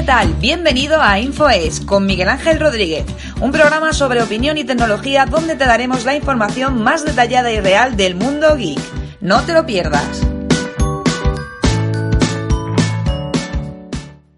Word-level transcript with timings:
¿qué 0.00 0.06
tal? 0.06 0.32
Bienvenido 0.40 1.02
a 1.02 1.20
InfoES 1.20 1.80
con 1.80 2.06
Miguel 2.06 2.30
Ángel 2.30 2.58
Rodríguez, 2.58 3.04
un 3.42 3.52
programa 3.52 3.92
sobre 3.92 4.22
opinión 4.22 4.56
y 4.56 4.64
tecnología 4.64 5.26
donde 5.26 5.56
te 5.56 5.66
daremos 5.66 6.06
la 6.06 6.16
información 6.16 6.82
más 6.82 7.04
detallada 7.04 7.52
y 7.52 7.60
real 7.60 7.98
del 7.98 8.14
mundo 8.14 8.56
geek. 8.56 8.78
No 9.20 9.44
te 9.44 9.52
lo 9.52 9.66
pierdas. 9.66 10.26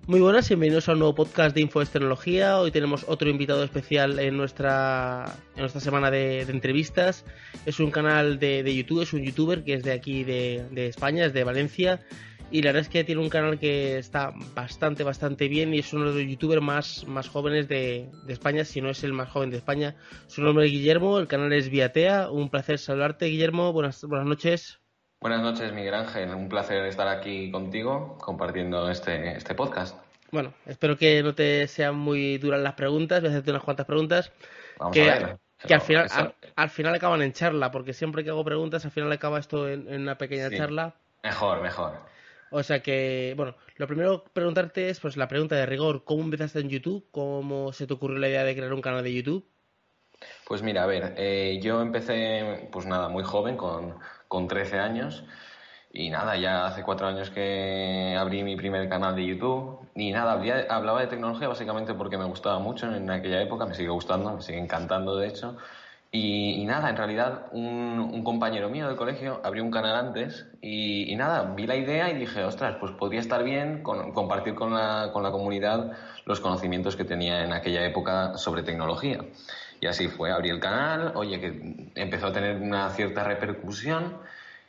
Muy 0.08 0.20
buenas, 0.20 0.48
bienvenidos 0.48 0.88
a 0.88 0.94
un 0.94 0.98
nuevo 0.98 1.14
podcast 1.14 1.54
de 1.54 1.60
InfoES 1.60 1.90
Tecnología. 1.90 2.58
Hoy 2.58 2.72
tenemos 2.72 3.04
otro 3.06 3.30
invitado 3.30 3.62
especial 3.62 4.18
en 4.18 4.36
nuestra, 4.36 5.32
en 5.54 5.60
nuestra 5.60 5.80
semana 5.80 6.10
de, 6.10 6.40
entrevistas. 6.40 7.24
Es 7.66 7.78
un 7.78 7.92
canal 7.92 8.40
de, 8.40 8.74
YouTube, 8.74 9.02
es 9.02 9.12
un 9.12 9.22
youtuber 9.22 9.62
que 9.62 9.74
es 9.74 9.84
de 9.84 9.92
aquí 9.92 10.24
de, 10.24 10.66
de 10.72 10.88
España, 10.88 11.24
es 11.24 11.32
de 11.32 11.44
Valencia 11.44 12.00
y 12.52 12.60
la 12.60 12.68
verdad 12.68 12.82
es 12.82 12.88
que 12.90 13.02
tiene 13.02 13.22
un 13.22 13.30
canal 13.30 13.58
que 13.58 13.96
está 13.96 14.34
bastante, 14.54 15.02
bastante 15.02 15.48
bien 15.48 15.72
y 15.72 15.78
es 15.78 15.92
uno 15.94 16.12
de 16.12 16.22
los 16.22 16.30
youtubers 16.30 16.60
más, 16.60 17.06
más 17.06 17.28
jóvenes 17.28 17.66
de, 17.66 18.10
España, 18.28 18.64
si 18.64 18.82
no 18.82 18.90
es 18.90 19.02
el 19.04 19.14
más 19.14 19.30
joven 19.30 19.50
de 19.50 19.56
España. 19.56 19.96
Su 20.26 20.42
nombre 20.42 20.66
es 20.66 20.70
Guillermo, 20.70 21.18
el 21.18 21.28
canal 21.28 21.52
es 21.54 21.70
Viatea. 21.70 22.30
Un 22.30 22.50
placer 22.50 22.78
saludarte, 22.78 23.26
Guillermo. 23.26 23.72
Buenas, 23.72 24.04
buenas 24.04 24.26
noches. 24.26 24.80
Buenas 25.20 25.40
noches, 25.40 25.72
Miguel 25.72 25.94
Ángel. 25.94 26.28
Un 26.34 26.50
placer 26.50 26.84
estar 26.84 27.08
aquí 27.08 27.50
contigo 27.50 28.18
compartiendo 28.18 28.90
este, 28.90 29.34
este 29.34 29.54
podcast. 29.54 29.96
Bueno, 30.30 30.52
espero 30.66 30.98
que 30.98 31.22
no 31.22 31.34
te 31.34 31.66
sean 31.68 31.96
muy 31.96 32.36
duras 32.36 32.60
las 32.60 32.74
preguntas. 32.74 33.20
Voy 33.22 33.28
a 33.28 33.32
hacerte 33.32 33.50
unas 33.50 33.62
cuantas 33.62 33.86
preguntas. 33.86 34.30
Vamos 34.78 34.92
que, 34.92 35.10
a 35.10 35.18
ver. 35.18 35.38
Que 35.66 35.74
al 35.74 35.80
final, 35.80 36.34
al, 36.56 36.70
final 36.70 36.94
acaban 36.94 37.22
en 37.22 37.32
charla, 37.32 37.70
porque 37.70 37.94
siempre 37.94 38.24
que 38.24 38.30
hago 38.30 38.44
preguntas, 38.44 38.84
al 38.84 38.90
final 38.90 39.10
acaba 39.10 39.38
esto 39.38 39.68
en, 39.68 39.88
una 39.88 40.18
pequeña 40.18 40.50
charla. 40.50 40.96
Mejor, 41.22 41.62
mejor. 41.62 42.12
O 42.52 42.62
sea 42.62 42.82
que, 42.82 43.34
bueno, 43.36 43.56
lo 43.76 43.86
primero 43.86 44.24
preguntarte 44.24 44.90
es 44.90 45.00
pues 45.00 45.16
la 45.16 45.26
pregunta 45.26 45.56
de 45.56 45.66
rigor, 45.66 46.04
¿cómo 46.04 46.22
empezaste 46.22 46.60
en 46.60 46.68
YouTube? 46.68 47.08
¿Cómo 47.10 47.72
se 47.72 47.86
te 47.86 47.94
ocurrió 47.94 48.18
la 48.18 48.28
idea 48.28 48.44
de 48.44 48.54
crear 48.54 48.72
un 48.74 48.82
canal 48.82 49.02
de 49.02 49.14
YouTube? 49.14 49.48
Pues 50.46 50.62
mira, 50.62 50.84
a 50.84 50.86
ver, 50.86 51.14
eh, 51.16 51.58
yo 51.62 51.80
empecé, 51.80 52.68
pues 52.70 52.86
nada, 52.86 53.08
muy 53.08 53.24
joven, 53.24 53.56
con, 53.56 53.98
con 54.28 54.48
13 54.48 54.78
años. 54.78 55.24
Y 55.94 56.10
nada, 56.10 56.36
ya 56.36 56.66
hace 56.66 56.82
cuatro 56.82 57.06
años 57.06 57.30
que 57.30 58.16
abrí 58.18 58.42
mi 58.42 58.56
primer 58.56 58.88
canal 58.88 59.14
de 59.16 59.26
YouTube. 59.26 59.88
Y 59.94 60.10
nada, 60.12 60.32
hablaba 60.68 61.00
de 61.00 61.06
tecnología 61.06 61.48
básicamente 61.48 61.94
porque 61.94 62.18
me 62.18 62.24
gustaba 62.24 62.58
mucho 62.58 62.94
en 62.94 63.10
aquella 63.10 63.42
época, 63.42 63.66
me 63.66 63.74
sigue 63.74 63.90
gustando, 63.90 64.34
me 64.34 64.42
sigue 64.42 64.58
encantando 64.58 65.16
de 65.16 65.28
hecho. 65.28 65.56
Y, 66.14 66.66
nada, 66.66 66.90
en 66.90 66.96
realidad 66.98 67.46
un, 67.52 68.22
compañero 68.22 68.68
mío 68.68 68.86
del 68.86 68.96
colegio 68.96 69.40
abrió 69.42 69.64
un 69.64 69.70
canal 69.70 69.96
antes 69.96 70.46
y, 70.60 71.16
nada, 71.16 71.54
vi 71.56 71.66
la 71.66 71.74
idea 71.74 72.10
y 72.10 72.18
dije, 72.18 72.44
ostras, 72.44 72.76
pues 72.78 72.92
podría 72.92 73.20
estar 73.20 73.42
bien 73.42 73.82
compartir 73.82 74.54
con 74.54 74.74
la, 74.74 75.10
con 75.10 75.22
la 75.22 75.30
comunidad 75.30 75.92
los 76.26 76.40
conocimientos 76.40 76.96
que 76.96 77.04
tenía 77.04 77.42
en 77.44 77.54
aquella 77.54 77.86
época 77.86 78.36
sobre 78.36 78.62
tecnología. 78.62 79.24
Y 79.80 79.86
así 79.86 80.08
fue, 80.08 80.30
abrí 80.30 80.50
el 80.50 80.60
canal, 80.60 81.12
oye, 81.14 81.40
que 81.40 81.90
empezó 81.94 82.26
a 82.26 82.32
tener 82.32 82.60
una 82.60 82.90
cierta 82.90 83.24
repercusión 83.24 84.18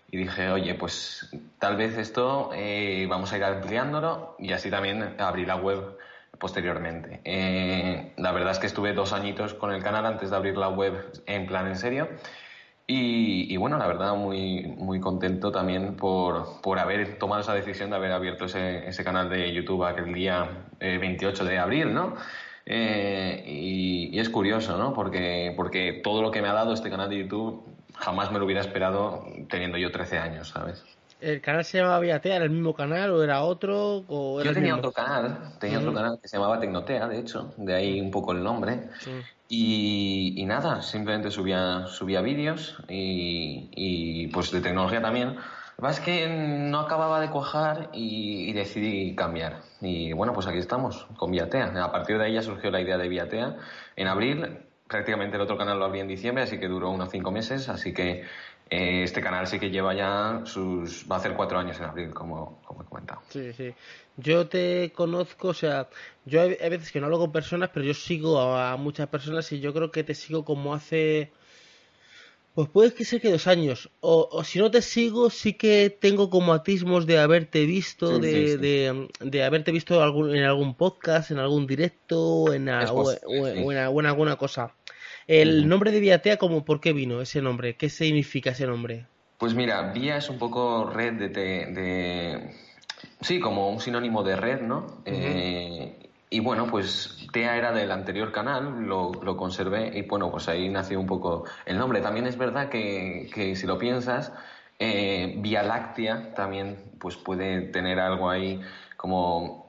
y 0.09 0.17
dije, 0.17 0.50
oye, 0.50 0.75
pues 0.75 1.30
tal 1.59 1.75
vez 1.75 1.97
esto 1.97 2.52
eh, 2.55 3.05
vamos 3.09 3.33
a 3.33 3.38
ir 3.38 3.44
ampliándolo 3.44 4.38
y 4.39 4.53
así 4.53 4.69
también 4.72 5.16
abrí 5.19 5.45
la 5.45 5.57
web 5.57 5.97
posteriormente. 6.44 7.22
Eh, 7.23 8.11
la 8.17 8.33
verdad 8.33 8.52
es 8.52 8.59
que 8.59 8.67
estuve 8.67 8.91
dos 8.91 9.13
añitos 9.13 9.53
con 9.53 9.72
el 9.72 9.81
canal 9.81 10.05
antes 10.05 10.30
de 10.30 10.36
abrir 10.36 10.58
la 10.58 10.67
web 10.67 10.94
en 11.25 11.45
plan 11.45 11.67
en 11.67 11.77
serio. 11.77 12.09
Y, 12.85 13.55
bueno, 13.55 13.77
la 13.77 13.88
verdad, 13.88 14.13
muy, 14.16 14.63
muy 14.77 15.00
contento 15.00 15.53
también 15.53 15.95
por, 15.95 16.61
por, 16.61 16.80
haber 16.80 17.17
tomado 17.17 17.39
esa 17.39 17.53
decisión 17.53 17.91
de 17.91 17.95
haber 17.95 18.11
abierto 18.11 18.44
ese, 18.44 18.85
ese 18.85 19.06
canal 19.06 19.29
de 19.29 19.53
YouTube 19.53 19.85
aquel 19.85 20.13
día 20.13 20.67
28 20.81 21.44
eh, 21.45 21.50
de 21.50 21.59
abril, 21.59 21.94
¿no? 21.94 22.16
Eh, 22.66 23.41
y, 23.47 24.19
es 24.19 24.29
curioso, 24.29 24.78
¿no? 24.78 24.94
Porque, 24.94 25.53
porque 25.56 26.01
todo 26.03 26.22
lo 26.22 26.29
que 26.29 26.41
me 26.41 26.50
ha 26.50 26.53
dado 26.53 26.73
este 26.73 26.90
canal 26.90 27.09
de 27.09 27.19
YouTube 27.19 27.63
jamás 27.96 28.34
me 28.34 28.40
lo 28.40 28.44
hubiera 28.44 28.59
esperado 28.59 29.25
teniendo 29.50 29.78
yo 29.78 29.90
13 29.90 30.17
años, 30.17 30.50
¿sabes? 30.50 30.84
¿El 31.23 31.39
canal 31.39 31.63
se 31.63 31.78
llamaba 31.78 32.00
Viatea? 32.00 32.35
¿Era 32.35 32.45
el 32.45 32.51
mismo 32.51 32.73
canal 32.73 33.11
o 33.11 33.23
era 33.23 33.44
otro? 33.44 34.03
O 34.09 34.44
Yo 34.44 34.53
tenía 34.53 34.75
otro 34.75 34.91
canal, 34.91 35.53
tenía 35.57 35.79
otro 35.79 35.94
canal 35.94 36.19
que 36.22 36.28
se 36.28 36.35
llamaba 36.35 36.59
Tecnotea, 36.59 37.07
de 37.07 37.19
hecho, 37.19 37.53
de 37.56 37.73
ahí 37.73 38.01
un 38.01 38.11
poco 38.11 38.34
el 38.34 38.44
nombre. 38.44 38.89
Y, 39.47 40.44
nada, 40.45 40.81
simplemente 40.81 41.31
subía, 41.31 41.85
subía 41.88 42.22
vídeos 42.22 42.78
y, 42.89 44.28
pues 44.34 44.51
de 44.51 44.59
tecnología 44.59 45.01
también. 45.01 45.38
Lo 45.78 45.88
que 45.88 45.91
es 45.91 46.00
que 46.01 46.28
no 46.28 46.81
acababa 46.81 47.22
de 47.22 47.29
cuajar 47.29 47.90
y, 47.94 48.51
decidí 48.51 49.16
cambiar. 49.16 49.61
Y 49.79 50.11
bueno, 50.11 50.34
pues 50.34 50.47
aquí 50.47 50.57
estamos, 50.57 51.07
con 51.16 51.31
Viatea. 51.31 51.72
A 51.84 51.91
partir 51.94 52.17
de 52.17 52.25
ahí 52.25 52.34
ya 52.34 52.41
surgió 52.41 52.69
la 52.69 52.81
idea 52.81 52.97
de 52.97 53.07
Viatea. 53.07 53.55
En 53.95 54.07
abril, 54.07 54.59
prácticamente 54.88 55.38
el 55.38 55.41
otro 55.41 55.57
canal 55.57 55.79
lo 55.79 55.85
abrí 55.85 56.01
en 56.01 56.07
diciembre, 56.09 56.44
así 56.44 56.59
que 56.59 56.67
duró 56.67 56.90
unos 56.90 57.09
cinco 57.11 57.31
meses. 57.31 57.69
Así 57.69 57.94
que 57.94 58.25
este 58.73 59.22
canal 59.22 59.47
sí 59.47 59.59
que 59.59 59.69
lleva 59.69 59.94
ya 59.94 60.41
sus. 60.45 61.06
va 61.09 61.17
a 61.17 61.19
hacer 61.19 61.34
cuatro 61.34 61.59
años 61.59 61.78
en 61.79 61.85
abril, 61.85 62.13
como, 62.13 62.61
como 62.66 62.81
he 62.81 62.85
comentado. 62.85 63.22
Sí, 63.29 63.53
sí. 63.53 63.73
Yo 64.17 64.47
te 64.47 64.91
conozco, 64.94 65.50
o 65.50 65.53
sea, 65.53 65.89
yo 66.25 66.41
hay, 66.41 66.56
veces 66.69 66.91
que 66.91 67.00
no 67.00 67.07
hablo 67.07 67.19
con 67.19 67.31
personas, 67.31 67.69
pero 67.73 67.85
yo 67.85 67.94
sigo 67.94 68.39
a, 68.39 68.78
muchas 68.78 69.07
personas 69.07 69.51
y 69.51 69.59
yo 69.59 69.73
creo 69.73 69.91
que 69.91 70.03
te 70.03 70.16
sigo 70.16 70.45
como 70.45 70.73
hace. 70.73 71.31
Pues 72.53 72.69
puede 72.69 72.94
que 72.94 73.03
sea 73.03 73.19
que 73.19 73.31
dos 73.31 73.47
años. 73.47 73.89
O, 74.00 74.44
si 74.44 74.59
no 74.59 74.69
te 74.69 74.84
sigo, 74.84 75.31
sí 75.31 75.53
que 75.53 75.90
tengo 75.90 76.29
como 76.29 76.53
atismos 76.53 77.07
de 77.07 77.17
haberte 77.17 77.66
visto, 77.66 78.19
de, 78.19 79.07
De, 79.19 79.44
haberte 79.44 79.72
visto 79.72 80.03
algún, 80.03 80.35
en 80.35 80.44
algún 80.44 80.75
podcast, 80.75 81.31
en 81.31 81.40
algún 81.40 81.66
directo, 81.66 82.53
en, 82.53 82.69
o, 82.69 83.11
en, 83.25 83.78
alguna 83.78 84.35
cosa. 84.35 84.75
El 85.28 85.67
nombre 85.67 85.91
de 85.91 86.00
Viatea, 86.00 86.38
como, 86.38 86.66
¿por 86.66 86.79
qué 86.79 86.94
vino 86.94 87.22
ese 87.22 87.41
nombre? 87.41 87.75
¿Qué 87.75 87.89
significa 87.89 88.51
ese 88.51 88.67
nombre? 88.67 89.06
Pues 89.38 89.53
mira, 89.53 89.91
Vía 89.94 90.17
es 90.17 90.29
un 90.29 90.38
poco 90.38 90.89
red 90.89 91.13
de, 91.13 91.28
de, 91.29 92.56
sí, 93.22 93.39
como 93.39 93.69
un 93.69 93.79
sinónimo 93.79 94.23
de 94.23 94.35
red, 94.35 94.61
¿no? 94.61 95.01
Eh, 95.06 95.97
y 96.29 96.39
bueno, 96.39 96.67
pues 96.67 97.28
TEA 97.31 97.57
era 97.57 97.72
del 97.72 97.91
anterior 97.91 98.31
canal, 98.31 98.85
lo, 98.85 99.11
lo, 99.22 99.38
conservé 99.38 99.91
y 99.97 100.01
bueno, 100.03 100.31
pues 100.31 100.47
ahí 100.47 100.69
nació 100.69 101.00
un 101.00 101.07
poco 101.07 101.45
el 101.66 101.78
nombre. 101.78 102.01
También 102.01 102.25
es 102.25 102.38
verdad 102.38 102.69
que, 102.69 103.29
que 103.34 103.55
si 103.55 103.67
lo 103.67 103.78
piensas, 103.78 104.31
eh, 104.79 105.35
Vía 105.38 105.63
Láctea 105.63 106.34
también 106.34 106.78
pues 107.00 107.16
puede 107.17 107.61
tener 107.67 108.00
algo 108.00 108.29
ahí 108.29 108.61
como 108.97 109.62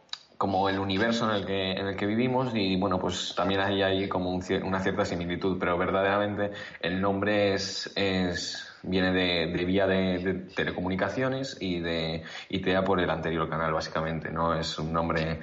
como 0.44 0.68
el 0.68 0.78
universo 0.78 1.24
en 1.30 1.36
el 1.36 1.46
que, 1.46 1.72
en 1.72 1.86
el 1.86 1.96
que 1.96 2.04
vivimos 2.04 2.54
y 2.54 2.76
bueno, 2.76 2.98
pues 2.98 3.32
también 3.34 3.62
hay 3.62 3.80
ahí 3.80 4.08
como 4.10 4.28
una 4.28 4.80
cierta 4.80 5.06
similitud, 5.06 5.56
pero 5.58 5.78
verdaderamente 5.78 6.50
el 6.82 7.00
nombre 7.00 7.54
es, 7.54 7.90
es 7.96 8.70
viene 8.82 9.10
de, 9.12 9.46
de 9.46 9.64
vía 9.64 9.86
de, 9.86 10.44
telecomunicaciones 10.54 11.56
y 11.62 11.80
de 11.80 12.24
ITEA 12.50 12.84
por 12.84 13.00
el 13.00 13.08
anterior 13.08 13.48
canal 13.48 13.72
básicamente, 13.72 14.30
¿no? 14.30 14.52
Es 14.52 14.78
un 14.78 14.92
nombre 14.92 15.38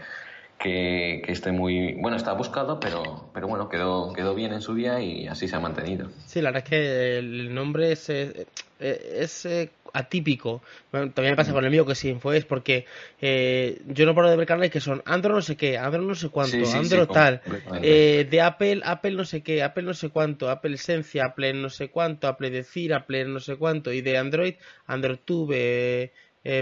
que, 0.61 1.21
que, 1.25 1.31
esté 1.31 1.51
muy 1.51 1.93
bueno 1.93 2.17
está 2.17 2.33
buscado 2.33 2.79
pero 2.79 3.29
pero 3.33 3.47
bueno 3.47 3.69
quedó 3.69 4.13
quedó 4.13 4.35
bien 4.35 4.53
en 4.53 4.61
su 4.61 4.73
día 4.75 4.99
y 5.01 5.27
así 5.27 5.47
se 5.47 5.55
ha 5.55 5.59
mantenido 5.59 6.09
sí 6.25 6.41
la 6.41 6.51
verdad 6.51 6.63
es 6.65 6.69
que 6.69 7.17
el 7.19 7.53
nombre 7.53 7.91
es, 7.91 8.09
es, 8.09 8.45
es 8.79 9.69
atípico. 9.93 10.61
también 10.91 11.31
me 11.31 11.35
pasa 11.35 11.53
con 11.53 11.63
el 11.65 11.71
mío 11.71 11.85
que 11.85 11.95
sí 11.95 12.15
fue 12.19 12.37
es 12.37 12.45
porque 12.45 12.85
eh, 13.21 13.81
yo 13.87 14.05
no 14.05 14.15
paro 14.15 14.29
de 14.29 14.37
ver 14.37 14.47
canales 14.47 14.71
que 14.71 14.79
son 14.79 15.01
Android 15.05 15.35
no 15.35 15.41
sé 15.41 15.55
qué, 15.55 15.77
Android 15.77 16.07
no 16.07 16.15
sé 16.15 16.29
cuánto, 16.29 16.57
Android 16.57 17.07
tal, 17.07 17.41
eh, 17.81 18.27
de 18.29 18.41
Apple, 18.41 18.81
Apple 18.83 19.11
no 19.11 19.25
sé 19.25 19.41
qué, 19.41 19.63
Apple 19.63 19.83
no 19.83 19.93
sé 19.93 20.09
cuánto, 20.09 20.49
Apple 20.49 20.75
Esencia, 20.75 21.25
Apple 21.25 21.53
no 21.53 21.69
sé 21.69 21.89
cuánto, 21.89 22.27
Apple 22.27 22.49
Decir, 22.49 22.93
Apple 22.93 23.25
no 23.25 23.39
sé 23.39 23.55
cuánto, 23.57 23.91
y 23.91 24.01
de 24.01 24.17
Android, 24.17 24.55
Android 24.87 25.19
Tube, 25.23 25.55
eh, 25.57 26.11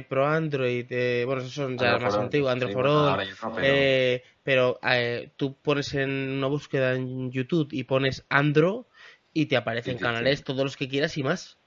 Pro 0.10 0.28
Android, 0.28 0.86
bueno, 1.26 1.42
esos 1.42 1.54
son 1.54 1.78
ya 1.78 1.98
más 1.98 2.16
antiguos, 2.16 2.52
Android 2.52 2.74
for 2.74 2.88
All, 2.88 3.28
pero, 4.44 4.80
tú 5.38 5.56
pones 5.62 5.94
en 5.94 6.10
una 6.10 6.48
búsqueda 6.48 6.96
en 6.96 7.32
YouTube 7.32 7.70
y 7.72 7.84
pones 7.84 8.26
Android 8.30 8.84
y 9.32 9.46
te 9.46 9.58
aparecen 9.58 9.98
canales 9.98 10.44
todos 10.44 10.64
los 10.64 10.76
que 10.76 10.90
quieras 10.90 11.18
y 11.18 11.24
más 11.24 11.60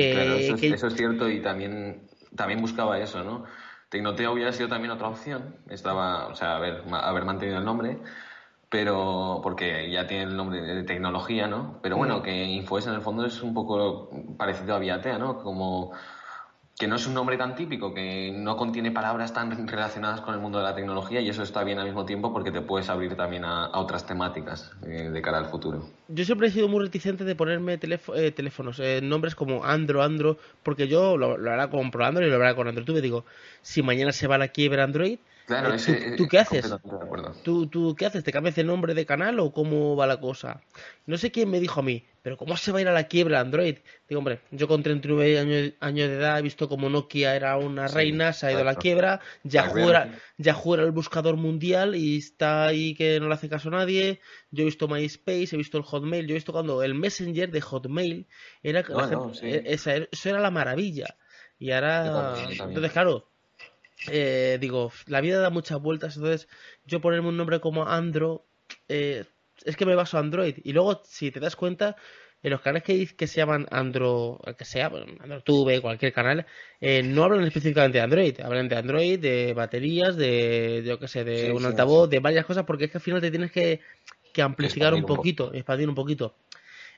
eso, 0.00 0.86
es, 0.86 0.94
cierto 0.94 1.28
y 1.28 1.40
también, 1.40 2.08
también 2.34 2.60
buscaba 2.60 2.98
eso, 2.98 3.22
¿no? 3.22 3.44
Tecnotea 3.88 4.30
hubiera 4.30 4.52
sido 4.52 4.68
también 4.68 4.90
otra 4.90 5.08
opción, 5.08 5.56
estaba, 5.68 6.26
o 6.26 6.34
sea, 6.34 6.56
haber, 6.56 6.82
haber 6.90 7.24
mantenido 7.24 7.58
el 7.58 7.64
nombre, 7.64 7.98
pero 8.68 9.40
porque 9.42 9.90
ya 9.90 10.06
tiene 10.06 10.24
el 10.24 10.36
nombre 10.36 10.60
de 10.60 10.82
tecnología, 10.82 11.46
¿no? 11.46 11.78
Pero 11.82 11.96
bueno, 11.96 12.18
mm. 12.18 12.22
que 12.22 12.44
Infoes 12.44 12.86
en 12.86 12.94
el 12.94 13.02
fondo 13.02 13.24
es 13.24 13.40
un 13.42 13.54
poco 13.54 14.10
parecido 14.36 14.74
a 14.74 14.78
Viatea, 14.78 15.18
¿no? 15.18 15.38
Como 15.38 15.92
que 16.78 16.88
no 16.88 16.96
es 16.96 17.06
un 17.06 17.14
nombre 17.14 17.36
tan 17.36 17.54
típico, 17.54 17.94
que 17.94 18.32
no 18.32 18.56
contiene 18.56 18.90
palabras 18.90 19.32
tan 19.32 19.68
relacionadas 19.68 20.20
con 20.20 20.34
el 20.34 20.40
mundo 20.40 20.58
de 20.58 20.64
la 20.64 20.74
tecnología 20.74 21.20
y 21.20 21.28
eso 21.28 21.42
está 21.42 21.64
bien 21.64 21.78
al 21.78 21.86
mismo 21.86 22.04
tiempo 22.04 22.32
porque 22.32 22.50
te 22.50 22.60
puedes 22.60 22.88
abrir 22.88 23.16
también 23.16 23.44
a, 23.44 23.70
otras 23.78 24.06
temáticas 24.06 24.72
eh, 24.86 25.10
de 25.10 25.22
cara 25.22 25.38
al 25.38 25.46
futuro. 25.46 25.88
Yo 26.08 26.24
siempre 26.24 26.48
he 26.48 26.50
sido 26.50 26.68
muy 26.68 26.84
reticente 26.84 27.24
de 27.24 27.34
ponerme 27.34 27.74
eh, 27.74 28.32
teléfonos, 28.32 28.80
eh, 28.80 29.00
nombres 29.02 29.34
como 29.34 29.64
Andro, 29.64 30.02
Andro, 30.02 30.38
porque 30.62 30.88
yo 30.88 31.16
lo, 31.16 31.36
lo 31.36 31.50
hará 31.50 31.70
con 31.70 31.90
Pro 31.90 32.04
Android 32.04 32.26
y 32.26 32.30
lo 32.30 32.36
hará 32.36 32.54
con 32.54 32.68
Android. 32.68 32.86
Tú 32.86 32.92
me 32.92 33.00
digo, 33.00 33.24
si 33.62 33.82
mañana 33.82 34.12
se 34.12 34.26
va 34.26 34.34
a 34.34 34.38
la 34.38 34.48
quiebra 34.48 34.84
Android, 34.84 35.18
Claro, 35.46 35.74
eh, 35.74 36.14
¿tú, 36.16 36.26
qué 36.26 36.38
haces? 36.38 36.74
¿Tú, 37.42 37.66
¿Tú 37.66 37.94
qué 37.94 38.06
haces? 38.06 38.24
¿Te 38.24 38.32
cambias 38.32 38.54
de 38.54 38.64
nombre 38.64 38.94
de 38.94 39.04
canal 39.04 39.38
o 39.40 39.52
cómo 39.52 39.94
va 39.94 40.06
la 40.06 40.18
cosa? 40.18 40.62
No 41.06 41.18
sé 41.18 41.30
quién 41.30 41.50
me 41.50 41.60
dijo 41.60 41.80
a 41.80 41.82
mí, 41.82 42.02
pero 42.24 42.38
¿cómo 42.38 42.56
se 42.56 42.72
va 42.72 42.78
a 42.78 42.80
ir 42.80 42.88
a 42.88 42.92
la 42.92 43.06
quiebra 43.06 43.40
Android? 43.40 43.76
Digo, 44.08 44.18
hombre, 44.18 44.40
yo 44.50 44.66
con 44.66 44.82
39 44.82 45.38
años, 45.38 45.72
años 45.80 46.08
de 46.08 46.14
edad 46.14 46.38
he 46.38 46.42
visto 46.42 46.70
como 46.70 46.88
Nokia 46.88 47.36
era 47.36 47.58
una 47.58 47.86
reina, 47.86 48.32
se 48.32 48.46
ha 48.46 48.52
ido 48.52 48.62
a 48.62 48.64
la 48.64 48.76
quiebra, 48.76 49.20
Yahoo 49.42 49.90
era, 49.90 50.18
Yahoo 50.38 50.72
era 50.72 50.84
el 50.84 50.90
buscador 50.90 51.36
mundial 51.36 51.94
y 51.94 52.16
está 52.16 52.64
ahí 52.64 52.94
que 52.94 53.20
no 53.20 53.28
le 53.28 53.34
hace 53.34 53.50
caso 53.50 53.68
a 53.68 53.72
nadie. 53.72 54.20
Yo 54.50 54.62
he 54.62 54.64
visto 54.64 54.88
MySpace, 54.88 55.50
he 55.52 55.58
visto 55.58 55.76
el 55.76 55.84
Hotmail, 55.84 56.26
yo 56.26 56.32
he 56.32 56.36
visto 56.36 56.52
cuando 56.52 56.82
el 56.82 56.94
Messenger 56.94 57.50
de 57.50 57.60
Hotmail 57.60 58.26
era... 58.62 58.82
E, 59.42 59.64
eso 59.66 60.28
era 60.30 60.40
la 60.40 60.50
maravilla. 60.50 61.18
Y 61.58 61.72
ahora... 61.72 62.36
Entonces, 62.48 62.90
claro 62.90 63.28
eh, 64.08 64.58
digo, 64.60 64.92
la 65.06 65.20
vida 65.20 65.40
da 65.40 65.50
muchas 65.50 65.80
vueltas, 65.80 66.16
entonces 66.16 66.48
yo 66.86 67.00
ponerme 67.00 67.28
un 67.28 67.36
nombre 67.36 67.60
como 67.60 67.86
Andro, 67.86 68.46
eh, 68.88 69.24
es 69.64 69.76
que 69.76 69.86
me 69.86 69.94
baso 69.94 70.16
a 70.16 70.20
Android. 70.20 70.56
Y 70.62 70.72
luego, 70.72 71.02
si 71.04 71.30
te 71.30 71.40
das 71.40 71.56
cuenta, 71.56 71.96
en 72.42 72.50
los 72.50 72.60
canales 72.60 72.82
que, 72.82 73.06
que 73.06 73.26
se 73.26 73.36
llaman 73.36 73.66
Andro, 73.70 74.38
que 74.58 74.64
sea, 74.66 74.92
AndroTube, 75.20 75.80
cualquier 75.80 76.12
canal, 76.12 76.46
eh, 76.80 77.02
no 77.02 77.24
hablan 77.24 77.44
específicamente 77.44 77.98
de 77.98 78.04
Android, 78.04 78.40
hablan 78.40 78.68
de 78.68 78.76
Android, 78.76 79.18
de 79.18 79.54
baterías, 79.54 80.16
de, 80.16 80.82
yo 80.84 80.98
qué 80.98 81.08
sé, 81.08 81.24
de 81.24 81.52
un 81.52 81.64
altavoz, 81.64 82.10
de 82.10 82.20
varias 82.20 82.44
cosas, 82.44 82.64
porque 82.64 82.84
es 82.84 82.90
que 82.90 82.98
al 82.98 83.02
final 83.02 83.22
te 83.22 83.30
tienes 83.30 83.50
que, 83.50 83.80
que 84.34 84.42
amplificar 84.42 84.92
un 84.92 85.06
poquito, 85.06 85.54
expandir 85.54 85.88
un 85.88 85.94
poquito. 85.94 86.36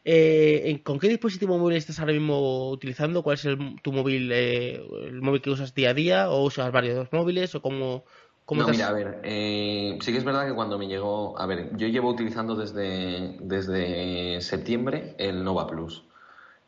Eh, 0.09 0.81
¿Con 0.85 0.99
qué 1.01 1.09
dispositivo 1.09 1.59
móvil 1.59 1.77
estás 1.77 1.99
ahora 1.99 2.13
mismo 2.13 2.71
utilizando? 2.71 3.23
¿Cuál 3.23 3.35
es 3.35 3.45
el, 3.45 3.59
tu 3.83 3.93
móvil, 3.93 4.31
eh, 4.33 4.81
el 5.05 5.21
móvil 5.21 5.43
que 5.43 5.51
usas 5.51 5.75
día 5.75 5.91
a 5.91 5.95
día? 5.95 6.31
¿O 6.31 6.45
usas 6.45 6.71
varios 6.71 7.13
móviles? 7.13 7.55
¿O 7.57 7.63
cómo, 7.63 8.05
no, 8.51 8.69
mira, 8.69 8.89
a 8.89 8.93
ver, 8.93 9.21
eh, 9.25 9.99
sí 10.01 10.13
que 10.13 10.19
es 10.19 10.25
verdad 10.25 10.47
que 10.47 10.55
cuando 10.55 10.79
me 10.79 10.87
llegó, 10.87 11.39
a 11.39 11.47
ver, 11.47 11.77
yo 11.77 11.89
llevo 11.89 12.11
utilizando 12.11 12.55
desde, 12.55 13.37
desde 13.41 14.41
septiembre 14.41 15.15
el 15.19 15.43
Nova 15.43 15.67
Plus, 15.67 16.05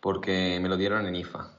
porque 0.01 0.59
me 0.61 0.69
lo 0.69 0.77
dieron 0.77 1.07
en 1.07 1.15
IFA. 1.15 1.51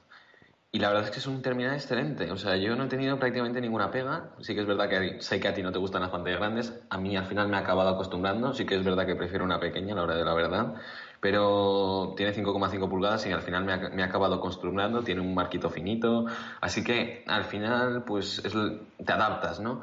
Y 0.72 0.78
la 0.78 0.88
verdad 0.88 1.06
es 1.06 1.10
que 1.10 1.18
es 1.18 1.26
un 1.26 1.42
terminal 1.42 1.74
excelente. 1.74 2.30
O 2.30 2.36
sea, 2.36 2.56
yo 2.56 2.76
no 2.76 2.84
he 2.84 2.88
tenido 2.88 3.18
prácticamente 3.18 3.60
ninguna 3.60 3.90
pega. 3.90 4.30
Sí 4.40 4.54
que 4.54 4.60
es 4.60 4.66
verdad 4.66 4.88
que 4.88 5.20
sé 5.20 5.40
que 5.40 5.48
a 5.48 5.54
ti 5.54 5.62
no 5.62 5.72
te 5.72 5.78
gustan 5.78 6.00
las 6.00 6.10
pantallas 6.10 6.38
grandes. 6.38 6.72
A 6.90 6.98
mí 6.98 7.16
al 7.16 7.26
final 7.26 7.48
me 7.48 7.56
ha 7.56 7.60
acabado 7.60 7.88
acostumbrando. 7.88 8.54
Sí 8.54 8.64
que 8.66 8.76
es 8.76 8.84
verdad 8.84 9.04
que 9.04 9.16
prefiero 9.16 9.44
una 9.44 9.58
pequeña 9.58 9.94
a 9.94 9.96
la 9.96 10.02
hora 10.04 10.14
de 10.14 10.24
la 10.24 10.34
verdad 10.34 10.74
pero 11.20 12.14
tiene 12.16 12.32
5,5 12.32 12.88
pulgadas 12.88 13.26
y 13.26 13.32
al 13.32 13.42
final 13.42 13.64
me 13.64 13.74
ha, 13.74 13.76
me 13.90 14.02
ha, 14.02 14.06
acabado 14.06 14.36
acostumbrando, 14.36 15.02
tiene 15.02 15.20
un 15.20 15.34
marquito 15.34 15.68
finito, 15.68 16.24
así 16.60 16.82
que 16.82 17.24
al 17.26 17.44
final 17.44 18.04
pues 18.04 18.42
te 18.42 19.12
adaptas, 19.12 19.60
¿no? 19.60 19.82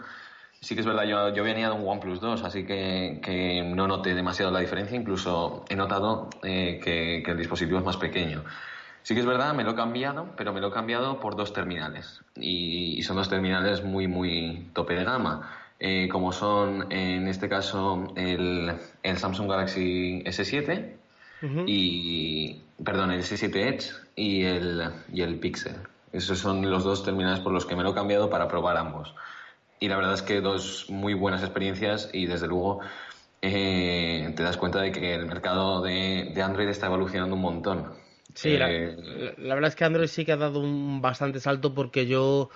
Sí 0.68 0.76
que 0.76 0.82
es 0.82 0.86
verdad, 0.86 1.06
yo, 1.06 1.34
yo 1.34 1.46
venía 1.46 1.70
de 1.70 1.76
un 1.76 1.88
OnePlus 1.88 2.20
2, 2.20 2.44
así 2.44 2.66
que, 2.66 3.22
que 3.24 3.64
no 3.64 3.88
noté 3.88 4.14
demasiado 4.14 4.52
la 4.52 4.60
diferencia, 4.60 5.00
incluso 5.00 5.64
he 5.70 5.78
notado 5.78 6.30
eh, 6.44 6.82
que, 6.84 7.24
que 7.24 7.32
el 7.32 7.38
dispositivo 7.38 7.80
es 7.80 7.86
más 7.86 7.96
pequeño. 7.96 8.44
Sí 9.02 9.14
que 9.14 9.22
es 9.22 9.26
verdad, 9.26 9.54
me 9.54 9.64
lo 9.64 9.72
he 9.72 9.76
cambiado, 9.76 10.28
pero 10.36 10.52
me 10.52 10.60
lo 10.60 10.68
he 10.68 10.72
cambiado 10.72 11.22
por 11.22 11.38
dos 11.38 11.54
terminales. 11.54 12.20
Y, 12.36 13.02
son 13.04 13.16
dos 13.16 13.30
terminales 13.30 13.82
muy, 13.82 14.10
muy 14.10 14.68
tope 14.74 14.96
de 14.96 15.06
gama. 15.06 15.50
Eh, 15.80 16.10
como 16.10 16.34
son, 16.34 16.92
en 16.92 17.30
este 17.30 17.48
caso, 17.48 18.12
el, 18.18 18.74
el 19.04 19.18
Samsung 19.18 19.50
Galaxy 19.50 20.22
S7 20.26 20.96
y, 21.66 22.62
perdón, 22.84 23.12
el 23.12 23.22
S7 23.22 23.56
Edge 23.56 23.92
y 24.18 24.44
el, 24.44 24.84
y 25.14 25.22
el 25.22 25.40
Pixel. 25.40 25.78
Esos 26.12 26.40
son 26.40 26.70
los 26.70 26.84
dos 26.84 27.06
terminales 27.06 27.40
por 27.40 27.54
los 27.54 27.66
que 27.66 27.78
me 27.78 27.84
lo 27.84 27.92
he 27.92 27.94
cambiado 27.94 28.30
para 28.30 28.50
probar 28.50 28.76
ambos. 28.76 29.16
Y 29.80 29.88
la 29.90 29.96
verdad 29.98 30.14
es 30.14 30.22
que 30.22 30.42
dos 30.42 30.86
muy 30.90 31.14
buenas 31.14 31.44
experiencias 31.44 32.10
y 32.14 32.26
desde 32.26 32.48
luego 32.48 32.80
eh, 33.42 34.34
te 34.36 34.44
das 34.44 34.58
cuenta 34.58 34.82
de 34.82 34.92
que 34.92 35.14
el 35.14 35.26
mercado 35.26 35.82
de, 35.82 36.32
de 36.34 36.42
Android 36.42 36.68
está 36.68 36.88
evolucionando 36.88 37.36
un 37.36 37.42
montón. 37.42 37.94
Sí, 38.34 38.58
la, 38.58 38.72
eh, 38.72 39.36
la, 39.38 39.56
verdad 39.56 39.70
es 39.70 39.76
que 39.76 39.86
Android 39.86 40.08
sí 40.08 40.26
que 40.26 40.32
ha 40.32 40.38
dado 40.38 40.60
un 40.60 41.02
bastante 41.02 41.40
salto 41.40 41.74
porque 41.74 42.08
yo 42.08 42.50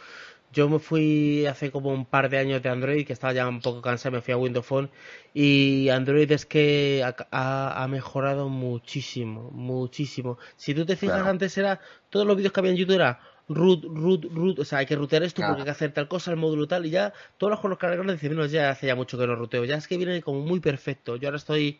yo 0.54 0.68
me 0.68 0.80
fui 0.80 1.46
hace 1.46 1.72
como 1.72 1.92
un 1.92 2.06
par 2.06 2.30
de 2.30 2.38
años 2.38 2.62
de 2.62 2.70
Android, 2.70 3.06
que 3.06 3.14
estaba 3.14 3.34
ya 3.34 3.48
un 3.48 3.62
poco 3.62 3.82
cansado, 3.82 4.16
me 4.16 4.22
fui 4.22 4.34
a 4.34 4.38
Windows 4.38 4.66
Phone 4.66 4.90
y 5.34 5.90
Android 5.90 6.30
es 6.32 6.46
que 6.46 7.04
ha, 7.32 7.88
mejorado 7.90 8.50
muchísimo, 8.50 9.50
muchísimo. 9.52 10.38
Si 10.58 10.74
tú 10.74 10.86
te 10.86 10.98
fijas, 10.98 11.26
antes 11.26 11.58
era, 11.58 11.80
todos 12.10 12.28
los 12.28 12.36
vídeos 12.36 12.52
que 12.52 12.60
había 12.60 12.72
en 12.72 12.78
YouTube 12.78 12.96
era 12.96 13.22
root, 13.50 13.86
root, 13.86 14.26
root, 14.32 14.60
o 14.60 14.66
sea, 14.66 14.80
hay 14.80 14.86
que 14.86 14.96
rutear 14.96 15.24
esto 15.24 15.42
porque 15.46 15.62
hay 15.62 15.66
que 15.66 15.72
hacer 15.72 15.94
tal 15.94 16.08
cosa, 16.08 16.32
el 16.32 16.38
módulo 16.38 16.68
tal, 16.68 16.86
y 16.86 16.90
ya 16.90 17.14
todos 17.38 17.52
los 17.52 17.60
juegos 17.60 17.80
cargados 17.80 18.12
dicen, 18.12 18.36
bueno, 18.36 18.46
ya 18.46 18.70
hace 18.70 18.88
ya 18.88 18.96
mucho 18.96 19.18
que 19.18 19.28
no 19.28 19.36
ruteo, 19.36 19.66
ya 19.66 19.76
es 19.76 19.88
que 19.88 19.98
viene 19.98 20.22
como 20.22 20.42
muy 20.42 20.60
perfecto. 20.60 21.16
Yo 21.16 21.28
ahora 21.28 21.38
estoy, 21.38 21.80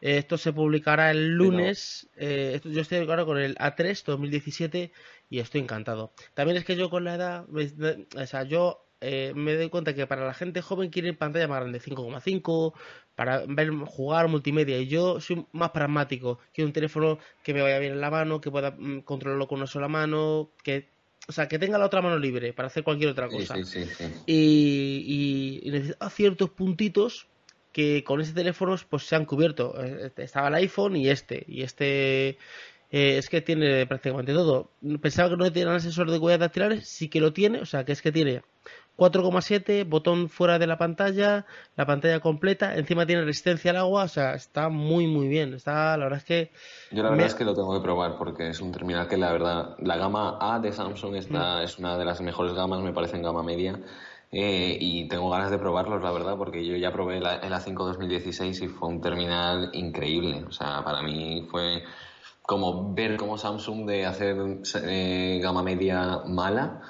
eh, 0.00 0.18
esto 0.18 0.38
se 0.38 0.52
publicará 0.52 1.10
el 1.10 1.34
lunes, 1.34 2.08
eh, 2.16 2.60
yo 2.64 2.80
estoy 2.80 2.98
ahora 2.98 3.24
con 3.24 3.38
el 3.38 3.56
A3 3.56 4.04
2017 4.04 4.92
y 5.30 5.38
estoy 5.38 5.60
encantado. 5.60 6.12
También 6.34 6.56
es 6.56 6.64
que 6.64 6.76
yo 6.76 6.90
con 6.90 7.04
la 7.04 7.14
edad, 7.14 7.46
o 7.50 8.26
sea, 8.26 8.44
yo 8.44 8.86
eh, 9.02 9.32
me 9.34 9.54
doy 9.54 9.68
cuenta 9.68 9.94
que 9.94 10.06
para 10.06 10.24
la 10.24 10.32
gente 10.32 10.62
joven 10.62 10.90
quiere 10.90 11.12
pantalla 11.12 11.48
más 11.48 11.60
grande, 11.60 11.80
5,5, 11.80 12.72
para 13.14 13.44
ver 13.46 13.70
jugar 13.70 14.28
multimedia. 14.28 14.78
Y 14.78 14.86
yo 14.86 15.20
soy 15.20 15.44
más 15.52 15.70
pragmático. 15.70 16.38
Quiero 16.54 16.68
un 16.68 16.72
teléfono 16.72 17.18
que 17.42 17.52
me 17.52 17.62
vaya 17.62 17.78
bien 17.78 17.92
en 17.92 18.00
la 18.00 18.10
mano, 18.10 18.40
que 18.40 18.50
pueda 18.50 18.70
mm, 18.70 19.00
controlarlo 19.00 19.48
con 19.48 19.58
una 19.58 19.66
sola 19.66 19.88
mano, 19.88 20.50
que 20.62 20.88
o 21.28 21.32
sea, 21.32 21.46
que 21.46 21.58
tenga 21.58 21.78
la 21.78 21.86
otra 21.86 22.02
mano 22.02 22.18
libre 22.18 22.52
para 22.52 22.66
hacer 22.66 22.82
cualquier 22.82 23.10
otra 23.10 23.28
cosa. 23.28 23.56
y, 24.26 25.60
y, 25.64 25.70
necesita 25.70 26.10
ciertos 26.10 26.50
puntitos 26.50 27.28
que 27.72 28.04
con 28.04 28.20
ese 28.20 28.32
teléfono 28.32 28.76
pues 28.88 29.04
se 29.04 29.16
han 29.16 29.24
cubierto. 29.24 29.74
Eh, 29.82 30.12
estaba 30.16 30.48
el 30.48 30.54
iPhone 30.54 30.96
y 30.96 31.08
este. 31.08 31.44
Y 31.48 31.62
este 31.62 32.38
eh, 32.92 33.16
es 33.16 33.30
que 33.30 33.40
tiene 33.40 33.86
prácticamente 33.86 34.32
todo. 34.34 34.70
Pensaba 35.00 35.30
que 35.30 35.36
no 35.36 35.50
tenía 35.50 35.70
un 35.70 35.76
asesor 35.76 36.10
de 36.10 36.18
huellas 36.18 36.40
dactilares, 36.40 36.86
sí 36.86 37.08
que 37.08 37.20
lo 37.20 37.32
tiene, 37.32 37.60
o 37.60 37.66
sea, 37.66 37.84
que 37.84 37.92
es 37.92 38.02
que 38.02 38.12
tiene 38.12 38.42
4,7, 38.96 39.88
botón 39.88 40.28
fuera 40.28 40.58
de 40.58 40.66
la 40.66 40.76
pantalla, 40.78 41.46
la 41.76 41.86
pantalla 41.86 42.20
completa, 42.20 42.76
encima 42.76 43.06
tiene 43.06 43.24
resistencia 43.24 43.70
al 43.70 43.78
agua, 43.78 44.04
o 44.04 44.08
sea, 44.08 44.34
está 44.34 44.68
muy 44.68 45.06
muy 45.06 45.28
bien. 45.28 45.54
Está, 45.54 45.96
la 45.96 46.04
verdad 46.04 46.18
es 46.18 46.24
que 46.24 46.50
yo 46.90 47.02
la 47.02 47.10
verdad 47.10 47.26
es 47.26 47.34
que 47.34 47.44
lo 47.44 47.54
tengo 47.54 47.72
que 47.74 47.82
probar 47.82 48.16
porque 48.18 48.48
es 48.48 48.60
un 48.60 48.70
terminal 48.70 49.08
que 49.08 49.16
la 49.16 49.32
verdad, 49.32 49.76
la 49.78 49.96
gama 49.96 50.38
A 50.40 50.60
de 50.60 50.72
Samsung 50.72 51.16
está, 51.16 51.56
mm. 51.56 51.62
es 51.62 51.78
una 51.78 51.96
de 51.96 52.04
las 52.04 52.20
mejores 52.20 52.54
gamas, 52.54 52.82
me 52.82 52.92
parece 52.92 53.16
en 53.16 53.22
gama 53.22 53.42
media. 53.42 53.80
Eh, 54.34 54.78
y 54.80 55.08
tengo 55.08 55.28
ganas 55.28 55.50
de 55.50 55.58
probarlos, 55.58 56.02
la 56.02 56.10
verdad, 56.10 56.38
porque 56.38 56.64
yo 56.64 56.74
ya 56.76 56.90
probé 56.90 57.18
el 57.18 57.24
A5 57.24 57.74
2016 57.74 58.62
y 58.62 58.68
fue 58.68 58.88
un 58.88 59.02
terminal 59.02 59.68
increíble. 59.74 60.44
O 60.48 60.52
sea, 60.52 60.82
para 60.82 61.02
mí 61.02 61.46
fue 61.50 61.82
como 62.40 62.94
ver 62.94 63.18
cómo 63.18 63.36
Samsung 63.36 63.86
de 63.86 64.06
hacer 64.06 64.36
eh, 64.84 65.38
gama 65.42 65.62
media 65.62 66.20
mala 66.26 66.80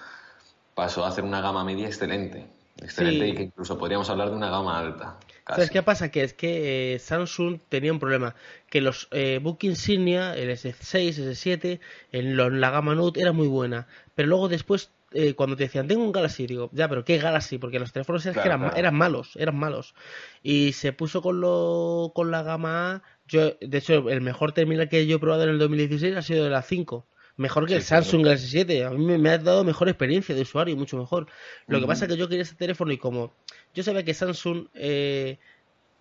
pasó 0.74 1.04
a 1.04 1.08
hacer 1.08 1.24
una 1.24 1.40
gama 1.40 1.64
media 1.64 1.86
excelente. 1.86 2.46
Excelente 2.80 3.28
y 3.28 3.34
que 3.34 3.42
incluso 3.44 3.78
podríamos 3.78 4.08
hablar 4.10 4.30
de 4.30 4.36
una 4.36 4.50
gama 4.50 4.78
alta. 4.78 5.18
¿Sabes 5.46 5.70
qué 5.70 5.82
pasa? 5.82 6.10
Que 6.10 6.22
es 6.22 6.34
que 6.34 6.94
eh, 6.94 6.98
Samsung 6.98 7.60
tenía 7.68 7.92
un 7.92 7.98
problema. 7.98 8.34
Que 8.70 8.80
los 8.80 9.08
eh, 9.10 9.38
Book 9.42 9.58
Insignia, 9.62 10.34
el 10.34 10.50
S6, 10.50 11.18
S7, 11.18 11.80
en, 12.12 12.36
la 12.36 12.70
gama 12.70 12.94
Note 12.94 13.20
era 13.20 13.32
muy 13.32 13.48
buena. 13.48 13.86
Pero 14.14 14.28
luego 14.28 14.48
después, 14.48 14.90
eh, 15.12 15.34
cuando 15.34 15.56
te 15.56 15.64
decían, 15.64 15.88
tengo 15.88 16.02
un 16.02 16.12
Galaxy, 16.12 16.46
digo, 16.46 16.70
ya, 16.72 16.88
pero 16.88 17.04
¿qué 17.04 17.18
Galaxy? 17.18 17.58
Porque 17.58 17.78
los 17.78 17.92
teléfonos 17.92 18.24
eran, 18.26 18.72
eran, 18.76 18.94
malos, 18.94 19.36
eran 19.36 19.56
malos. 19.56 19.94
Y 20.42 20.72
se 20.72 20.92
puso 20.92 21.22
con, 21.22 21.40
lo, 21.40 22.12
con 22.14 22.30
la 22.30 22.42
gama 22.42 22.94
A 22.94 23.02
yo, 23.26 23.52
de 23.60 23.78
hecho, 23.78 24.10
el 24.10 24.20
mejor 24.20 24.52
terminal 24.52 24.88
que 24.88 25.06
yo 25.06 25.16
he 25.16 25.18
probado 25.18 25.44
en 25.44 25.50
el 25.50 25.58
2016 25.58 26.16
ha 26.16 26.22
sido 26.22 26.46
el 26.46 26.52
A5. 26.52 27.04
Mejor 27.36 27.66
que 27.66 27.76
el 27.76 27.82
Samsung 27.82 28.24
Galaxy 28.24 28.48
7. 28.48 28.84
A 28.84 28.90
mí 28.90 29.18
me, 29.18 29.30
ha 29.30 29.38
dado 29.38 29.64
mejor 29.64 29.88
experiencia 29.88 30.34
de 30.34 30.42
usuario, 30.42 30.76
mucho 30.76 30.98
mejor. 30.98 31.26
Lo 31.66 31.80
que 31.80 31.86
pasa 31.86 32.04
es 32.04 32.10
que 32.10 32.16
yo 32.16 32.28
quería 32.28 32.42
este 32.42 32.56
teléfono 32.56 32.92
y 32.92 32.98
como 32.98 33.32
yo 33.74 33.82
sabía 33.82 34.04
que 34.04 34.12
Samsung 34.12 34.66
eh, 34.74 35.38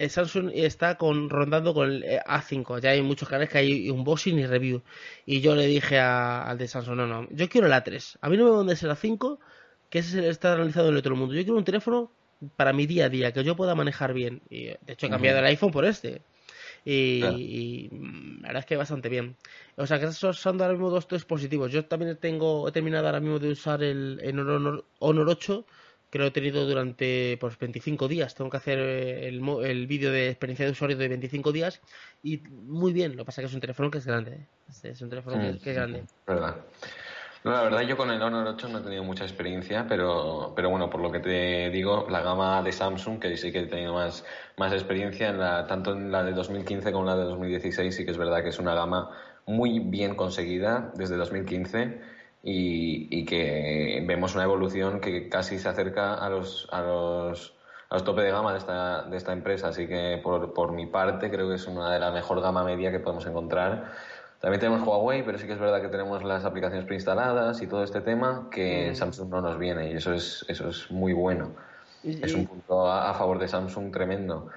el 0.01 0.09
Samsung 0.09 0.51
está 0.55 0.97
con, 0.97 1.29
rondando 1.29 1.75
con 1.75 1.91
el 1.91 2.03
eh, 2.03 2.19
A5. 2.25 2.81
Ya 2.81 2.89
hay 2.89 3.03
muchos 3.03 3.29
canales 3.29 3.50
que 3.50 3.59
hay 3.59 3.89
un 3.91 4.03
boxing 4.03 4.39
y 4.39 4.47
review. 4.47 4.81
Y 5.27 5.41
yo 5.41 5.55
le 5.55 5.67
dije 5.67 6.00
al 6.00 6.57
de 6.57 6.67
Samsung, 6.67 6.95
no, 6.95 7.07
no, 7.07 7.27
yo 7.29 7.47
quiero 7.47 7.67
el 7.67 7.73
A3. 7.73 8.17
A 8.19 8.29
mí 8.29 8.35
no 8.35 8.45
me 8.45 8.57
mandes 8.57 8.81
el 8.81 8.89
A5, 8.89 9.38
que 9.91 10.00
ese 10.00 10.27
está 10.27 10.55
realizado 10.55 10.88
en 10.88 10.93
el 10.93 11.00
otro 11.00 11.15
mundo. 11.15 11.35
Yo 11.35 11.43
quiero 11.43 11.57
un 11.57 11.63
teléfono 11.63 12.11
para 12.55 12.73
mi 12.73 12.88
día 12.88 13.05
a 13.05 13.09
día, 13.09 13.31
que 13.31 13.43
yo 13.43 13.55
pueda 13.55 13.75
manejar 13.75 14.13
bien. 14.13 14.41
Y 14.50 14.65
de 14.65 14.79
hecho 14.88 15.05
he 15.05 15.09
cambiado 15.09 15.38
el 15.38 15.45
iPhone 15.45 15.71
por 15.71 15.85
este. 15.85 16.23
Y, 16.83 17.89
mm, 17.91 18.41
la 18.41 18.47
verdad 18.47 18.59
es 18.61 18.65
que 18.65 18.75
bastante 18.75 19.09
bien. 19.09 19.35
O 19.75 19.85
sea, 19.85 20.00
que 20.00 20.05
estás 20.05 20.23
usando 20.23 20.63
ahora 20.63 20.73
mismo 20.73 20.89
dos 20.89 21.07
dispositivos. 21.07 21.71
Yo 21.71 21.85
también 21.85 22.17
tengo, 22.17 22.67
he 22.67 22.71
terminado 22.71 23.05
ahora 23.07 23.19
mismo 23.19 23.39
de 23.39 23.51
usar 23.51 23.83
el, 23.83 24.19
Honor, 24.23 24.85
Honor 25.00 25.29
8 25.29 25.65
que 26.11 26.19
lo 26.19 26.25
he 26.25 26.31
tenido 26.31 26.67
durante 26.67 27.38
pues 27.39 27.57
25 27.57 28.09
días. 28.09 28.35
Tengo 28.35 28.50
que 28.50 28.57
hacer 28.57 28.77
el, 28.79 29.41
el 29.63 29.88
vídeo 29.88 30.11
de 30.11 30.29
experiencia 30.29 30.65
de 30.65 30.73
usuario 30.73 30.97
de 30.97 31.07
25 31.07 31.53
días 31.53 31.81
y 32.21 32.39
muy 32.50 32.91
bien. 32.91 33.11
Lo 33.15 33.19
que 33.19 33.27
pasa 33.27 33.41
es 33.41 33.45
que 33.45 33.47
es 33.47 33.55
un 33.55 33.61
teléfono 33.61 33.89
que 33.89 34.00
es 34.00 34.05
grande. 34.05 34.31
¿eh? 34.31 34.47
Es 34.83 35.01
un 35.01 35.09
teléfono 35.09 35.39
que, 35.39 35.69
es 35.69 35.75
grande. 35.75 36.03
Verdad. 36.27 36.57
No, 37.43 37.51
la 37.51 37.63
verdad 37.63 37.81
yo 37.81 37.98
con 37.98 38.12
el 38.12 38.21
Honor 38.21 38.48
8 38.50 38.67
no 38.69 38.79
he 38.79 38.81
tenido 38.81 39.03
mucha 39.03 39.24
experiencia, 39.24 39.88
pero, 39.89 40.53
pero 40.55 40.69
bueno, 40.69 40.91
por 40.91 41.01
lo 41.01 41.12
que 41.12 41.19
te 41.19 41.71
digo, 41.71 42.05
la 42.07 42.21
gama 42.21 42.62
de 42.62 42.71
Samsung, 42.71 43.19
que 43.19 43.36
sí 43.36 43.51
que 43.51 43.62
he 43.62 43.65
tenido 43.65 43.93
más, 43.95 44.24
más 44.57 44.71
experiencia, 44.74 45.29
en 45.29 45.39
la, 45.39 45.65
tanto 45.65 45.93
en 45.93 46.12
la 46.12 46.24
de 46.24 46.33
2015 46.33 46.91
como 46.91 47.05
en 47.05 47.17
la 47.17 47.24
de 47.24 47.24
2016, 47.24 47.95
sí 47.95 48.05
que 48.05 48.12
es 48.12 48.17
verdad 48.19 48.43
que 48.43 48.50
es 48.50 48.60
una 48.60 48.75
gama 48.75 49.10
muy 49.48 49.79
bien 49.79 50.13
conseguida 50.15 50.91
desde 50.93 51.17
2015 51.17 52.00
y, 52.43 53.07
y 53.10 53.25
que 53.25 54.03
vemos 54.05 54.36
una 54.36 54.43
evolución 54.43 55.00
que 55.00 55.27
casi 55.27 55.57
se 55.57 55.67
acerca 55.67 56.13
a 56.13 56.29
los, 56.29 56.67
a 56.71 56.81
los, 56.81 57.55
a 57.89 57.95
los 57.95 58.03
tope 58.03 58.21
de 58.21 58.31
gama 58.31 58.51
de 58.51 58.60
esta, 58.60 59.03
de 59.03 59.17
esta 59.17 59.33
empresa. 59.33 59.69
Así 59.69 59.88
que 59.88 60.19
por, 60.24 60.53
por 60.53 60.74
mi 60.74 60.86
parte 60.86 61.31
creo 61.31 61.50
que 61.50 61.55
es 61.55 61.65
una 61.65 61.91
de 61.91 62.00
las 62.00 62.13
mejor 62.13 62.39
gama 62.39 62.63
media 62.63 62.91
que 62.91 63.00
podemos 63.00 63.25
encontrar 63.25 63.93
también 64.41 64.60
tenemos 64.60 64.86
Huawei, 64.86 65.24
pero 65.24 65.38
sí 65.38 65.45
que 65.45 65.53
es 65.53 65.60
verdad 65.60 65.81
que 65.81 65.88
tenemos 65.88 66.24
las 66.24 66.45
aplicaciones 66.45 66.86
preinstaladas 66.86 67.62
y 67.62 67.67
todo 67.67 67.83
este 67.83 68.01
tema 68.01 68.48
que 68.50 68.89
mm. 68.91 68.95
Samsung 68.95 69.29
no 69.29 69.41
nos 69.41 69.60
viene 69.60 69.91
y 69.91 69.95
eso 69.95 70.13
es, 70.13 70.43
eso 70.48 70.69
es 70.69 70.89
muy 70.89 71.13
bueno. 71.13 71.51
Es 72.03 72.33
un 72.33 72.48
punto 72.48 72.91
a, 72.91 73.13
favor 73.13 73.38
de 73.38 73.48
Samsung 73.48 73.91
tremendo. 73.91 74.48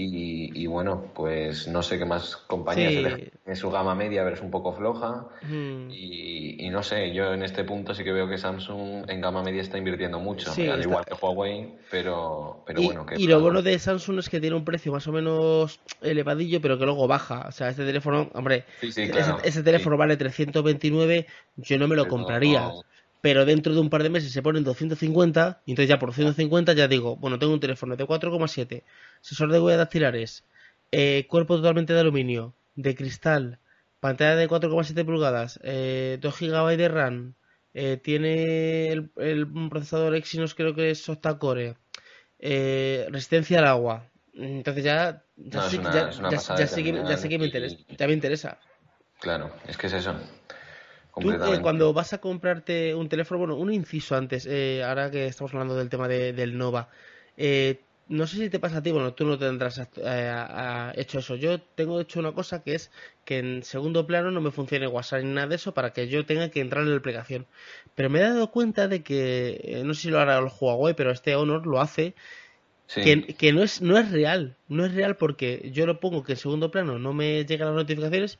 Y, 0.00 0.66
bueno, 0.66 1.12
pues 1.14 1.68
no 1.68 1.82
sé 1.82 1.98
qué 1.98 2.04
más 2.04 2.36
compañías 2.36 3.18
en 3.46 3.56
su 3.56 3.70
gama 3.70 3.94
media, 3.94 4.22
pero 4.22 4.36
es 4.36 4.42
un 4.42 4.50
poco 4.50 4.72
floja. 4.72 5.26
Mm. 5.42 5.90
Y, 5.90 6.68
no 6.70 6.82
sé, 6.82 7.12
yo 7.12 7.32
en 7.32 7.42
este 7.42 7.64
punto 7.64 7.94
sí 7.94 8.04
que 8.04 8.12
veo 8.12 8.28
que 8.28 8.38
Samsung 8.38 9.08
en 9.08 9.20
gama 9.20 9.42
media 9.42 9.62
está 9.62 9.78
invirtiendo 9.78 10.20
mucho, 10.20 10.52
al 10.52 10.82
igual 10.82 11.04
que 11.04 11.14
Huawei, 11.14 11.74
pero, 11.90 12.62
pero 12.66 12.82
bueno. 12.82 13.06
y 13.16 13.26
lo 13.26 13.40
bueno 13.40 13.62
de 13.62 13.78
Samsung 13.78 14.18
es 14.18 14.28
que 14.28 14.40
tiene 14.40 14.54
un 14.54 14.64
precio 14.64 14.92
más 14.92 15.06
o 15.06 15.12
menos 15.12 15.80
elevadillo, 16.02 16.60
pero 16.60 16.78
que 16.78 16.84
luego 16.84 17.08
baja. 17.08 17.46
O 17.48 17.52
sea, 17.52 17.70
este 17.70 17.84
teléfono, 17.84 18.30
hombre, 18.34 18.64
ese, 18.82 19.62
teléfono 19.62 19.96
vale 19.96 20.16
329, 20.16 21.26
yo 21.56 21.78
no 21.78 21.88
me 21.88 21.96
lo 21.96 22.06
compraría 22.06 22.70
pero 23.28 23.44
dentro 23.44 23.74
de 23.74 23.80
un 23.80 23.90
par 23.90 24.02
de 24.02 24.08
meses 24.08 24.32
se 24.32 24.40
ponen 24.40 24.64
250 24.64 25.60
y 25.66 25.72
entonces 25.72 25.86
ya 25.90 25.98
por 25.98 26.08
250 26.08 26.72
ya 26.72 26.88
digo, 26.88 27.16
bueno, 27.16 27.38
tengo 27.38 27.52
un 27.52 27.60
teléfono 27.60 27.94
de 27.94 28.06
4,7, 28.06 28.84
sensor 29.20 29.52
de 29.52 29.60
huellas 29.60 29.76
dactilares, 29.76 30.44
eh, 30.92 31.26
cuerpo 31.28 31.56
totalmente 31.56 31.92
de 31.92 32.00
aluminio, 32.00 32.54
de 32.74 32.94
cristal, 32.94 33.58
pantalla 34.00 34.34
de 34.34 34.48
4,7 34.48 35.04
pulgadas, 35.04 35.60
eh, 35.62 36.16
2 36.22 36.40
GB 36.40 36.76
de 36.78 36.88
RAM, 36.88 37.34
eh, 37.74 37.98
tiene 38.02 38.92
el, 38.92 39.10
procesador 39.68 40.16
Exynos 40.16 40.54
creo 40.54 40.74
que 40.74 40.92
es 40.92 41.06
octa-core, 41.06 41.76
eh, 42.38 43.08
resistencia 43.10 43.58
al 43.58 43.66
agua. 43.66 44.06
Entonces 44.32 44.84
ya, 44.84 45.22
ya, 45.36 45.60
sé, 45.68 45.76
que, 46.82 47.38
me 47.38 47.44
interesa, 47.44 47.76
ya 47.90 48.06
me 48.06 48.14
interesa. 48.14 48.58
Claro, 49.20 49.52
es 49.66 49.76
que 49.76 49.88
es 49.88 49.92
eso. 49.92 50.14
Tú, 51.20 51.32
eh, 51.32 51.60
cuando 51.60 51.92
vas 51.92 52.12
a 52.12 52.18
comprarte 52.18 52.94
un 52.94 53.08
teléfono, 53.08 53.38
bueno, 53.38 53.56
un 53.56 53.72
inciso 53.72 54.16
antes, 54.16 54.46
eh, 54.46 54.82
ahora 54.84 55.10
que 55.10 55.26
estamos 55.26 55.52
hablando 55.52 55.76
del 55.76 55.88
tema 55.88 56.08
del 56.08 56.56
Nova, 56.56 56.88
eh, 57.36 57.80
no 58.08 58.26
sé 58.26 58.36
si 58.36 58.50
te 58.50 58.58
pasa 58.58 58.78
a 58.78 58.82
ti, 58.82 58.90
bueno, 58.90 59.12
tú 59.12 59.26
no 59.26 59.38
tendrás 59.38 59.78
hecho 59.78 61.18
eso. 61.18 61.36
Yo 61.36 61.60
tengo 61.60 62.00
hecho 62.00 62.20
una 62.20 62.32
cosa 62.32 62.62
que 62.62 62.74
es 62.74 62.90
que 63.26 63.38
en 63.38 63.62
segundo 63.62 64.06
plano 64.06 64.30
no 64.30 64.40
me 64.40 64.50
funcione 64.50 64.86
WhatsApp 64.86 65.22
ni 65.22 65.34
nada 65.34 65.48
de 65.48 65.56
eso 65.56 65.74
para 65.74 65.92
que 65.92 66.08
yo 66.08 66.24
tenga 66.24 66.48
que 66.48 66.60
entrar 66.60 66.84
en 66.84 66.90
la 66.90 66.96
aplicación. 66.96 67.46
Pero 67.94 68.08
me 68.08 68.20
he 68.20 68.22
dado 68.22 68.50
cuenta 68.50 68.88
de 68.88 69.02
que, 69.02 69.82
no 69.84 69.92
sé 69.92 70.02
si 70.02 70.10
lo 70.10 70.20
hará 70.20 70.38
el 70.38 70.48
Huawei, 70.58 70.94
pero 70.94 71.10
este 71.10 71.36
Honor 71.36 71.66
lo 71.66 71.80
hace, 71.82 72.14
que, 72.94 73.34
que, 73.34 73.52
no, 73.52 73.62
es, 73.62 73.82
no 73.82 73.98
es 73.98 74.10
real. 74.10 74.56
No 74.68 74.86
es 74.86 74.94
real 74.94 75.16
porque 75.16 75.70
yo 75.74 75.84
lo 75.84 76.00
pongo 76.00 76.22
que 76.22 76.32
en 76.32 76.38
segundo 76.38 76.70
plano 76.70 76.98
no 76.98 77.12
me 77.12 77.44
llegan 77.44 77.68
las 77.68 77.76
notificaciones 77.76 78.38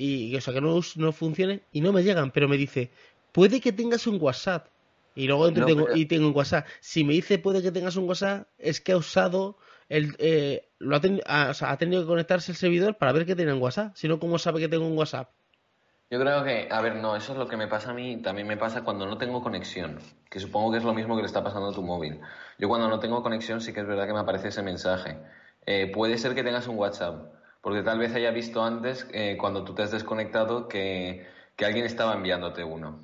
y 0.00 0.34
o 0.34 0.40
sea 0.40 0.54
que 0.54 0.60
no, 0.60 0.80
no 0.96 1.12
funcione 1.12 1.62
y 1.72 1.82
no 1.82 1.92
me 1.92 2.02
llegan, 2.02 2.30
pero 2.30 2.48
me 2.48 2.56
dice, 2.56 2.90
puede 3.32 3.60
que 3.60 3.72
tengas 3.72 4.06
un 4.06 4.18
WhatsApp. 4.20 4.68
Y 5.14 5.26
luego 5.26 5.52
tengo, 5.52 5.88
y 5.94 6.06
tengo 6.06 6.28
un 6.28 6.36
WhatsApp. 6.36 6.66
Si 6.80 7.04
me 7.04 7.12
dice 7.12 7.38
puede 7.38 7.60
que 7.62 7.72
tengas 7.72 7.96
un 7.96 8.08
WhatsApp, 8.08 8.46
es 8.58 8.80
que 8.80 8.92
ha 8.92 8.96
usado 8.96 9.58
el, 9.90 10.14
eh, 10.18 10.68
lo 10.78 10.96
ha, 11.26 11.50
o 11.50 11.54
sea, 11.54 11.72
ha, 11.72 11.76
tenido 11.76 12.00
que 12.02 12.08
conectarse 12.08 12.52
el 12.52 12.56
servidor 12.56 12.96
para 12.96 13.12
ver 13.12 13.26
que 13.26 13.36
tiene 13.36 13.52
un 13.52 13.60
WhatsApp. 13.60 13.94
Si 13.96 14.08
no, 14.08 14.18
¿cómo 14.18 14.38
sabe 14.38 14.60
que 14.60 14.68
tengo 14.68 14.86
un 14.86 14.96
WhatsApp? 14.96 15.28
Yo 16.10 16.18
creo 16.18 16.42
que, 16.44 16.68
a 16.70 16.80
ver, 16.80 16.96
no, 16.96 17.14
eso 17.14 17.32
es 17.32 17.38
lo 17.38 17.46
que 17.46 17.56
me 17.56 17.68
pasa 17.68 17.90
a 17.90 17.94
mí, 17.94 18.16
también 18.22 18.48
me 18.48 18.56
pasa 18.56 18.82
cuando 18.82 19.06
no 19.06 19.18
tengo 19.18 19.42
conexión, 19.42 19.98
que 20.28 20.40
supongo 20.40 20.72
que 20.72 20.78
es 20.78 20.84
lo 20.84 20.94
mismo 20.94 21.14
que 21.14 21.22
le 21.22 21.26
está 21.26 21.44
pasando 21.44 21.68
a 21.68 21.72
tu 21.72 21.82
móvil. 21.82 22.20
Yo 22.58 22.68
cuando 22.68 22.88
no 22.88 22.98
tengo 22.98 23.22
conexión 23.22 23.60
sí 23.60 23.72
que 23.72 23.80
es 23.80 23.86
verdad 23.86 24.06
que 24.06 24.12
me 24.14 24.20
aparece 24.20 24.48
ese 24.48 24.62
mensaje. 24.62 25.18
Eh, 25.66 25.92
puede 25.92 26.18
ser 26.18 26.34
que 26.34 26.42
tengas 26.42 26.66
un 26.66 26.78
WhatsApp, 26.78 27.32
porque 27.60 27.82
tal 27.82 27.98
vez 27.98 28.14
haya 28.14 28.30
visto 28.30 28.62
antes, 28.64 29.06
eh, 29.12 29.36
cuando 29.38 29.64
tú 29.64 29.74
te 29.74 29.82
has 29.82 29.90
desconectado, 29.90 30.68
que, 30.68 31.26
alguien 31.64 31.84
estaba 31.84 32.14
enviándote 32.14 32.64
uno, 32.64 33.00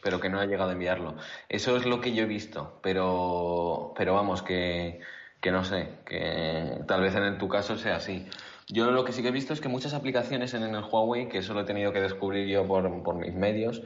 pero 0.00 0.20
que 0.20 0.28
no 0.28 0.38
ha 0.38 0.46
llegado 0.46 0.70
a 0.70 0.74
enviarlo. 0.74 1.16
Eso 1.48 1.76
es 1.76 1.86
lo 1.86 2.00
que 2.00 2.14
yo 2.14 2.22
he 2.22 2.26
visto, 2.26 2.78
pero, 2.80 3.92
pero 3.96 4.14
vamos, 4.14 4.42
que, 4.42 5.00
que 5.40 5.50
no 5.50 5.64
sé, 5.64 5.88
que 6.06 6.84
tal 6.86 7.00
vez 7.00 7.16
en 7.16 7.38
tu 7.38 7.48
caso 7.48 7.76
sea 7.76 7.96
así. 7.96 8.28
Yo 8.68 8.92
lo 8.92 9.04
que 9.04 9.10
sí 9.10 9.22
que 9.22 9.28
he 9.28 9.32
visto 9.32 9.52
es 9.52 9.60
que 9.60 9.68
muchas 9.68 9.92
aplicaciones 9.92 10.54
en 10.54 10.62
el 10.62 10.84
Huawei, 10.84 11.28
que 11.28 11.38
eso 11.38 11.52
lo 11.52 11.62
he 11.62 11.64
tenido 11.64 11.92
que 11.92 12.00
descubrir 12.00 12.46
yo 12.46 12.64
por, 12.66 13.02
por 13.02 13.16
mis 13.16 13.34
medios, 13.34 13.82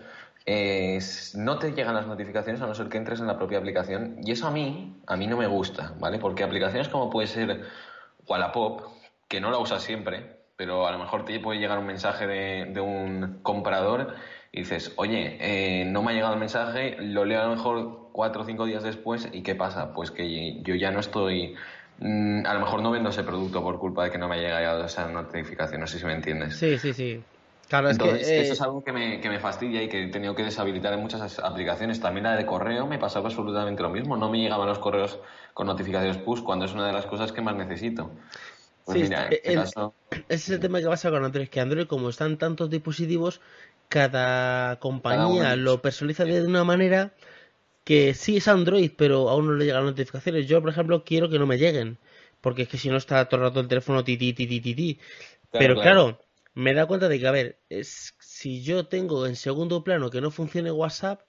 no 1.35 1.59
te 1.59 1.73
llegan 1.73 1.95
las 1.95 2.07
notificaciones 2.07 2.61
a 2.61 2.67
no 2.67 2.75
ser 2.75 2.89
que 2.89 2.99
entres 2.99 3.21
en 3.21 3.27
la 3.27 3.39
propia 3.39 3.59
aplicación. 3.59 4.17
Y 4.23 4.33
eso 4.33 4.47
a 4.47 4.51
mí, 4.51 5.01
a 5.07 5.17
mí 5.17 5.27
no 5.27 5.37
me 5.37 5.47
gusta, 5.47 5.95
¿vale? 5.99 6.19
Porque 6.19 6.45
aplicaciones 6.45 6.89
como 6.89 7.11
puede 7.11 7.27
ser 7.27 7.63
Wallapop, 8.27 8.83
que 9.31 9.41
no 9.41 9.53
la 9.53 9.59
usas 9.59 9.83
siempre, 9.85 10.41
pero 10.57 10.89
a 10.89 10.91
lo 10.91 10.99
mejor 10.99 11.25
te 11.25 11.39
puede 11.39 11.61
llegar 11.61 11.79
un 11.79 11.87
mensaje 11.87 12.27
de, 12.27 12.81
un 12.81 13.39
comprador 13.43 14.15
y 14.51 14.59
dices, 14.59 14.93
oye, 14.97 15.39
eh, 15.41 15.85
no 15.85 16.03
me 16.03 16.11
ha 16.11 16.15
llegado 16.15 16.35
el 16.35 16.41
mensaje, 16.41 16.97
lo 16.99 17.25
leo 17.25 17.41
a 17.41 17.45
lo 17.45 17.55
mejor 17.55 18.11
cuatro 18.13 18.43
o 18.43 18.45
cinco 18.45 18.67
días 18.67 18.83
después 18.83 19.29
y 19.33 19.43
¿qué 19.43 19.55
pasa? 19.55 19.95
Pues 19.95 20.11
que 20.11 20.61
yo 20.65 20.75
ya 20.75 20.91
no 20.91 20.99
estoy, 20.99 21.55
mm, 22.01 22.45
a 22.45 22.55
lo 22.55 22.61
mejor 22.61 22.83
no 22.83 22.91
vendo 22.91 23.11
ese 23.11 23.23
producto 23.23 23.63
por 23.63 23.79
culpa 23.79 24.03
de 24.03 24.11
que 24.11 24.19
no 24.19 24.27
me 24.27 24.35
haya 24.35 24.59
llegado 24.59 24.85
esa 24.85 25.07
notificación, 25.07 25.81
no 25.81 25.87
sé 25.87 26.01
si 26.01 26.07
me 26.07 26.15
entiendes. 26.15 26.57
Sí, 26.57 26.77
sí, 26.77 26.93
sí. 26.93 27.23
Claro, 27.69 27.89
es 27.89 27.99
que, 27.99 28.11
eso 28.11 28.33
eh, 28.33 28.51
es 28.51 28.61
algo 28.63 28.83
que 28.83 28.91
me, 28.91 29.21
que 29.21 29.29
me 29.29 29.39
fastidia 29.39 29.81
y 29.81 29.89
que 29.89 30.03
he 30.03 30.09
tenido 30.09 30.35
que 30.35 30.43
deshabilitar 30.43 30.93
en 30.93 31.03
muchas 31.03 31.39
aplicaciones. 31.39 32.01
También 32.01 32.25
la 32.25 32.35
de 32.35 32.45
correo 32.45 32.85
me 32.85 32.99
pasaba 32.99 33.29
absolutamente 33.29 33.81
lo 33.81 33.91
mismo. 33.91 34.17
No 34.17 34.29
me 34.29 34.39
llegaban 34.39 34.67
los 34.67 34.81
correos 34.81 35.21
con 35.55 35.69
notificaciones 35.69 36.19
push 36.19 36.43
cuando 36.43 36.65
es 36.65 36.75
una 36.75 36.89
de 36.89 36.93
las 36.93 37.07
cosas 37.07 37.31
que 37.31 37.43
más 37.43 37.55
necesito. 37.55 38.11
Pues 38.85 39.09
sí, 39.09 39.15
este 39.31 39.53
ese 40.29 40.35
es 40.35 40.51
el 40.51 40.61
tema 40.61 40.81
que 40.81 40.87
pasa 40.87 41.11
con 41.11 41.25
Android, 41.25 41.49
que 41.49 41.61
Android, 41.61 41.87
como 41.87 42.09
están 42.09 42.37
tantos 42.37 42.69
dispositivos, 42.69 43.41
cada 43.89 44.79
compañía 44.81 45.55
lo 45.57 45.81
personaliza 45.81 46.25
de 46.25 46.43
una 46.43 46.65
manera 46.65 47.13
que 47.85 48.15
sí 48.15 48.37
es 48.39 48.49
Android, 48.49 48.93
pero 48.97 49.29
aún 49.29 49.47
no 49.47 49.55
le 49.55 49.65
llegan 49.65 49.85
notificaciones. 49.85 50.47
Yo, 50.47 50.61
por 50.61 50.71
ejemplo, 50.71 51.05
quiero 51.05 51.29
que 51.29 51.39
no 51.39 51.47
me 51.47 51.59
lleguen, 51.59 51.99
porque 52.41 52.63
es 52.63 52.69
que 52.69 52.79
si 52.79 52.89
no 52.89 52.97
está 52.97 53.29
todo 53.29 53.41
el 53.41 53.47
rato 53.49 53.61
el 53.61 53.69
teléfono 53.69 54.05
ti 54.05 54.17
ti 54.17 54.33
ti 54.33 54.47
ti 54.49 54.99
Pero 55.53 55.81
claro. 55.81 56.21
me 56.55 56.75
da 56.75 56.87
cuenta 56.87 57.09
de 57.09 57.19
que, 57.19 57.27
a 57.27 57.31
ver, 57.31 57.61
es, 57.69 58.15
si 58.19 58.63
yo 58.63 58.87
tengo 58.87 59.27
en 59.27 59.37
segundo 59.37 59.85
plano 59.85 60.11
que 60.11 60.21
no 60.21 60.31
funcione 60.31 60.71
WhatsApp, 60.71 61.23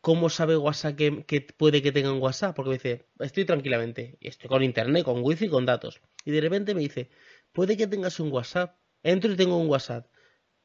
¿cómo 0.00 0.30
sabe 0.30 0.56
WhatsApp 0.56 0.96
que, 0.96 1.40
puede 1.56 1.82
que 1.82 1.92
tenga 1.92 2.12
un 2.12 2.20
WhatsApp? 2.20 2.54
Porque 2.54 2.70
me 2.70 2.74
dice, 2.76 3.06
estoy 3.18 3.44
tranquilamente, 3.44 4.16
y 4.20 4.28
estoy 4.28 4.48
con 4.48 4.62
internet, 4.62 5.04
con 5.04 5.22
wifi, 5.22 5.48
con 5.48 5.66
datos. 5.66 6.00
Y 6.24 6.30
de 6.30 6.40
repente 6.40 6.74
me 6.74 6.80
dice, 6.80 7.10
puede 7.52 7.76
que 7.76 7.86
tengas 7.86 8.20
un 8.20 8.32
WhatsApp. 8.32 8.76
Entro 9.02 9.32
y 9.32 9.36
tengo 9.36 9.56
un 9.56 9.68
WhatsApp. 9.68 10.06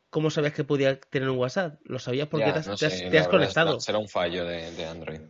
¿Cómo 0.10 0.30
sabías 0.30 0.54
que 0.54 0.63
podía 0.63 1.00
tener 1.00 1.30
un 1.30 1.38
WhatsApp? 1.38 1.80
Lo 1.86 2.00
sabías 2.00 2.28
porque 2.28 2.52
te, 2.52 2.60
has, 3.18 3.28
conectado. 3.28 3.80
Será 3.80 3.98
un 3.98 4.08
fallo 4.08 4.46
de, 4.46 4.86
Android. 4.86 5.22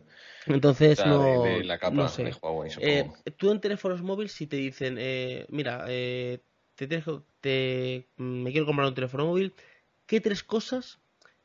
Entonces 0.46 1.04
no. 1.06 1.46
la 1.62 1.78
capa 1.78 2.06
de 2.18 2.34
Huawei, 2.42 2.70
eh, 2.80 3.10
tú 3.38 3.50
en 3.50 3.60
teléfonos 3.60 4.02
móviles, 4.02 4.32
si 4.32 4.46
te 4.46 4.56
dicen, 4.56 4.96
eh, 4.98 5.46
mira, 5.48 5.86
eh, 5.88 6.40
te, 6.74 6.86
te, 7.40 8.08
me 8.18 8.50
quiero 8.50 8.66
comprar 8.66 8.88
un 8.88 8.94
teléfono 8.94 9.24
móvil, 9.24 9.54
¿qué 10.04 10.20
tres 10.20 10.42
cosas 10.42 10.98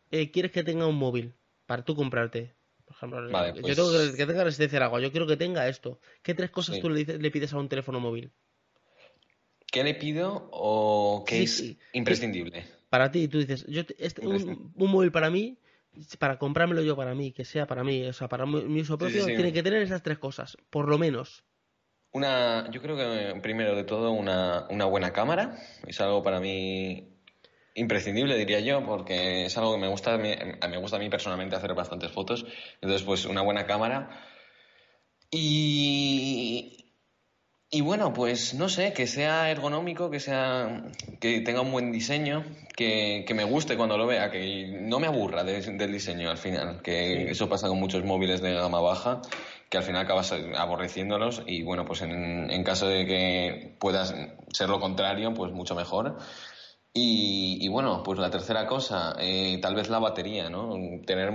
quieres 0.09 0.51
que 0.51 0.63
tenga 0.63 0.85
un 0.85 0.95
móvil 0.95 1.33
para 1.69 1.83
tú 1.83 1.95
comprarte? 1.95 2.55
Por 2.83 2.95
ejemplo, 2.95 3.27
yo 3.27 3.61
pues 3.61 3.75
tengo 3.75 3.91
que, 3.91 4.25
tenga 4.25 4.43
resistencia 4.43 4.77
al 4.77 4.83
agua, 4.85 4.99
yo 4.99 5.11
quiero 5.11 5.27
que 5.27 5.37
tenga 5.37 5.67
esto. 5.67 5.99
¿Qué 6.23 6.33
tres 6.33 6.49
cosas 6.49 6.79
tú 6.79 6.89
le, 6.89 7.05
le, 7.05 7.29
pides 7.29 7.53
a 7.53 7.59
un 7.59 7.69
teléfono 7.69 7.99
móvil? 7.99 8.31
¿Qué 9.71 9.83
le 9.83 9.93
pido 9.93 10.49
o 10.51 11.23
qué 11.27 11.43
es 11.43 11.75
imprescindible? 11.93 12.65
Para 12.89 13.11
ti, 13.11 13.27
tú 13.27 13.37
dices, 13.37 13.67
yo 13.67 13.83
este, 13.99 14.25
un, 14.25 14.73
móvil 14.73 15.11
para 15.11 15.29
mí, 15.29 15.59
para 16.17 16.39
comprármelo 16.39 16.81
yo 16.81 16.95
para 16.95 17.13
mí, 17.13 17.33
que 17.33 17.45
sea 17.45 17.67
para 17.67 17.83
mí, 17.83 18.03
o 18.07 18.13
sea, 18.13 18.27
para 18.27 18.47
mi, 18.47 18.81
uso 18.81 18.97
propio, 18.97 19.23
tiene 19.27 19.53
que 19.53 19.61
tener 19.61 19.83
esas 19.83 20.01
tres 20.01 20.17
cosas, 20.17 20.57
por 20.71 20.89
lo 20.89 20.97
menos. 20.97 21.43
Una, 22.13 22.67
yo 22.71 22.81
creo 22.81 22.97
que 22.97 23.39
primero 23.41 23.75
de 23.75 23.83
todo 23.83 24.11
una, 24.11 24.65
una 24.71 24.85
buena 24.85 25.13
cámara, 25.13 25.55
es 25.85 26.01
algo 26.01 26.23
para 26.23 26.39
mí 26.39 27.18
imprescindible, 27.75 28.37
diría 28.37 28.59
yo, 28.59 28.85
porque 28.85 29.45
es 29.45 29.57
algo 29.57 29.73
que 29.73 29.79
me 29.79 29.87
gusta, 29.87 30.17
me, 30.17 30.57
me 30.69 30.77
gusta 30.77 30.97
a 30.97 30.99
mí 30.99 31.09
personalmente 31.09 31.55
hacer 31.55 31.73
bastantes 31.73 32.11
fotos. 32.11 32.45
Entonces, 32.81 33.03
pues 33.03 33.25
una 33.25 33.41
buena 33.41 33.65
cámara. 33.65 34.09
Y 35.31 36.79
Y 37.71 37.81
bueno, 37.81 38.13
pues 38.13 38.55
no 38.55 38.67
sé, 38.67 38.93
que 38.93 39.05
sea 39.05 39.51
ergonómico, 39.51 40.09
que 40.09 40.19
sea 40.19 40.85
que 41.21 41.41
tenga 41.41 41.61
un 41.61 41.71
buen 41.71 41.91
diseño, 41.91 42.43
que, 42.75 43.23
me 43.35 43.43
guste 43.43 43.77
cuando 43.77 43.95
lo 43.95 44.07
vea, 44.07 44.31
que 44.31 44.65
no 44.81 44.99
me 44.99 45.05
aburra 45.05 45.43
del 45.43 45.91
diseño 45.91 46.31
al 46.31 46.39
final, 46.39 46.81
que 46.81 47.29
eso 47.29 47.47
pasa 47.47 47.67
con 47.67 47.79
muchos 47.79 48.03
móviles 48.03 48.41
de 48.41 48.53
gama 48.53 48.81
baja, 48.81 49.21
que 49.69 49.77
al 49.77 49.83
final 49.83 50.01
acabas 50.01 50.33
aborreciéndolos 50.57 51.43
y 51.45 51.61
bueno, 51.61 51.85
pues 51.85 52.01
en, 52.01 52.63
caso 52.63 52.87
de 52.87 53.05
que 53.05 53.75
puedas 53.79 54.15
ser 54.51 54.69
lo 54.69 54.79
contrario, 54.79 55.31
pues 55.35 55.51
mucho 55.51 55.75
mejor. 55.75 56.17
Y, 56.91 57.67
bueno, 57.69 58.01
pues 58.03 58.19
la 58.19 58.29
tercera 58.29 58.65
cosa, 58.65 59.15
eh, 59.19 59.59
tal 59.61 59.75
vez 59.75 59.89
la 59.89 59.99
batería, 59.99 60.49
¿no? 60.49 60.75
Tener 61.05 61.29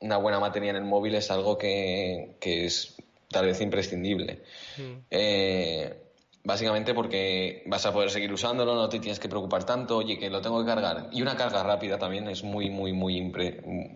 una 0.00 0.16
buena 0.16 0.38
batería 0.38 0.70
en 0.70 0.76
el 0.76 0.84
móvil 0.84 1.16
es 1.16 1.30
algo 1.30 1.58
que, 1.58 2.36
que 2.40 2.66
es 2.66 2.96
tal 3.28 3.46
vez 3.46 3.60
imprescindible. 3.60 4.42
Mm. 4.78 4.92
Eh, 5.10 6.02
básicamente 6.44 6.94
porque 6.94 7.62
vas 7.66 7.84
a 7.86 7.92
poder 7.92 8.10
seguir 8.10 8.32
usándolo, 8.32 8.74
no 8.74 8.88
te 8.88 9.00
tienes 9.00 9.18
que 9.18 9.28
preocupar 9.28 9.64
tanto, 9.64 9.98
oye, 9.98 10.18
que 10.18 10.30
lo 10.30 10.40
tengo 10.40 10.60
que 10.60 10.66
cargar. 10.66 11.08
Y 11.12 11.22
una 11.22 11.36
carga 11.36 11.62
rápida 11.62 11.98
también 11.98 12.28
es 12.28 12.44
muy, 12.44 12.70
muy, 12.70 12.92
muy, 12.92 13.32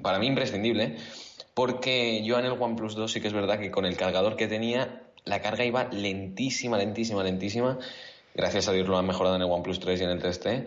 para 0.03 0.19
mí 0.19 0.27
imprescindible, 0.27 0.97
porque 1.55 2.23
yo 2.25 2.39
en 2.39 2.47
el 2.47 2.53
OnePlus 2.53 2.95
2 2.95 3.11
sí 3.11 3.21
que 3.21 3.29
es 3.29 3.35
verdad 3.35 3.59
que 3.59 3.71
con 3.71 3.85
el 3.85 3.97
cargador 3.97 4.37
que 4.37 4.47
tenía, 4.49 5.03
la 5.25 5.41
carga 5.41 5.65
iba 5.65 5.85
lentísima, 5.85 6.79
lentísima, 6.79 7.23
lentísima. 7.23 7.79
Gracias 8.35 8.69
a 8.69 8.73
Dios 8.73 8.87
lo 8.87 8.99
han 8.99 9.07
mejorado 9.07 9.37
en 9.37 9.43
el 9.43 9.51
OnePlus 9.51 9.81
3 9.81 10.01
y 10.01 10.05
en 10.05 10.11
el 10.11 10.23
3T. 10.23 10.67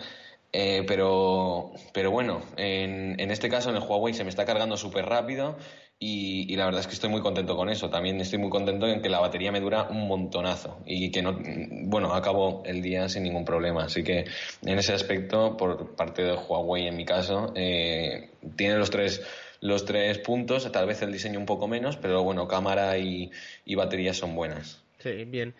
Eh, 0.51 0.83
pero, 0.87 1.71
pero 1.93 2.09
bueno, 2.09 2.41
en, 2.57 3.19
en, 3.19 3.29
este 3.29 3.49
caso 3.49 3.69
en 3.69 3.75
el 3.75 3.83
Huawei 3.83 4.15
se 4.15 4.23
me 4.23 4.31
está 4.31 4.45
cargando 4.45 4.77
súper 4.77 5.05
rápido 5.05 5.57
y, 6.01 6.55
la 6.55 6.63
verdad 6.63 6.79
es 6.79 6.87
que 6.87 6.93
estoy 6.93 7.09
muy 7.09 7.19
contento 7.21 7.57
con 7.57 7.69
eso. 7.69 7.89
También 7.89 8.21
estoy 8.21 8.39
muy 8.39 8.49
contento 8.49 8.87
en 8.87 9.01
que 9.01 9.09
la 9.09 9.19
batería 9.19 9.51
me 9.51 9.59
dura 9.59 9.83
un 9.89 10.07
montonazo 10.07 10.79
y 10.85 11.11
que 11.11 11.21
no, 11.21 11.37
bueno, 11.83 12.13
acabo 12.13 12.63
el 12.65 12.81
día 12.81 13.09
sin 13.09 13.23
ningún 13.23 13.43
problema. 13.43 13.83
Así 13.83 14.01
que 14.01 14.25
en 14.65 14.79
ese 14.79 14.93
aspecto, 14.93 15.57
por 15.57 15.95
parte 15.97 16.23
de 16.23 16.33
Huawei 16.33 16.87
en 16.87 16.95
mi 16.95 17.03
caso, 17.03 17.51
eh, 17.55 18.29
tiene 18.55 18.77
los 18.77 18.89
tres 18.89 19.21
los 19.61 19.83
tres 19.83 20.19
puntos, 20.19 20.71
tal 20.71 20.87
vez 20.87 21.01
el 21.01 21.11
diseño 21.11 21.37
un 21.37 21.45
poco 21.45 21.67
menos, 21.67 21.97
pero 21.97 22.23
bueno, 22.23 22.47
cámara 22.47 22.97
y, 22.97 23.29
y 23.65 23.75
batería 23.75 24.13
son 24.13 24.33
buenas. 24.33 24.81
Sí, 24.99 25.25
bien. 25.25 25.53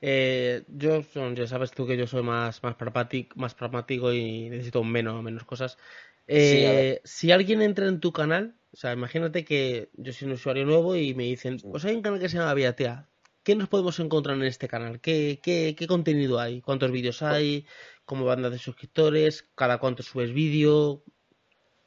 Eh, 0.00 0.64
yo, 0.68 1.02
ya 1.34 1.46
sabes 1.46 1.70
tú 1.72 1.86
que 1.86 1.96
yo 1.96 2.06
soy 2.06 2.22
más, 2.22 2.62
más, 2.62 2.74
pragmático, 2.74 3.38
más 3.38 3.54
pragmático 3.54 4.12
y 4.12 4.50
necesito 4.50 4.84
menos, 4.84 5.22
menos 5.22 5.44
cosas. 5.44 5.78
Eh, 6.26 7.00
si 7.04 7.30
alguien 7.32 7.62
entra 7.62 7.86
en 7.86 8.00
tu 8.00 8.12
canal, 8.12 8.56
o 8.72 8.76
sea, 8.76 8.92
imagínate 8.92 9.44
que 9.44 9.90
yo 9.94 10.12
soy 10.12 10.28
un 10.28 10.34
usuario 10.34 10.64
nuevo 10.64 10.96
y 10.96 11.14
me 11.14 11.24
dicen, 11.24 11.58
pues 11.58 11.84
hay 11.84 11.94
un 11.94 12.02
canal 12.02 12.20
que 12.20 12.28
se 12.28 12.38
llama 12.38 12.54
Viatea. 12.54 13.08
¿Qué 13.42 13.54
nos 13.54 13.68
podemos 13.68 13.98
encontrar 14.00 14.36
en 14.36 14.42
este 14.42 14.66
canal? 14.66 15.00
¿Qué, 15.00 15.38
qué, 15.42 15.76
qué 15.78 15.86
contenido 15.86 16.40
hay? 16.40 16.60
¿Cuántos 16.60 16.90
vídeos 16.90 17.22
hay? 17.22 17.64
¿Cómo 18.04 18.24
van 18.24 18.42
de 18.42 18.58
suscriptores? 18.58 19.44
¿Cada 19.54 19.78
cuánto 19.78 20.02
subes 20.02 20.32
vídeo? 20.32 21.04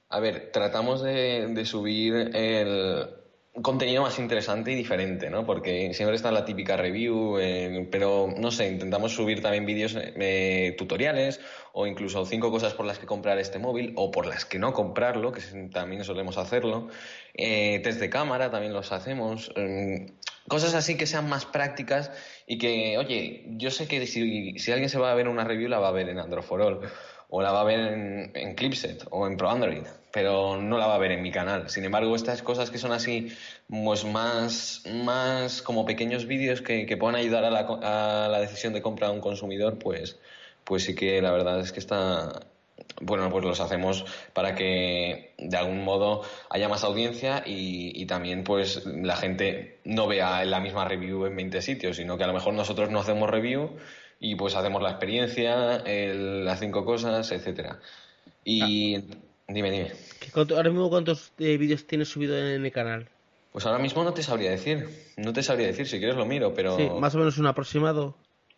A 0.08 0.20
ver, 0.22 0.52
tratamos 0.54 1.04
de 1.04 1.66
subir 1.66 2.32
el, 2.34 3.06
contenido 3.62 4.04
más 4.04 4.20
interesante 4.20 4.72
y 4.72 4.76
diferente, 4.76 5.30
¿no? 5.30 5.46
Porque 5.46 5.94
siempre 5.94 6.16
está 6.16 6.32
la 6.32 6.46
típica 6.46 6.78
review, 6.78 7.38
eh, 7.40 7.88
pero 7.92 8.34
no 8.38 8.52
sé, 8.52 8.68
intentamos 8.70 9.14
subir 9.14 9.42
también 9.42 9.66
vídeos 9.66 9.96
eh, 9.98 10.76
tutoriales 10.78 11.40
o 11.74 11.88
incluso 11.88 12.26
cinco 12.26 12.52
cosas 12.52 12.74
por 12.74 12.86
las 12.86 13.00
que 13.00 13.06
comprar 13.06 13.38
este 13.40 13.60
móvil 13.60 13.94
o 13.96 14.12
por 14.12 14.26
las 14.26 14.46
que 14.46 14.60
no 14.60 14.74
comprarlo, 14.74 15.32
que 15.32 15.42
también 15.72 16.04
solemos 16.04 16.38
hacerlo. 16.38 16.90
Eh, 17.34 17.80
test 17.84 18.00
de 18.00 18.10
cámara 18.10 18.52
también 18.52 18.74
los 18.74 18.92
hacemos. 18.92 19.52
Mm, 19.56 20.06
cosas 20.48 20.74
así 20.74 20.98
que 20.98 21.06
sean 21.06 21.30
más 21.30 21.46
prácticas 21.46 22.12
y 22.48 22.58
que, 22.58 22.98
oye, 22.98 23.46
yo 23.58 23.72
sé 23.72 23.88
que 23.88 24.06
si, 24.08 24.58
si 24.60 24.72
alguien 24.72 24.90
se 24.90 25.00
va 25.00 25.12
a 25.12 25.16
ver 25.16 25.28
una 25.28 25.44
review 25.44 25.70
la 25.70 25.80
va 25.80 25.90
a 25.90 25.92
ver 25.92 26.10
en 26.10 26.20
Android 26.20 26.44
for 26.44 26.62
All 26.62 26.80
o 27.30 27.42
la 27.42 27.52
va 27.52 27.62
a 27.62 27.66
ver 27.66 27.80
en, 27.80 28.32
en 28.34 28.56
Clipset 28.56 29.06
o 29.12 29.28
en 29.28 29.38
Pro 29.38 29.50
Android, 29.50 29.84
pero 30.12 30.58
no 30.58 30.78
la 30.78 30.88
va 30.88 30.96
a 30.96 31.00
ver 31.00 31.12
en 31.12 31.22
mi 31.22 31.32
canal. 31.32 31.70
Sin 31.70 31.86
embargo, 31.86 32.16
estas 32.16 32.42
cosas 32.42 32.72
que 32.72 32.78
son 32.78 32.92
así, 32.92 33.32
pues 33.70 34.06
más, 34.06 34.84
más 35.04 35.62
como 35.62 35.86
pequeños 35.86 36.26
vídeos 36.26 36.62
que, 36.62 36.86
que 36.86 36.98
puedan 36.98 37.16
ayudar 37.16 37.46
a 37.46 37.52
la, 37.52 37.60
a 37.60 38.28
la, 38.28 38.40
decisión 38.40 38.74
de 38.74 38.82
compra 38.82 39.08
de 39.08 39.14
un 39.14 39.22
consumidor, 39.22 39.78
pues, 39.78 40.20
pues 40.64 40.84
sí 40.84 40.96
que 40.96 41.22
la 41.22 41.32
verdad 41.32 41.60
es 41.60 41.72
que 41.72 41.80
está, 41.80 42.42
bueno, 43.02 43.30
pues 43.30 43.46
los 43.46 43.60
hacemos 43.60 44.06
para 44.34 44.56
que 44.56 45.34
de 45.38 45.58
algún 45.58 45.84
modo 45.84 46.24
haya 46.50 46.68
más 46.70 46.84
audiencia 46.84 47.44
y, 47.46 48.06
también 48.06 48.44
pues 48.44 48.86
la 48.86 49.16
gente 49.16 49.80
no 49.84 50.08
vea 50.08 50.44
la 50.46 50.60
misma 50.60 50.86
review 50.86 51.26
en 51.26 51.36
20 51.36 51.62
sitios, 51.62 51.98
sino 51.98 52.18
que 52.18 52.24
a 52.24 52.28
lo 52.28 52.34
mejor 52.34 52.54
nosotros 52.54 52.90
no 52.90 53.00
hacemos 53.00 53.30
review 53.30 53.78
y 54.20 54.36
pues 54.36 54.56
hacemos 54.56 54.82
la 54.82 54.90
experiencia, 54.90 55.84
las 55.86 56.60
cinco 56.60 56.84
cosas, 56.84 57.32
etcétera. 57.32 57.80
Y 58.44 58.96
ah. 58.96 59.02
Dime, 59.50 59.72
dime. 59.72 59.92
¿Ahora 60.34 60.70
mismo 60.70 60.90
cuántos 60.90 61.32
eh, 61.40 61.58
vídeos 61.58 61.86
tienes 61.86 62.10
subido 62.10 62.38
en 62.38 62.64
el 62.66 62.72
canal? 62.72 63.10
Pues 63.52 63.66
ahora 63.66 63.80
mismo 63.80 64.04
no 64.04 64.14
te 64.14 64.24
sabría 64.24 64.52
decir. 64.52 64.88
No 65.18 65.34
te 65.34 65.44
sabría 65.44 65.68
decir, 65.68 65.88
si 65.88 65.98
quieres 65.98 66.16
lo 66.16 66.26
miro, 66.26 66.54
pero... 66.54 66.78
Sí, 66.78 66.88
más 67.00 67.16
o 67.16 67.18
menos 67.18 67.38
un 67.38 67.48
aproximado. 67.48 68.16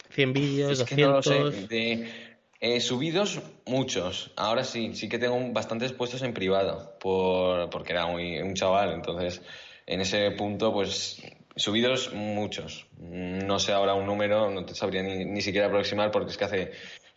100 0.10 0.34
vídeos, 0.34 0.80
es 0.80 0.84
Que 0.84 0.98
no 0.98 1.12
lo 1.14 1.24
sé. 1.24 1.68
De, 1.68 2.80
subidos, 2.82 3.42
muchos. 3.66 4.32
Ahora 4.36 4.64
sí, 4.64 4.94
sí 4.94 5.08
que 5.08 5.18
tengo 5.18 5.40
bastantes 5.54 5.94
puestos 5.94 6.22
en 6.22 6.34
privado, 6.34 6.98
por, 7.00 7.70
porque 7.70 7.94
era 7.94 8.06
muy, 8.08 8.40
un 8.40 8.54
chaval. 8.54 8.92
Entonces, 8.94 9.42
en 9.88 10.02
ese 10.02 10.32
punto, 10.32 10.74
pues 10.74 11.24
Subidos 11.56 12.14
muchos. 12.14 12.88
No 12.98 13.60
sé 13.60 13.74
ahora 13.74 13.94
un 13.94 14.06
número, 14.06 14.50
no 14.50 14.66
te 14.66 14.74
sabría 14.74 15.04
ni, 15.04 15.26
ni 15.26 15.42
siquiera 15.42 15.68
aproximar 15.68 16.12
porque 16.12 16.32
es 16.32 16.38
que 16.38 16.46
hace. 16.46 16.72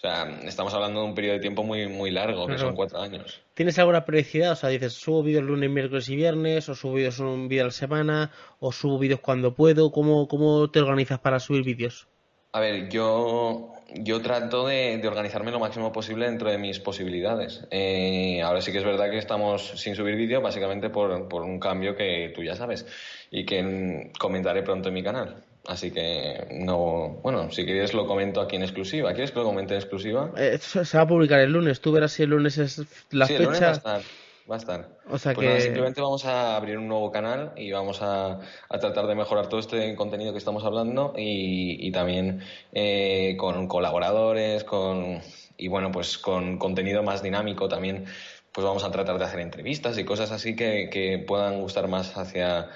O 0.05 0.07
sea, 0.07 0.29
estamos 0.45 0.75
hablando 0.75 1.01
de 1.01 1.07
un 1.07 1.15
periodo 1.15 1.37
de 1.37 1.41
tiempo 1.41 1.63
muy, 1.63 1.89
muy 1.89 2.11
largo, 2.11 2.47
que 2.47 2.59
son 2.59 2.75
cuatro 2.75 3.01
años. 3.01 3.41
¿Tienes 3.55 3.79
alguna 3.79 4.05
periodicidad? 4.05 4.53
O 4.53 4.57
sea, 4.57 4.69
dices, 4.69 4.93
subo 4.93 5.23
vídeos 5.23 5.45
lunes, 5.45 5.71
miércoles 5.71 6.07
y 6.11 6.17
viernes, 6.17 6.69
o 6.69 6.75
subo 6.75 6.93
vídeos 6.93 7.21
un 7.21 7.49
vídeo 7.49 7.63
a 7.63 7.67
la 7.69 7.71
semana, 7.71 8.31
o 8.61 8.71
subo 8.71 8.99
vídeos 8.99 9.21
cuando 9.21 9.55
puedo. 9.55 9.91
¿Cómo, 9.93 10.29
cómo 10.29 10.71
te 10.71 10.81
organizas 10.81 11.21
para 11.21 11.41
subir 11.41 11.65
vídeos? 11.65 12.07
A 12.53 12.61
ver, 12.61 12.91
yo, 12.91 13.73
yo 13.95 14.21
trato 14.21 14.67
de, 14.67 15.01
organizarme 15.09 15.51
lo 15.51 15.59
máximo 15.59 15.91
posible 15.91 16.27
dentro 16.27 16.51
de 16.51 16.59
mis 16.59 16.81
posibilidades. 16.81 17.67
Eh, 17.71 18.43
ahora 18.43 18.61
sí 18.61 18.73
que 18.73 18.79
es 18.79 18.85
verdad 18.85 19.09
que 19.11 19.17
estamos 19.17 19.71
sin 19.77 19.97
subir 19.97 20.17
vídeo, 20.17 20.43
básicamente 20.43 20.91
por, 20.91 21.29
por 21.29 21.45
un 21.45 21.59
cambio 21.59 21.97
que 21.97 22.31
tú 22.35 22.43
ya 22.43 22.57
sabes 22.57 22.87
y 23.31 23.47
que 23.47 24.13
comentaré 24.19 24.63
pronto 24.63 24.91
en 24.91 24.95
mi 24.95 25.03
canal. 25.03 25.43
Así 25.67 25.91
que 25.91 26.47
no, 26.51 27.21
bueno, 27.23 27.51
si 27.51 27.65
quieres 27.65 27.95
lo 27.95 28.07
comento 28.07 28.41
aquí 28.41 28.57
en 28.57 28.63
exclusiva. 28.63 29.13
¿Quieres 29.13 29.33
que 29.33 29.39
lo 29.39 29.47
comente 29.47 29.75
en 29.75 29.81
exclusiva? 29.81 30.31
Eh, 30.37 30.59
se 30.59 30.97
va 30.97 31.05
a 31.05 31.09
publicar 31.09 31.41
el 31.41 31.53
lunes. 31.53 31.81
Tú 31.81 31.93
verás 31.93 32.13
si 32.13 32.23
el 32.23 32.31
lunes 32.31 32.59
es 32.59 32.83
la 33.11 33.27
sí, 33.27 33.33
fecha. 33.33 33.43
El 33.43 33.45
lunes 33.45 33.63
va 33.63 33.69
a 33.69 33.73
estar. 33.73 34.03
Va 34.51 34.55
a 34.57 34.59
estar. 34.59 34.89
O 35.09 35.17
sea 35.17 35.33
pues 35.33 35.55
que... 35.55 35.61
simplemente 35.63 36.03
vamos 36.03 36.27
a 36.27 36.57
abrir 36.57 36.77
un 36.77 36.87
nuevo 36.87 37.11
canal 37.11 37.53
y 37.57 37.73
vamos 37.73 38.01
a, 38.03 38.41
tratar 38.69 39.07
de 39.07 39.15
mejorar 39.15 39.49
todo 39.49 39.59
este 39.59 39.95
contenido 39.95 40.33
que 40.33 40.39
estamos 40.39 40.65
hablando 40.65 41.15
y, 41.17 41.91
también 41.93 42.43
eh, 42.73 43.37
con 43.39 43.67
colaboradores, 43.67 44.65
con 44.65 45.21
y 45.57 45.69
bueno, 45.69 45.91
pues 45.91 46.19
con 46.19 46.59
contenido 46.59 47.03
más 47.03 47.23
dinámico 47.23 47.69
también. 47.69 48.05
Pues 48.53 48.67
vamos 48.67 48.85
a 48.85 48.91
tratar 48.91 49.19
de 49.19 49.25
hacer 49.25 49.41
entrevistas 49.41 49.97
y 49.97 50.05
cosas 50.05 50.31
así 50.31 50.55
que, 50.55 50.91
que 50.91 51.25
puedan 51.27 51.61
gustar 51.61 51.89
más 51.89 52.19
hacia 52.19 52.69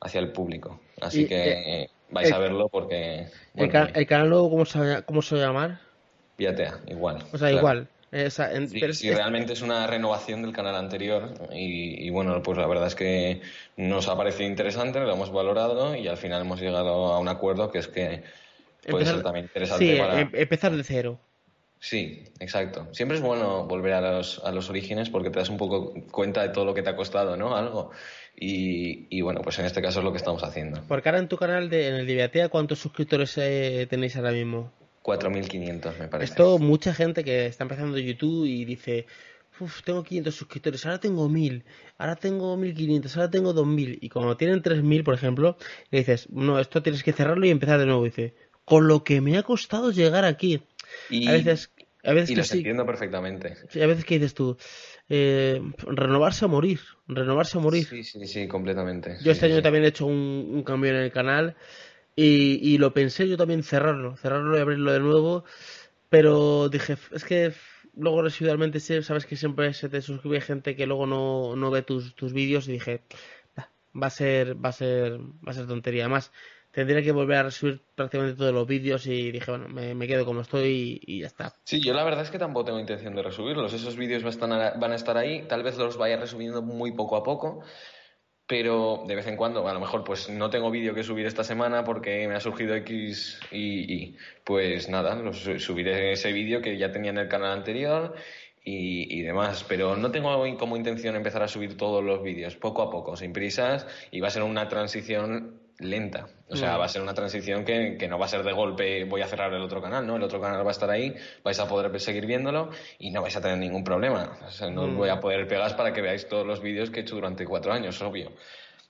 hacia 0.00 0.20
el 0.20 0.32
público. 0.32 0.80
Así 1.00 1.26
que 1.26 1.82
eh, 1.82 1.90
vais 2.10 2.32
a 2.32 2.38
verlo 2.38 2.68
porque... 2.68 3.28
el, 3.54 4.06
canal 4.06 4.30
nuevo 4.30 4.50
cómo 4.50 4.64
se, 4.64 5.02
cómo 5.04 5.22
se 5.22 5.36
va 5.36 5.42
a 5.42 5.46
llamar? 5.46 5.80
Piatea, 6.36 6.80
igual. 6.88 7.24
O 7.32 7.38
sea, 7.38 7.50
igual. 7.50 7.88
Eh, 8.12 8.30
sí, 8.30 9.12
realmente 9.12 9.52
es 9.52 9.62
una 9.62 9.86
renovación 9.86 10.40
del 10.40 10.52
canal 10.52 10.76
anterior 10.76 11.34
y, 11.52 12.08
bueno, 12.10 12.40
pues 12.42 12.56
la 12.56 12.66
verdad 12.66 12.86
es 12.86 12.94
que 12.94 13.42
nos 13.76 14.08
ha 14.08 14.16
parecido 14.16 14.48
interesante, 14.48 15.00
lo 15.00 15.12
hemos 15.12 15.32
valorado 15.32 15.96
y 15.96 16.06
al 16.06 16.16
final 16.16 16.42
hemos 16.42 16.60
llegado 16.60 17.12
a 17.12 17.18
un 17.18 17.28
acuerdo 17.28 17.70
que 17.70 17.78
es 17.78 17.88
que 17.88 18.22
puede 18.88 19.04
ser 19.04 19.22
también 19.22 19.46
interesante 19.46 19.84
sí, 19.84 20.00
em, 20.00 20.30
empezar 20.32 20.74
de 20.74 20.84
cero. 20.84 21.18
Sí, 21.80 22.24
exacto. 22.38 22.86
Siempre 22.92 23.16
es 23.16 23.22
bueno 23.22 23.66
volver 23.66 23.92
a 23.92 24.00
los, 24.00 24.40
a 24.44 24.50
los 24.50 24.70
orígenes 24.70 25.10
porque 25.10 25.30
te 25.30 25.40
das 25.40 25.50
un 25.50 25.58
poco 25.58 25.92
cuenta 26.10 26.42
de 26.42 26.48
todo 26.50 26.64
lo 26.64 26.74
que 26.74 26.82
te 26.82 26.90
ha 26.90 26.96
costado, 26.96 27.36
¿no? 27.36 27.56
Algo. 27.56 27.90
Y, 28.38 29.20
bueno, 29.22 29.40
pues 29.40 29.58
en 29.58 29.64
este 29.64 29.80
caso 29.80 30.00
es 30.00 30.04
lo 30.04 30.12
que 30.12 30.18
estamos 30.18 30.44
haciendo. 30.44 30.82
Porque 30.86 31.08
ahora 31.08 31.20
en 31.20 31.28
tu 31.28 31.36
canal, 31.36 31.70
de, 31.70 31.88
en 31.88 31.94
el 31.94 32.06
Diviatea, 32.06 32.48
¿cuántos 32.50 32.78
suscriptores 32.78 33.36
eh, 33.38 33.86
tenéis 33.88 34.16
ahora 34.16 34.32
mismo? 34.32 34.72
4.500, 35.02 35.98
me 35.98 36.08
parece. 36.08 36.32
Esto, 36.32 36.58
mucha 36.58 36.92
gente 36.92 37.24
que 37.24 37.46
está 37.46 37.64
empezando 37.64 37.96
YouTube 37.98 38.44
y 38.46 38.64
dice, 38.64 39.06
Uf, 39.58 39.82
tengo 39.82 40.02
500 40.02 40.34
suscriptores, 40.34 40.84
ahora 40.84 41.00
tengo 41.00 41.28
1000, 41.28 41.64
ahora 41.96 42.16
tengo 42.16 42.56
1500, 42.56 43.16
ahora 43.16 43.30
tengo 43.30 43.52
2000. 43.52 43.98
Y 44.02 44.08
como 44.08 44.36
tienen 44.36 44.60
3000, 44.60 45.02
por 45.02 45.14
ejemplo, 45.14 45.56
le 45.90 46.00
dices, 46.00 46.28
no, 46.30 46.60
esto 46.60 46.82
tienes 46.82 47.02
que 47.02 47.12
cerrarlo 47.12 47.46
y 47.46 47.50
empezar 47.50 47.78
de 47.78 47.86
nuevo. 47.86 48.04
dice, 48.04 48.34
con 48.64 48.86
lo 48.86 49.02
que 49.02 49.20
me 49.20 49.38
ha 49.38 49.42
costado 49.42 49.92
llegar 49.92 50.24
aquí. 50.24 50.62
Y, 51.08 51.28
a 51.28 51.32
veces, 51.32 51.70
a 52.04 52.12
veces 52.12 52.30
y 52.30 52.34
que 52.34 52.58
entiendo 52.58 52.84
perfectamente. 52.84 53.54
a 53.82 53.86
veces 53.86 54.04
que 54.04 54.18
dices 54.18 54.34
tú, 54.34 54.58
eh, 55.08 55.60
renovarse 55.86 56.44
a 56.44 56.48
morir, 56.48 56.80
renovarse 57.06 57.58
a 57.58 57.60
morir. 57.60 57.86
Sí, 57.86 58.02
sí, 58.02 58.26
sí, 58.26 58.48
completamente. 58.48 59.16
Yo 59.22 59.32
este 59.32 59.46
año 59.46 59.62
también 59.62 59.84
he 59.84 59.88
hecho 59.88 60.06
un, 60.06 60.62
cambio 60.64 60.90
en 60.90 60.96
el 60.96 61.12
canal 61.12 61.56
Y, 62.16 62.58
y 62.62 62.78
lo 62.78 62.92
pensé 62.92 63.28
yo 63.28 63.36
también 63.36 63.62
cerrarlo, 63.62 64.16
cerrarlo 64.16 64.56
y 64.56 64.60
abrirlo 64.60 64.92
de 64.92 65.00
nuevo, 65.00 65.44
pero 66.08 66.68
dije, 66.68 66.96
es 67.12 67.24
que 67.24 67.52
luego 67.94 68.22
residualmente 68.22 68.80
sabes 68.80 69.26
que 69.26 69.36
siempre 69.36 69.72
se 69.74 69.88
te 69.88 70.00
suscribe 70.02 70.40
gente 70.40 70.76
que 70.76 70.86
luego 70.86 71.06
no, 71.06 71.56
no 71.56 71.70
ve 71.70 71.82
tus, 71.82 72.14
tus 72.14 72.32
vídeos 72.32 72.68
y 72.68 72.72
dije, 72.72 73.02
va 74.00 74.08
a 74.08 74.10
ser, 74.10 74.62
va 74.62 74.70
a 74.70 74.72
ser, 74.72 75.18
va 75.18 75.50
a 75.50 75.54
ser 75.54 75.66
tontería. 75.66 76.04
Además, 76.04 76.32
tendría 76.76 77.00
que 77.00 77.10
volver 77.10 77.38
a 77.38 77.42
resubir 77.44 77.80
prácticamente 77.94 78.36
todos 78.36 78.52
los 78.52 78.66
vídeos 78.66 79.06
y 79.06 79.32
dije, 79.32 79.50
bueno, 79.50 79.66
me, 79.66 80.06
quedo 80.06 80.26
como 80.26 80.42
estoy 80.42 81.00
y, 81.06 81.20
ya 81.20 81.28
está. 81.28 81.54
Sí, 81.64 81.80
yo 81.82 81.94
la 81.94 82.04
verdad 82.04 82.22
es 82.22 82.30
que 82.30 82.38
tampoco 82.38 82.66
tengo 82.66 82.78
intención 82.78 83.14
de 83.14 83.22
resubirlos. 83.22 83.72
Esos 83.72 83.96
vídeos 83.96 84.22
van 84.38 84.52
a, 84.52 84.72
van 84.72 84.92
a 84.92 84.94
estar 84.94 85.16
ahí, 85.16 85.46
tal 85.48 85.62
vez 85.62 85.78
los 85.78 85.96
vaya 85.96 86.18
resubiendo 86.18 86.60
muy 86.60 86.92
poco 86.92 87.16
a 87.16 87.22
poco, 87.22 87.62
pero 88.46 89.04
de 89.06 89.14
vez 89.14 89.26
en 89.26 89.38
cuando, 89.38 89.66
a 89.66 89.72
lo 89.72 89.80
mejor 89.80 90.04
pues 90.04 90.28
no 90.28 90.50
tengo 90.50 90.70
vídeo 90.70 90.92
que 90.92 91.02
subir 91.02 91.24
esta 91.24 91.44
semana 91.44 91.82
porque 91.82 92.28
me 92.28 92.34
ha 92.34 92.40
surgido 92.40 92.74
X 92.74 93.40
y, 93.50 94.14
pues 94.44 94.90
nada, 94.90 95.32
subiré 95.32 96.12
ese 96.12 96.30
vídeo 96.30 96.60
que 96.60 96.76
ya 96.76 96.92
tenía 96.92 97.10
en 97.10 97.16
el 97.16 97.28
canal 97.28 97.52
anterior 97.52 98.16
y, 98.62 99.18
y, 99.18 99.22
demás, 99.22 99.64
pero 99.66 99.96
no 99.96 100.10
tengo 100.10 100.44
como 100.58 100.76
intención 100.76 101.16
empezar 101.16 101.42
a 101.42 101.48
subir 101.48 101.78
todos 101.78 102.04
los 102.04 102.22
vídeos, 102.22 102.54
poco 102.54 102.82
a 102.82 102.90
poco, 102.90 103.16
sin 103.16 103.32
prisas, 103.32 103.86
y 104.10 104.20
va 104.20 104.28
a 104.28 104.30
ser 104.30 104.42
una 104.42 104.68
transición 104.68 105.64
lenta. 105.78 106.28
O 106.48 106.56
sea, 106.56 106.76
mm. 106.76 106.80
va 106.80 106.84
a 106.84 106.88
ser 106.88 107.02
una 107.02 107.14
transición 107.14 107.64
que, 107.64 107.96
que, 107.98 108.08
no 108.08 108.18
va 108.18 108.26
a 108.26 108.28
ser 108.28 108.42
de 108.42 108.52
golpe 108.52 109.04
voy 109.04 109.20
a 109.20 109.26
cerrar 109.26 109.52
el 109.52 109.62
otro 109.62 109.82
canal, 109.82 110.06
¿no? 110.06 110.16
El 110.16 110.22
otro 110.22 110.40
canal 110.40 110.64
va 110.64 110.70
a 110.70 110.72
estar 110.72 110.90
ahí, 110.90 111.14
vais 111.42 111.58
a 111.58 111.68
poder 111.68 111.98
seguir 112.00 112.26
viéndolo 112.26 112.70
y 112.98 113.10
no 113.10 113.22
vais 113.22 113.36
a 113.36 113.40
tener 113.40 113.58
ningún 113.58 113.84
problema. 113.84 114.38
O 114.46 114.50
sea, 114.50 114.70
no 114.70 114.82
os 114.82 114.90
mm. 114.90 114.96
voy 114.96 115.08
a 115.08 115.20
poder 115.20 115.46
pegar 115.48 115.76
para 115.76 115.92
que 115.92 116.00
veáis 116.00 116.28
todos 116.28 116.46
los 116.46 116.62
vídeos 116.62 116.90
que 116.90 117.00
he 117.00 117.02
hecho 117.02 117.16
durante 117.16 117.44
cuatro 117.44 117.72
años, 117.72 118.00
obvio. 118.02 118.32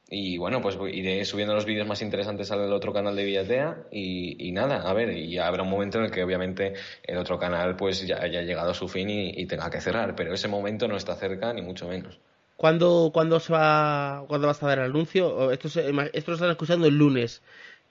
Y 0.09 0.39
bueno, 0.39 0.61
pues 0.61 0.79
iré 0.93 1.25
subiendo 1.25 1.55
los 1.55 1.65
vídeos 1.65 1.87
más 1.87 2.01
interesantes 2.01 2.53
al 2.53 2.73
otro 2.73 2.93
canal 2.93 3.17
de 3.17 3.25
Villatea 3.25 3.89
y, 3.91 4.49
y, 4.49 4.53
nada, 4.53 4.89
a 4.89 4.93
ver, 4.93 5.17
y 5.17 5.37
habrá 5.39 5.65
un 5.65 5.71
momento 5.71 5.99
en 5.99 6.05
el 6.05 6.11
que 6.13 6.23
obviamente 6.23 6.75
el 7.03 7.19
otro 7.19 7.41
canal 7.41 7.75
pues 7.75 8.07
ya 8.07 8.23
haya 8.23 8.43
llegado 8.43 8.71
a 8.71 8.75
su 8.75 8.87
fin 8.87 9.11
y, 9.11 9.31
y 9.31 9.47
tenga 9.47 9.69
que 9.69 9.81
cerrar, 9.81 10.15
pero 10.15 10.33
ese 10.33 10.47
momento 10.47 10.87
no 10.87 10.97
está 10.97 11.17
cerca 11.17 11.53
ni 11.53 11.63
mucho 11.63 11.89
menos. 11.89 12.21
¿Cuándo, 12.57 13.11
¿Cuándo, 13.13 13.39
se 13.39 13.53
va, 13.53 14.25
¿Cuándo 14.29 14.47
vas 14.47 14.63
a 14.63 14.67
dar 14.67 14.79
el 14.79 14.87
anuncio? 14.87 15.51
Esto, 15.51 15.69
esto 15.69 16.31
lo 16.31 16.35
están 16.35 16.51
escuchando 16.51 16.87
el 16.87 16.97
lunes. 16.97 17.43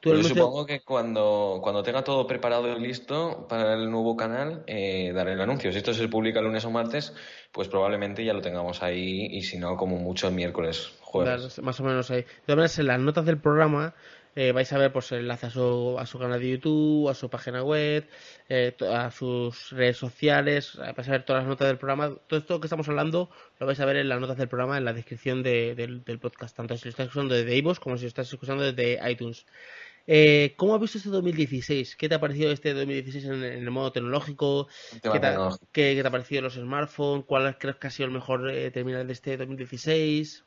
Pues 0.01 0.27
supongo 0.27 0.67
que 0.67 0.81
cuando, 0.81 1.59
cuando 1.63 1.81
tenga 1.81 2.03
todo 2.03 2.27
preparado 2.27 2.67
y 2.77 2.79
listo 2.79 3.47
para 3.49 3.73
el 3.73 3.89
nuevo 3.89 4.15
canal, 4.15 4.63
eh, 4.67 5.11
daré 5.15 5.33
el 5.33 5.41
anuncio. 5.41 5.71
Si 5.71 5.79
esto 5.79 5.95
se 5.95 6.07
publica 6.07 6.41
lunes 6.41 6.63
o 6.65 6.69
martes, 6.69 7.11
pues 7.51 7.67
probablemente 7.69 8.23
ya 8.23 8.33
lo 8.33 8.41
tengamos 8.41 8.83
ahí 8.83 9.25
y 9.31 9.41
si 9.41 9.57
no, 9.57 9.75
como 9.77 9.97
mucho 9.97 10.27
el 10.27 10.35
miércoles, 10.35 10.93
jueves. 11.01 11.59
más 11.63 11.79
o 11.79 11.83
menos 11.83 12.11
ahí. 12.11 12.21
De 12.21 12.27
todas 12.45 12.57
maneras, 12.57 12.79
en 12.79 12.87
las 12.87 12.99
notas 12.99 13.25
del 13.25 13.39
programa 13.39 13.95
eh, 14.35 14.51
vais 14.51 14.71
a 14.73 14.77
ver 14.77 14.91
pues 14.91 15.11
enlace 15.13 15.45
a 15.45 15.49
su, 15.49 15.95
a 15.97 16.05
su 16.05 16.19
canal 16.19 16.41
de 16.41 16.49
YouTube, 16.49 17.09
a 17.09 17.13
su 17.13 17.29
página 17.29 17.63
web, 17.63 18.05
eh, 18.49 18.75
a 18.91 19.09
sus 19.09 19.71
redes 19.71 19.97
sociales, 19.97 20.75
vais 20.75 21.07
a 21.07 21.11
ver 21.11 21.23
todas 21.23 21.43
las 21.43 21.49
notas 21.49 21.67
del 21.69 21.77
programa. 21.77 22.13
Todo 22.27 22.39
esto 22.39 22.59
que 22.59 22.67
estamos 22.67 22.89
hablando 22.89 23.29
lo 23.59 23.65
vais 23.65 23.79
a 23.79 23.85
ver 23.85 23.95
en 23.95 24.09
las 24.09 24.19
notas 24.19 24.37
del 24.37 24.49
programa, 24.49 24.77
en 24.77 24.85
la 24.85 24.93
descripción 24.93 25.41
del, 25.41 26.03
podcast, 26.21 26.55
tanto 26.55 26.77
si 26.77 26.85
lo 26.85 26.89
estáis 26.89 27.07
escuchando 27.07 27.33
desde 27.33 27.55
iVoox 27.57 27.79
como 27.79 27.97
si 27.97 28.03
lo 28.03 28.07
estáis 28.09 28.31
escuchando 28.31 28.63
desde 28.63 28.99
iTunes. 29.09 29.45
Eh, 30.07 30.53
¿Cómo 30.57 30.75
has 30.75 30.81
visto 30.81 30.97
este 30.97 31.09
2016? 31.09 31.95
¿Qué 31.95 32.09
te 32.09 32.15
ha 32.15 32.19
parecido 32.19 32.51
este 32.51 32.73
2016 32.73 33.25
en, 33.25 33.43
el 33.43 33.71
modo 33.71 33.91
tecnológico? 33.91 34.67
¿Qué 35.01 35.19
te, 35.93 36.07
ha 36.07 36.11
parecido 36.11 36.43
los 36.43 36.55
smartphones? 36.55 37.25
¿Cuál 37.25 37.57
crees 37.57 37.77
que 37.77 37.87
ha 37.87 37.89
sido 37.89 38.07
el 38.07 38.13
mejor 38.13 38.51
terminal 38.71 39.07
de 39.07 39.13
este 39.13 39.37
2016? 39.37 40.44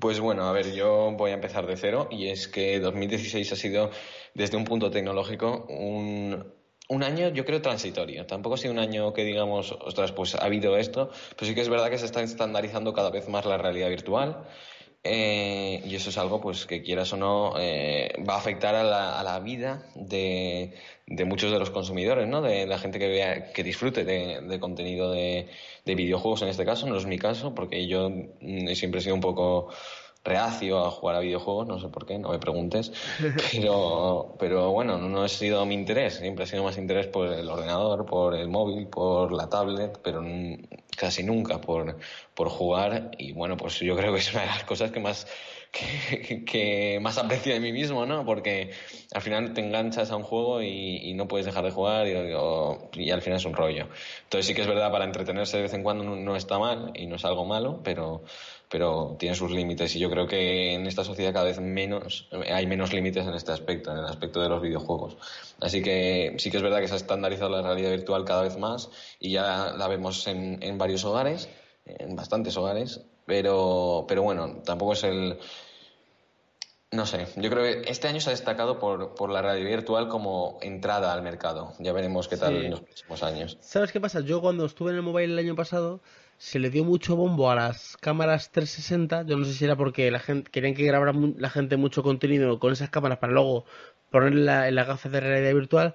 Pues 0.00 0.20
bueno, 0.20 0.44
a 0.44 0.52
ver, 0.52 0.72
yo 0.72 1.12
voy 1.12 1.30
a 1.30 1.34
empezar 1.34 1.66
de 1.66 1.76
cero 1.76 2.08
y 2.10 2.28
es 2.28 2.48
que 2.48 2.80
2016 2.80 3.52
ha 3.52 3.56
sido, 3.56 3.90
desde 4.34 4.56
un 4.56 4.64
punto 4.64 4.90
tecnológico, 4.90 5.66
un, 5.68 6.52
un 6.88 7.02
año, 7.02 7.28
yo 7.28 7.44
creo, 7.44 7.62
transitorio. 7.62 8.26
Tampoco 8.26 8.56
ha 8.56 8.58
sido 8.58 8.72
un 8.72 8.80
año 8.80 9.12
que 9.12 9.24
digamos, 9.24 9.72
ostras, 9.72 10.12
pues 10.12 10.34
ha 10.34 10.44
habido 10.44 10.76
esto, 10.76 11.10
pero 11.36 11.46
sí 11.46 11.54
que 11.54 11.60
es 11.60 11.68
verdad 11.68 11.90
que 11.90 11.98
se 11.98 12.06
está 12.06 12.22
estandarizando 12.22 12.92
cada 12.92 13.10
vez 13.10 13.28
más 13.28 13.46
la 13.46 13.56
realidad 13.56 13.88
virtual. 13.88 14.44
Eh, 15.06 15.82
y 15.84 15.94
eso 15.96 16.08
es 16.08 16.16
algo 16.16 16.40
pues 16.40 16.64
que 16.64 16.82
quieras 16.82 17.12
o 17.12 17.18
no 17.18 17.52
eh, 17.58 18.10
va 18.26 18.36
a 18.36 18.38
afectar 18.38 18.74
a 18.74 18.82
la, 18.82 19.20
a 19.20 19.22
la 19.22 19.38
vida 19.38 19.82
de, 19.94 20.72
de, 21.06 21.24
muchos 21.26 21.52
de 21.52 21.58
los 21.58 21.68
consumidores, 21.68 22.26
¿no? 22.26 22.40
De 22.40 22.66
la 22.66 22.78
gente 22.78 22.98
que 22.98 23.08
vea, 23.08 23.52
que 23.52 23.62
disfrute 23.62 24.04
de, 24.04 24.40
de 24.40 24.60
contenido 24.60 25.10
de, 25.12 25.48
de, 25.84 25.94
videojuegos 25.94 26.40
en 26.40 26.48
este 26.48 26.64
caso, 26.64 26.86
no 26.86 26.96
es 26.96 27.04
mi 27.04 27.18
caso, 27.18 27.54
porque 27.54 27.86
yo 27.86 28.08
mm, 28.08 28.68
siempre 28.68 29.00
he 29.00 29.02
sido 29.02 29.14
un 29.14 29.20
poco 29.20 29.68
reacio 30.24 30.84
a 30.84 30.90
jugar 30.90 31.16
a 31.16 31.20
videojuegos, 31.20 31.66
no 31.66 31.78
sé 31.78 31.88
por 31.88 32.06
qué, 32.06 32.18
no 32.18 32.30
me 32.30 32.38
preguntes, 32.38 32.92
pero, 33.52 34.34
pero 34.38 34.70
bueno, 34.70 34.98
no 34.98 35.22
ha 35.22 35.28
sido 35.28 35.64
mi 35.66 35.74
interés, 35.74 36.14
siempre 36.14 36.44
ha 36.44 36.46
sido 36.46 36.64
más 36.64 36.78
interés 36.78 37.06
por 37.06 37.28
el 37.28 37.48
ordenador, 37.48 38.06
por 38.06 38.34
el 38.34 38.48
móvil, 38.48 38.86
por 38.86 39.32
la 39.32 39.48
tablet, 39.48 40.00
pero 40.02 40.22
casi 40.96 41.22
nunca 41.22 41.60
por, 41.60 41.98
por 42.34 42.48
jugar 42.48 43.10
y 43.18 43.32
bueno, 43.32 43.56
pues 43.56 43.78
yo 43.80 43.96
creo 43.96 44.12
que 44.12 44.20
es 44.20 44.32
una 44.32 44.42
de 44.42 44.48
las 44.48 44.64
cosas 44.64 44.90
que 44.90 45.00
más 45.00 45.26
que, 46.46 46.98
más 47.02 47.18
aprecio 47.18 47.52
de 47.52 47.60
mí 47.60 47.72
mismo, 47.72 48.06
¿no? 48.06 48.24
Porque 48.24 48.70
al 49.12 49.22
final 49.22 49.52
te 49.54 49.60
enganchas 49.60 50.10
a 50.10 50.16
un 50.16 50.22
juego 50.22 50.62
y, 50.62 51.12
no 51.14 51.28
puedes 51.28 51.46
dejar 51.46 51.64
de 51.64 51.70
jugar 51.70 52.06
y, 52.06 52.12
y, 53.02 53.10
al 53.10 53.22
final 53.22 53.38
es 53.38 53.44
un 53.44 53.54
rollo. 53.54 53.88
Entonces 54.24 54.46
sí 54.46 54.54
que 54.54 54.62
es 54.62 54.66
verdad, 54.66 54.90
para 54.90 55.04
entretenerse 55.04 55.56
de 55.56 55.64
vez 55.64 55.74
en 55.74 55.82
cuando 55.82 56.04
no 56.04 56.36
está 56.36 56.58
mal 56.58 56.92
y 56.94 57.06
no 57.06 57.16
es 57.16 57.24
algo 57.24 57.44
malo, 57.44 57.80
pero, 57.82 58.22
pero 58.74 59.14
tiene 59.20 59.36
sus 59.36 59.52
límites 59.52 59.94
y 59.94 60.00
yo 60.00 60.10
creo 60.10 60.26
que 60.26 60.74
en 60.74 60.88
esta 60.88 61.04
sociedad 61.04 61.32
cada 61.32 61.44
vez 61.44 61.60
menos 61.60 62.28
hay 62.52 62.66
menos 62.66 62.92
límites 62.92 63.24
en 63.24 63.32
este 63.34 63.52
aspecto, 63.52 63.92
en 63.92 63.98
el 63.98 64.04
aspecto 64.04 64.42
de 64.42 64.48
los 64.48 64.60
videojuegos. 64.60 65.16
Así 65.60 65.80
que 65.80 66.34
sí 66.38 66.50
que 66.50 66.56
es 66.56 66.62
verdad 66.64 66.80
que 66.80 66.88
se 66.88 66.94
ha 66.94 66.96
estandarizado 66.96 67.50
la 67.50 67.62
realidad 67.62 67.92
virtual 67.92 68.24
cada 68.24 68.42
vez 68.42 68.58
más 68.58 68.90
y 69.20 69.30
ya 69.30 69.74
la 69.76 69.86
vemos 69.86 70.26
en, 70.26 70.60
en 70.60 70.76
varios 70.76 71.04
hogares, 71.04 71.48
en 71.86 72.16
bastantes 72.16 72.56
hogares, 72.56 73.02
pero, 73.26 74.06
pero 74.08 74.24
bueno, 74.24 74.60
tampoco 74.64 74.94
es 74.94 75.04
el... 75.04 75.38
No 76.90 77.06
sé, 77.06 77.28
yo 77.36 77.50
creo 77.50 77.62
que 77.62 77.88
este 77.88 78.08
año 78.08 78.18
se 78.18 78.30
ha 78.30 78.32
destacado 78.32 78.80
por, 78.80 79.14
por 79.14 79.30
la 79.30 79.40
realidad 79.40 79.70
virtual 79.70 80.08
como 80.08 80.58
entrada 80.62 81.12
al 81.12 81.22
mercado. 81.22 81.74
Ya 81.78 81.92
veremos 81.92 82.26
qué 82.26 82.36
tal 82.36 82.56
en 82.56 82.72
los 82.72 82.80
próximos 82.80 83.22
años. 83.22 83.56
¿Sabes 83.60 83.92
qué 83.92 84.00
pasa? 84.00 84.18
Yo 84.18 84.40
cuando 84.40 84.64
estuve 84.64 84.90
en 84.90 84.96
el 84.96 85.02
mobile 85.02 85.32
el 85.32 85.38
año 85.38 85.54
pasado 85.54 86.00
se 86.38 86.58
le 86.58 86.70
dio 86.70 86.84
mucho 86.84 87.16
bombo 87.16 87.50
a 87.50 87.54
las 87.54 87.96
cámaras 87.98 88.50
360. 88.50 89.22
Yo 89.26 89.36
no 89.36 89.44
sé 89.44 89.54
si 89.54 89.64
era 89.64 89.76
porque 89.76 90.10
la 90.10 90.18
gente 90.18 90.50
querían 90.50 90.74
que 90.74 90.84
grabara 90.84 91.12
la 91.36 91.50
gente 91.50 91.76
mucho 91.76 92.02
contenido 92.02 92.58
con 92.58 92.72
esas 92.72 92.90
cámaras 92.90 93.18
para 93.18 93.32
luego 93.32 93.64
ponerla 94.10 94.68
en 94.68 94.74
la 94.74 94.84
gafas 94.84 95.10
de 95.12 95.20
realidad 95.20 95.54
virtual. 95.54 95.94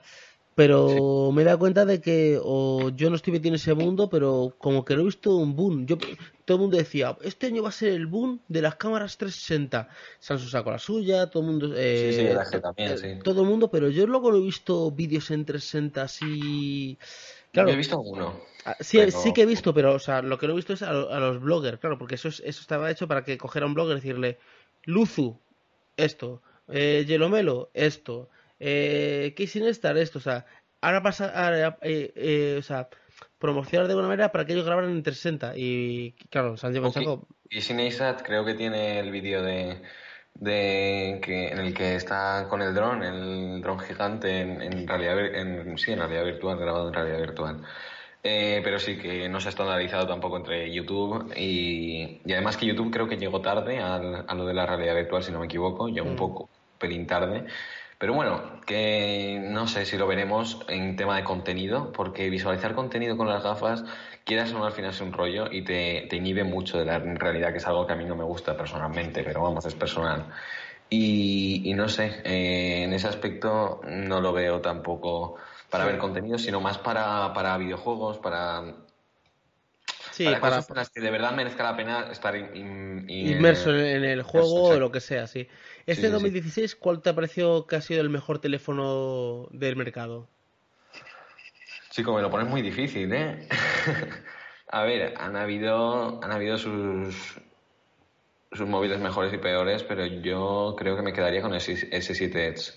Pero 0.56 1.32
me 1.32 1.44
he 1.44 1.46
dado 1.46 1.60
cuenta 1.60 1.86
de 1.86 2.02
que 2.02 2.38
o 2.44 2.90
yo 2.90 3.10
no 3.10 3.16
estoy 3.16 3.32
metido 3.32 3.50
en 3.50 3.56
ese 3.56 3.74
mundo, 3.74 4.10
pero 4.10 4.56
como 4.58 4.84
que 4.84 4.94
no 4.94 5.04
he 5.04 5.06
visto 5.06 5.38
un 5.38 5.56
boom. 5.56 5.86
Yo, 5.86 5.98
todo 6.44 6.58
el 6.58 6.62
mundo 6.62 6.76
decía, 6.76 7.18
este 7.22 7.48
año 7.48 7.64
va 7.64 7.70
a 7.70 7.72
ser 7.72 7.94
el 7.94 8.08
boom 8.08 8.42
de 8.50 8.62
las 8.62 8.76
cámaras 8.76 9.18
360. 9.18 9.88
Samsung 10.20 10.50
sacó 10.50 10.72
la 10.72 10.80
suya, 10.80 11.30
todo 11.30 11.44
el 11.44 11.50
mundo... 11.50 11.74
Eh, 11.78 12.36
sí, 12.44 12.52
sí, 12.52 12.62
también, 12.62 12.98
sí. 12.98 13.08
Todo 13.24 13.44
el 13.44 13.48
mundo, 13.48 13.72
pero 13.72 13.88
yo 13.90 14.06
luego 14.06 14.34
no 14.34 14.40
he 14.40 14.42
visto 14.42 14.92
vídeos 14.92 15.32
en 15.32 15.46
360 15.46 16.02
así... 16.02 16.98
Claro, 17.54 17.70
he 17.70 17.78
visto 17.78 17.98
uno. 18.02 18.42
Ah, 18.66 18.76
sí, 18.80 19.00
sí 19.12 19.34
que 19.34 19.44
he 19.44 19.46
visto, 19.46 19.74
pero 19.74 19.94
o 19.94 20.00
sea, 20.00 20.22
lo 20.22 20.38
que 20.38 20.48
no 20.48 20.54
he 20.54 20.56
visto 20.56 20.74
es 20.74 20.82
a, 20.82 20.92
los 20.92 21.40
bloggers, 21.40 21.80
claro, 21.80 21.98
porque 21.98 22.16
eso, 22.16 22.28
eso 22.28 22.44
estaba 22.44 22.92
hecho 22.92 23.08
para 23.08 23.24
que 23.24 23.38
cogiera 23.38 23.66
un 23.66 23.74
blogger 23.74 23.98
y 23.98 24.02
decirle, 24.02 24.40
Luzu, 24.84 25.40
esto, 25.96 26.42
eh, 26.68 27.06
Yelomelo, 27.08 27.72
esto, 27.74 28.30
eh, 28.60 29.34
Casey 29.38 29.62
Nestar, 29.62 29.98
esto, 29.98 30.20
o 30.20 30.22
sea, 30.22 30.46
ahora 30.82 31.02
pasa, 31.02 31.32
eh, 31.82 32.12
eh, 32.16 32.56
o 32.60 32.62
sea, 32.62 32.90
promocionar 33.38 33.88
de 33.88 33.94
alguna 33.94 34.10
manera 34.10 34.32
para 34.32 34.46
que 34.46 34.54
ellos 34.54 34.66
grabaran 34.66 34.92
en 34.92 35.04
360 35.04 35.54
y 35.56 36.14
claro, 36.30 36.58
se 36.58 36.68
han 36.68 36.74
llevado 36.74 37.28
Y 37.50 37.74
Neistat 37.74 38.22
creo 38.22 38.46
que 38.46 38.54
tiene 38.54 39.00
el 39.00 39.12
vídeo 39.12 39.42
de 39.42 39.82
de 40.36 41.20
que 41.24 41.50
en 41.50 41.60
el 41.60 41.74
que 41.74 41.96
está 41.96 42.48
con 42.50 42.62
el 42.62 42.74
dron, 42.74 43.04
el 43.04 43.62
dron 43.62 43.80
gigante 43.80 44.40
en, 44.40 44.62
en 44.62 44.88
realidad 44.88 45.20
en, 45.20 45.78
sí, 45.78 45.92
en 45.92 46.00
realidad 46.00 46.24
virtual, 46.24 46.58
grabado 46.58 46.88
en 46.88 46.94
realidad 46.94 47.20
virtual. 47.20 47.62
Eh, 48.22 48.60
pero 48.64 48.80
sí 48.80 48.98
que 48.98 49.30
no 49.30 49.40
se 49.40 49.48
ha 49.48 49.52
estandarizado 49.52 50.06
tampoco 50.06 50.36
entre 50.36 50.74
YouTube 50.74 51.32
y, 51.38 52.20
y 52.26 52.34
además 52.34 52.58
que 52.58 52.66
YouTube 52.66 52.92
creo 52.92 53.08
que 53.08 53.16
llegó 53.16 53.40
tarde 53.40 53.80
al, 53.80 54.26
a 54.28 54.36
lo 54.36 54.46
de 54.46 54.54
la 54.54 54.66
realidad 54.66 54.96
virtual, 54.96 55.24
si 55.24 55.32
no 55.32 55.40
me 55.40 55.46
equivoco, 55.46 55.88
llegó 55.88 56.08
un 56.08 56.16
mm. 56.16 56.18
poco, 56.18 56.50
pelín 56.78 57.08
tarde. 57.08 57.46
Pero 57.98 58.14
bueno, 58.14 58.62
que 58.66 59.42
no 59.44 59.68
sé 59.68 59.86
si 59.86 59.98
lo 59.98 60.08
veremos 60.08 60.66
en 60.70 60.96
tema 60.96 61.18
de 61.18 61.24
contenido, 61.26 61.92
porque 61.92 62.30
visualizar 62.30 62.74
contenido 62.74 63.18
con 63.18 63.28
las 63.28 63.44
gafas 63.44 63.84
quieras 64.24 64.54
o 64.54 64.60
no, 64.60 64.66
al 64.66 64.72
final 64.72 64.92
es 64.92 65.02
un 65.02 65.12
rollo 65.12 65.52
y 65.52 65.64
te, 65.64 66.08
te 66.10 66.16
inhibe 66.16 66.44
mucho 66.44 66.78
de 66.78 66.86
la 66.86 67.00
realidad, 67.00 67.52
que 67.52 67.58
es 67.58 67.68
algo 67.68 67.86
que 67.88 67.94
a 67.94 67.96
mí 67.96 68.06
no 68.06 68.16
me 68.16 68.24
gusta 68.24 68.56
personalmente, 68.56 69.24
pero 69.24 69.42
vamos, 69.42 69.66
es 69.66 69.76
personal. 69.76 70.28
Y, 70.90 71.64
y 71.66 71.74
no 71.74 71.90
sé, 71.90 72.22
eh, 72.24 72.84
en 72.84 72.94
ese 72.94 73.08
aspecto 73.08 73.82
no 73.88 74.22
lo 74.22 74.32
veo 74.34 74.62
tampoco 74.62 75.36
para 75.70 75.86
ver 75.86 75.98
contenido, 75.98 76.38
sino 76.38 76.62
más 76.62 76.78
para, 76.78 77.34
para 77.34 77.58
videojuegos, 77.58 78.18
para 78.18 78.76
para, 80.26 80.40
cosas 80.40 80.70
en 80.70 80.76
las 80.76 80.90
que 80.90 81.02
de 81.02 81.12
verdad 81.12 81.34
merezca 81.34 81.64
la 81.64 81.76
pena 81.76 82.08
estar 82.12 82.36
inmerso 82.36 83.76
en, 83.76 84.04
el 84.04 84.22
juego 84.24 84.64
o 84.64 84.80
lo 84.80 84.92
que 84.92 85.00
sea, 85.00 85.28
sí. 85.28 85.48
Este 85.86 86.10
2016, 86.10 86.76
¿cuál 86.76 87.02
te 87.02 87.10
ha 87.10 87.16
parecido 87.16 87.66
que 87.68 87.76
ha 87.76 87.82
sido 87.82 88.02
el 88.02 88.10
mejor 88.10 88.40
teléfono 88.40 89.48
del 89.52 89.76
mercado? 89.76 90.28
Chico, 91.90 92.14
me 92.14 92.22
lo 92.22 92.30
pones 92.30 92.48
muy 92.48 92.62
difícil, 92.62 93.12
¿eh? 93.14 93.48
a 94.68 94.84
ver, 94.84 95.14
han 95.18 95.36
habido, 95.36 96.24
han 96.24 96.32
habido 96.32 96.58
sus, 96.58 97.40
sus 98.52 98.68
móviles 98.68 99.00
mejores 99.00 99.34
y 99.34 99.38
peores, 99.38 99.84
pero 99.84 100.06
yo 100.06 100.76
creo 100.78 100.96
que 100.96 101.02
me 101.02 101.14
quedaría 101.14 101.42
con 101.42 101.54
ese 101.56 101.74
S7 101.74 102.36
Edge. 102.36 102.74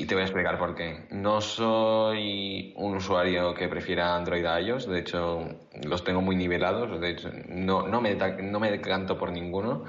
Y 0.00 0.06
te 0.06 0.14
voy 0.14 0.22
a 0.22 0.26
explicar 0.26 0.56
por 0.60 0.76
qué. 0.76 1.08
No 1.10 1.40
soy 1.40 2.72
un 2.76 2.94
usuario 2.94 3.52
que 3.52 3.66
prefiera 3.66 4.14
Android 4.14 4.46
a 4.46 4.60
iOS, 4.60 4.88
de 4.88 5.00
hecho 5.00 5.48
los 5.82 6.04
tengo 6.04 6.20
muy 6.20 6.36
nivelados, 6.36 7.00
de 7.00 7.10
hecho 7.10 7.32
no, 7.48 7.88
no, 7.88 8.00
me, 8.00 8.14
no 8.14 8.60
me 8.60 8.70
decanto 8.70 9.18
por 9.18 9.32
ninguno, 9.32 9.86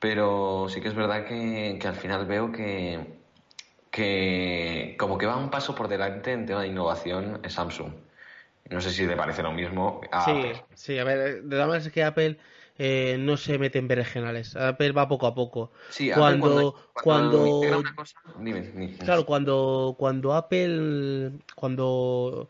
pero 0.00 0.66
sí 0.68 0.80
que 0.80 0.88
es 0.88 0.94
verdad 0.96 1.24
que, 1.24 1.78
al 1.86 1.94
final 1.94 2.26
veo 2.26 2.50
que, 2.50 2.98
que 3.92 4.96
como 4.98 5.16
que 5.16 5.26
va 5.26 5.36
un 5.36 5.50
paso 5.50 5.72
por 5.72 5.86
delante 5.86 6.32
en 6.32 6.44
tema 6.44 6.62
de 6.62 6.68
innovación 6.68 7.40
es 7.44 7.52
Samsung. 7.52 7.92
No 8.68 8.80
sé 8.80 8.90
si 8.90 9.06
te 9.06 9.14
parece 9.14 9.44
lo 9.44 9.52
mismo. 9.52 10.00
sí, 10.24 10.52
sí, 10.74 10.98
a 10.98 11.04
ver, 11.04 11.44
de 11.44 11.48
todas 11.48 11.68
maneras 11.68 11.92
que 11.92 12.02
Apple 12.02 12.38
eh, 12.78 13.16
no 13.18 13.36
se 13.36 13.58
mete 13.58 13.78
en 13.78 13.88
berenjenales. 13.88 14.54
Apple 14.54 14.92
va 14.92 15.08
poco 15.08 15.26
a 15.26 15.34
poco. 15.34 15.72
Sí, 15.90 16.10
cuando, 16.12 16.76
cuando, 16.94 17.60
claro, 19.00 19.26
cuando, 19.26 19.96
cuando 19.98 20.34
Apple, 20.34 21.32
cuando 21.56 22.48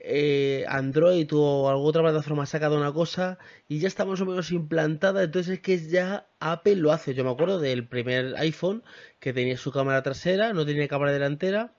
eh, 0.00 0.64
Android 0.68 1.28
o 1.32 1.68
alguna 1.70 1.88
otra 1.88 2.02
plataforma 2.02 2.42
ha 2.42 2.46
sacado 2.46 2.76
una 2.76 2.92
cosa 2.92 3.38
y 3.68 3.78
ya 3.78 3.86
está 3.86 4.04
más 4.04 4.20
o 4.20 4.26
menos 4.26 4.50
implantada, 4.50 5.22
entonces 5.22 5.54
es 5.54 5.60
que 5.60 5.78
ya 5.78 6.26
Apple 6.40 6.76
lo 6.76 6.90
hace. 6.90 7.14
Yo 7.14 7.22
me 7.22 7.30
acuerdo 7.30 7.60
del 7.60 7.86
primer 7.86 8.34
iPhone 8.38 8.82
que 9.20 9.32
tenía 9.32 9.56
su 9.56 9.70
cámara 9.70 10.02
trasera, 10.02 10.52
no 10.52 10.66
tenía 10.66 10.88
cámara 10.88 11.12
delantera 11.12 11.74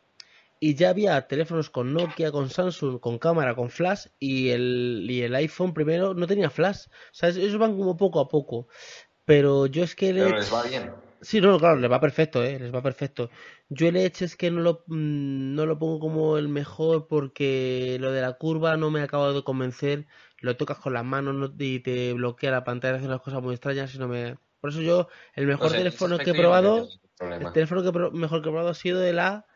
y 0.63 0.75
ya 0.75 0.91
había 0.91 1.19
teléfonos 1.27 1.71
con 1.71 1.91
Nokia, 1.91 2.31
con 2.31 2.51
Samsung, 2.51 2.99
con 2.99 3.17
cámara, 3.17 3.55
con 3.55 3.71
flash 3.71 4.05
y 4.19 4.49
el, 4.49 5.07
y 5.09 5.23
el 5.23 5.33
iPhone 5.33 5.73
primero 5.73 6.13
no 6.13 6.27
tenía 6.27 6.51
flash. 6.51 6.85
O 6.85 7.13
sea, 7.13 7.29
ellos 7.29 7.57
van 7.57 7.75
como 7.75 7.97
poco 7.97 8.19
a 8.19 8.27
poco. 8.27 8.67
Pero 9.25 9.65
yo 9.65 9.83
es 9.83 9.95
que... 9.95 10.13
Pero 10.13 10.35
les 10.35 10.53
va 10.53 10.61
bien. 10.61 10.91
Sí, 11.19 11.41
no, 11.41 11.57
claro, 11.57 11.79
les 11.79 11.91
va 11.91 11.99
perfecto, 11.99 12.43
¿eh? 12.43 12.59
Les 12.59 12.71
va 12.71 12.83
perfecto. 12.83 13.31
Yo 13.69 13.87
el 13.87 13.95
Edge 13.95 14.23
es 14.23 14.35
que 14.35 14.51
no 14.51 14.61
lo, 14.61 14.83
mm, 14.85 15.55
no 15.55 15.65
lo 15.65 15.79
pongo 15.79 15.99
como 15.99 16.37
el 16.37 16.47
mejor 16.47 17.07
porque 17.07 17.97
lo 17.99 18.11
de 18.11 18.21
la 18.21 18.33
curva 18.33 18.77
no 18.77 18.91
me 18.91 19.01
ha 19.01 19.05
acabado 19.05 19.33
de 19.33 19.43
convencer. 19.43 20.05
Lo 20.41 20.57
tocas 20.57 20.77
con 20.77 20.93
las 20.93 21.03
manos 21.03 21.53
y 21.57 21.79
te 21.79 22.13
bloquea 22.13 22.51
la 22.51 22.63
pantalla, 22.63 22.97
hace 22.97 23.07
unas 23.07 23.21
cosas 23.21 23.41
muy 23.41 23.55
extrañas 23.55 23.95
y 23.95 23.97
no 23.97 24.07
me... 24.07 24.37
Por 24.59 24.69
eso 24.69 24.81
yo, 24.81 25.07
el 25.33 25.47
mejor 25.47 25.71
teléfono 25.71 26.19
que 26.19 26.29
he 26.29 26.33
probado, 26.35 26.87
el 27.19 27.51
teléfono 27.51 27.81
que 27.81 27.91
mejor 28.15 28.43
que 28.43 28.49
he 28.49 28.51
probado 28.51 28.69
ha 28.69 28.75
sido 28.75 28.99
de 28.99 29.13
la 29.13 29.47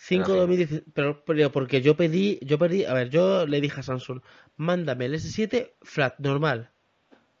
5 0.00 0.32
2010, 0.32 0.84
pero, 0.94 1.24
pero, 1.24 1.50
porque 1.50 1.82
yo 1.82 1.96
pedí, 1.96 2.38
yo 2.42 2.56
pedí, 2.56 2.84
a 2.84 2.94
ver, 2.94 3.10
yo 3.10 3.46
le 3.46 3.60
dije 3.60 3.80
a 3.80 3.82
Samsung, 3.82 4.20
mándame 4.56 5.06
el 5.06 5.14
S7 5.14 5.72
flat, 5.82 6.18
normal. 6.18 6.70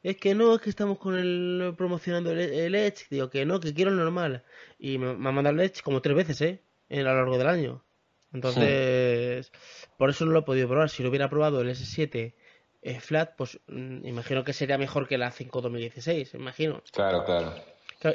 Es 0.02 0.16
que 0.16 0.34
no, 0.34 0.56
es 0.56 0.60
que 0.60 0.70
estamos 0.70 0.98
con 0.98 1.16
el 1.16 1.74
promocionando 1.76 2.32
el, 2.32 2.74
Edge, 2.74 3.06
digo 3.10 3.30
que 3.30 3.46
no, 3.46 3.60
que 3.60 3.74
quiero 3.74 3.92
el 3.92 3.96
normal. 3.96 4.42
Y 4.78 4.98
me, 4.98 5.10
ha 5.10 5.32
mandado 5.32 5.54
el 5.54 5.60
Edge 5.60 5.82
como 5.82 6.02
tres 6.02 6.16
veces, 6.16 6.40
¿eh? 6.40 6.62
En, 6.88 7.06
a 7.06 7.10
lo 7.10 7.18
largo 7.18 7.38
del 7.38 7.46
año. 7.46 7.84
Entonces, 8.32 9.52
por 9.96 10.10
eso 10.10 10.26
no 10.26 10.32
lo 10.32 10.40
he 10.40 10.42
podido 10.42 10.68
probar. 10.68 10.90
Si 10.90 11.02
lo 11.02 11.10
hubiera 11.10 11.30
probado 11.30 11.60
el 11.60 11.70
S7 11.70 12.34
eh, 12.82 13.00
flat, 13.00 13.36
pues 13.36 13.60
mm, 13.68 14.04
imagino 14.04 14.42
que 14.42 14.52
sería 14.52 14.78
mejor 14.78 15.06
que 15.06 15.16
la 15.16 15.30
5 15.30 15.60
2016, 15.60 16.34
imagino. 16.34 16.82
Claro, 16.92 17.24
claro. 17.24 17.54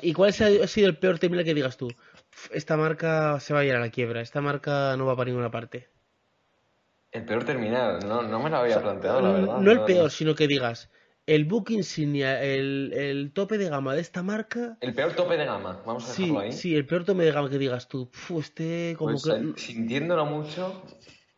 ¿Y 0.02 0.14
cuál 0.14 0.30
ha 0.30 0.68
sido 0.68 0.88
el 0.88 0.98
peor 0.98 1.20
terminal 1.20 1.46
que 1.46 1.54
digas 1.54 1.78
tú? 1.78 1.90
Esta 2.52 2.78
marca 2.78 3.40
se 3.40 3.54
va 3.54 3.62
a 3.62 3.66
ir 3.66 3.74
a 3.74 3.80
la 3.80 3.90
quiebra, 3.90 4.22
esta 4.22 4.42
marca 4.42 4.96
no 4.98 5.06
va 5.06 5.16
para 5.16 5.30
ninguna 5.30 5.52
parte. 5.52 5.90
El 7.12 7.26
peor 7.26 7.44
terminal, 7.44 8.00
no, 8.08 8.24
no 8.24 8.42
me 8.42 8.50
lo 8.50 8.58
había 8.58 8.82
planteado, 8.82 9.22
la 9.22 9.32
verdad. 9.32 9.58
No, 9.60 9.72
el 9.72 9.84
peor, 9.84 10.10
sino 10.10 10.34
que 10.34 10.48
digas, 10.48 10.90
el 11.26 11.46
book 11.46 11.70
insignia, 11.70 12.42
el, 12.44 13.32
tope 13.34 13.58
de 13.58 13.70
gama 13.70 13.94
de 13.94 14.02
esta 14.02 14.24
marca. 14.24 14.78
El 14.82 14.94
peor 14.94 15.14
tope 15.14 15.38
de 15.38 15.46
gama, 15.46 15.82
vamos 15.86 16.10
a 16.10 16.12
dejarlo 16.12 16.40
ahí. 16.40 16.52
Sí, 16.52 16.76
el 16.76 16.86
peor 16.86 17.06
tope 17.06 17.24
de 17.24 17.32
gama 17.32 17.50
que 17.50 17.60
digas 17.60 17.88
tú, 17.88 18.10
este 18.40 18.96
como 18.98 19.12
pues, 19.12 19.24
que... 19.24 19.62
Sintiéndolo 19.62 20.26
mucho, 20.26 20.84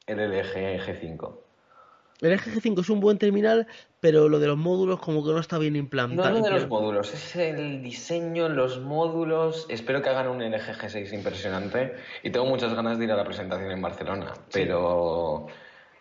el 0.07 0.19
LG 0.19 0.79
G5. 0.79 1.44
El 2.21 2.31
LG 2.31 2.61
G5 2.61 2.79
es 2.79 2.89
un 2.89 3.01
buen 3.01 3.17
terminal, 3.17 3.67
pero 3.99 4.29
lo 4.29 4.39
de 4.39 4.47
los 4.47 4.57
módulos 4.57 4.99
como 4.99 5.23
que 5.23 5.31
no 5.31 5.39
está 5.39 5.57
bien 5.57 5.75
implantado. 5.75 6.29
No 6.29 6.39
lo 6.39 6.45
de 6.45 6.51
los 6.51 6.67
módulos, 6.67 7.13
es 7.13 7.35
el 7.35 7.83
diseño, 7.83 8.47
los 8.47 8.79
módulos. 8.79 9.65
Espero 9.69 10.01
que 10.01 10.09
hagan 10.09 10.29
un 10.29 10.41
LG 10.41 10.77
G6 10.79 11.13
impresionante 11.13 11.95
y 12.23 12.29
tengo 12.29 12.45
muchas 12.45 12.73
ganas 12.73 12.97
de 12.97 13.05
ir 13.05 13.11
a 13.11 13.17
la 13.17 13.25
presentación 13.25 13.69
en 13.71 13.81
Barcelona, 13.81 14.33
pero, 14.51 15.47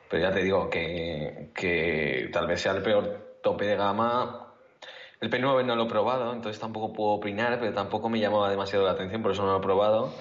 pero 0.08 0.22
ya 0.22 0.32
te 0.32 0.42
digo 0.42 0.70
que, 0.70 1.50
que 1.54 2.30
tal 2.32 2.46
vez 2.46 2.60
sea 2.60 2.72
el 2.72 2.82
peor 2.82 3.38
tope 3.42 3.66
de 3.66 3.76
gama. 3.76 4.40
El 5.20 5.30
P9 5.30 5.64
no 5.64 5.74
lo 5.74 5.84
he 5.84 5.88
probado, 5.88 6.32
entonces 6.32 6.60
tampoco 6.60 6.92
puedo 6.92 7.10
opinar, 7.12 7.58
pero 7.58 7.72
tampoco 7.72 8.08
me 8.08 8.20
llamaba 8.20 8.50
demasiado 8.50 8.84
la 8.84 8.92
atención, 8.92 9.22
por 9.22 9.32
eso 9.32 9.42
no 9.42 9.52
lo 9.52 9.58
he 9.58 9.62
probado. 9.62 10.12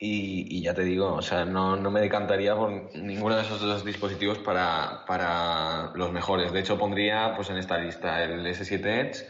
Y, 0.00 0.62
ya 0.62 0.74
te 0.74 0.84
digo, 0.84 1.14
o 1.14 1.22
sea, 1.22 1.44
no, 1.44 1.74
no, 1.76 1.90
me 1.90 2.00
decantaría 2.00 2.54
por 2.54 2.70
ninguno 2.94 3.34
de 3.34 3.42
esos 3.42 3.60
dos 3.60 3.84
dispositivos 3.84 4.38
para, 4.38 5.04
para, 5.06 5.90
los 5.94 6.12
mejores. 6.12 6.52
De 6.52 6.60
hecho, 6.60 6.78
pondría 6.78 7.32
pues 7.34 7.50
en 7.50 7.56
esta 7.56 7.78
lista 7.78 8.22
el 8.22 8.46
S7 8.46 8.86
Edge 8.86 9.26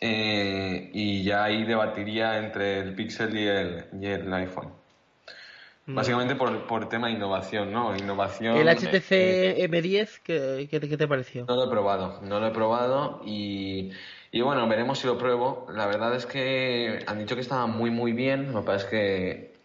eh, 0.00 0.90
y 0.92 1.24
ya 1.24 1.44
ahí 1.44 1.64
debatiría 1.64 2.38
entre 2.38 2.78
el 2.78 2.94
Pixel 2.94 3.36
y 3.36 3.48
el, 3.48 3.86
y 4.00 4.06
el 4.06 4.32
iPhone. 4.32 4.72
Mm. 5.86 5.94
Básicamente 5.96 6.36
por, 6.36 6.66
por 6.68 6.88
tema 6.88 7.08
de 7.08 7.14
innovación, 7.14 7.72
¿no? 7.72 7.96
Innovación. 7.96 8.56
¿El 8.56 8.68
HTC 8.68 9.58
M10 9.68 10.20
¿qué, 10.22 10.68
qué, 10.70 10.96
te 10.96 11.08
pareció? 11.08 11.44
No 11.46 11.56
lo 11.56 11.64
he 11.64 11.70
probado, 11.70 12.20
no 12.22 12.38
lo 12.38 12.46
he 12.46 12.50
probado 12.52 13.20
y, 13.24 13.90
y 14.30 14.42
bueno, 14.42 14.68
veremos 14.68 15.00
si 15.00 15.08
lo 15.08 15.18
pruebo. 15.18 15.66
La 15.74 15.86
verdad 15.86 16.14
es 16.14 16.26
que 16.26 17.00
han 17.06 17.18
dicho 17.18 17.34
que 17.34 17.40
estaba 17.40 17.66
muy, 17.66 17.90
muy 17.90 18.12
bien. 18.12 18.52
Lo 18.52 18.60
que 18.60 18.66
pasa 18.66 18.84
es 18.84 18.90
que 18.90 19.57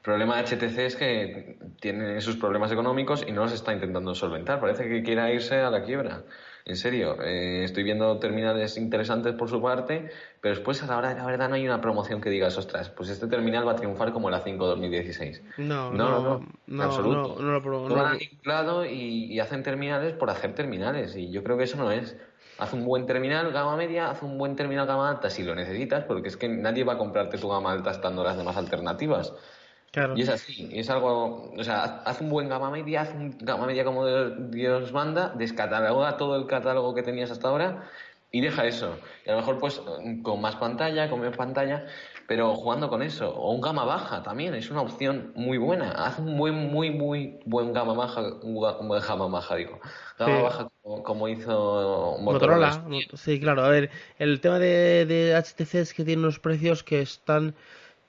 el 0.00 0.04
problema 0.04 0.36
de 0.36 0.44
HTC 0.44 0.78
es 0.78 0.96
que 0.96 1.58
tiene 1.78 2.22
sus 2.22 2.36
problemas 2.36 2.72
económicos 2.72 3.22
y 3.28 3.32
no 3.32 3.42
los 3.42 3.52
está 3.52 3.74
intentando 3.74 4.14
solventar. 4.14 4.58
Parece 4.58 4.88
que 4.88 5.02
quiera 5.02 5.30
irse 5.30 5.56
a 5.56 5.68
la 5.68 5.84
quiebra. 5.84 6.22
En 6.64 6.76
serio, 6.76 7.20
eh, 7.22 7.64
estoy 7.64 7.82
viendo 7.82 8.18
terminales 8.18 8.78
interesantes 8.78 9.34
por 9.34 9.50
su 9.50 9.60
parte, 9.60 10.10
pero 10.40 10.54
después 10.54 10.82
a 10.82 10.86
la 10.86 10.96
hora 10.96 11.10
de 11.10 11.16
la 11.16 11.26
verdad 11.26 11.50
no 11.50 11.56
hay 11.56 11.66
una 11.66 11.82
promoción 11.82 12.22
que 12.22 12.30
digas, 12.30 12.56
ostras, 12.56 12.88
pues 12.88 13.10
este 13.10 13.26
terminal 13.26 13.68
va 13.68 13.72
a 13.72 13.76
triunfar 13.76 14.10
como 14.14 14.30
la 14.30 14.40
5 14.40 14.66
2016. 14.68 15.42
No, 15.58 15.92
no, 15.92 16.22
no, 16.22 16.46
no, 16.66 16.82
absoluto. 16.82 17.36
No, 17.38 17.60
no, 17.60 17.88
lo 17.90 18.06
han 18.06 18.22
inflado 18.22 18.86
y, 18.86 19.26
y 19.26 19.38
hacen 19.38 19.62
terminales 19.62 20.14
por 20.14 20.30
hacer 20.30 20.54
terminales 20.54 21.14
y 21.14 21.30
yo 21.30 21.44
creo 21.44 21.58
que 21.58 21.64
eso 21.64 21.76
no 21.76 21.92
es. 21.92 22.16
Haz 22.56 22.72
un 22.72 22.86
buen 22.86 23.04
terminal 23.04 23.52
gama 23.52 23.76
media, 23.76 24.08
haz 24.08 24.22
un 24.22 24.38
buen 24.38 24.56
terminal 24.56 24.86
gama 24.86 25.10
alta 25.10 25.28
si 25.28 25.42
lo 25.42 25.54
necesitas, 25.54 26.04
porque 26.04 26.28
es 26.28 26.38
que 26.38 26.48
nadie 26.48 26.84
va 26.84 26.94
a 26.94 26.98
comprarte 26.98 27.36
tu 27.36 27.50
gama 27.50 27.70
alta 27.70 27.90
estando 27.90 28.24
las 28.24 28.38
demás 28.38 28.56
alternativas. 28.56 29.34
Y 30.14 30.22
es 30.22 30.28
así, 30.28 30.68
es 30.72 30.88
algo, 30.88 31.52
o 31.56 31.64
sea, 31.64 32.02
haz 32.04 32.20
un 32.20 32.30
buen 32.30 32.48
gama 32.48 32.70
media, 32.70 33.00
haz 33.00 33.12
un 33.12 33.36
gama 33.40 33.66
media 33.66 33.84
como 33.84 34.06
Dios 34.06 34.92
manda, 34.92 35.34
descataloga 35.36 36.16
todo 36.16 36.36
el 36.36 36.46
catálogo 36.46 36.94
que 36.94 37.02
tenías 37.02 37.32
hasta 37.32 37.48
ahora 37.48 37.90
y 38.30 38.40
deja 38.40 38.66
eso. 38.66 38.96
Y 39.26 39.30
a 39.30 39.32
lo 39.32 39.38
mejor 39.38 39.58
pues 39.58 39.82
con 40.22 40.40
más 40.40 40.54
pantalla, 40.56 41.10
con 41.10 41.18
menos 41.18 41.36
pantalla, 41.36 41.86
pero 42.28 42.54
jugando 42.54 42.88
con 42.88 43.02
eso. 43.02 43.34
O 43.34 43.50
un 43.50 43.60
gama 43.60 43.84
baja 43.84 44.22
también, 44.22 44.54
es 44.54 44.70
una 44.70 44.82
opción 44.82 45.32
muy 45.34 45.58
buena. 45.58 45.90
Haz 45.90 46.20
un 46.20 46.36
buen, 46.38 46.54
muy, 46.54 46.92
muy 46.92 47.40
buen 47.44 47.72
gama 47.72 47.94
baja, 47.94 48.22
un 48.42 48.54
buen 48.54 49.02
gama 49.02 49.26
baja, 49.26 49.56
digo. 49.56 49.80
Gama 50.16 50.42
baja 50.42 50.68
como, 51.02 51.26
hizo 51.26 52.16
Motorola. 52.20 52.84
Sí, 53.14 53.40
claro. 53.40 53.64
A 53.64 53.70
ver, 53.70 53.90
el 54.20 54.40
tema 54.40 54.60
de, 54.60 55.04
de 55.06 55.34
HTC 55.34 55.74
es 55.74 55.94
que 55.94 56.04
tiene 56.04 56.22
unos 56.22 56.38
precios 56.38 56.84
que 56.84 57.00
están 57.00 57.56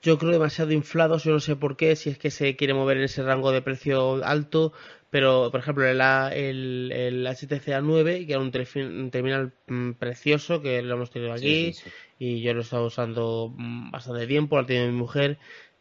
yo 0.02 0.18
creo 0.18 0.32
demasiado 0.32 0.72
inflados, 0.72 1.24
yo 1.24 1.32
no 1.32 1.40
sé 1.40 1.56
por 1.56 1.76
qué, 1.76 1.94
si 1.96 2.10
es 2.10 2.18
que 2.18 2.30
se 2.30 2.56
quiere 2.56 2.74
mover 2.74 2.96
en 2.96 3.04
ese 3.04 3.22
rango 3.22 3.52
de 3.52 3.62
precio 3.62 4.24
alto, 4.24 4.72
pero 5.10 5.50
por 5.50 5.60
ejemplo 5.60 5.86
el, 5.86 6.00
el, 6.00 6.92
el 6.92 7.26
HTC 7.26 7.68
A9, 7.68 8.26
que 8.26 8.32
era 8.32 8.40
un, 8.40 9.10
terminal 9.10 9.52
mm, 9.68 9.92
precioso, 9.92 10.60
que 10.60 10.82
lo 10.82 10.94
hemos 10.94 11.10
tenido 11.10 11.32
aquí, 11.32 11.72
y 12.18 12.42
yo 12.42 12.52
lo 12.52 12.60
he 12.60 12.64
estado 12.64 12.86
usando 12.86 13.54
mm, 13.56 13.92
bastante 13.92 14.26
tiempo, 14.26 14.56
lo 14.56 14.62
ha 14.62 14.66
tenido 14.66 14.86
mi 14.86 14.98
mujer, 14.98 15.38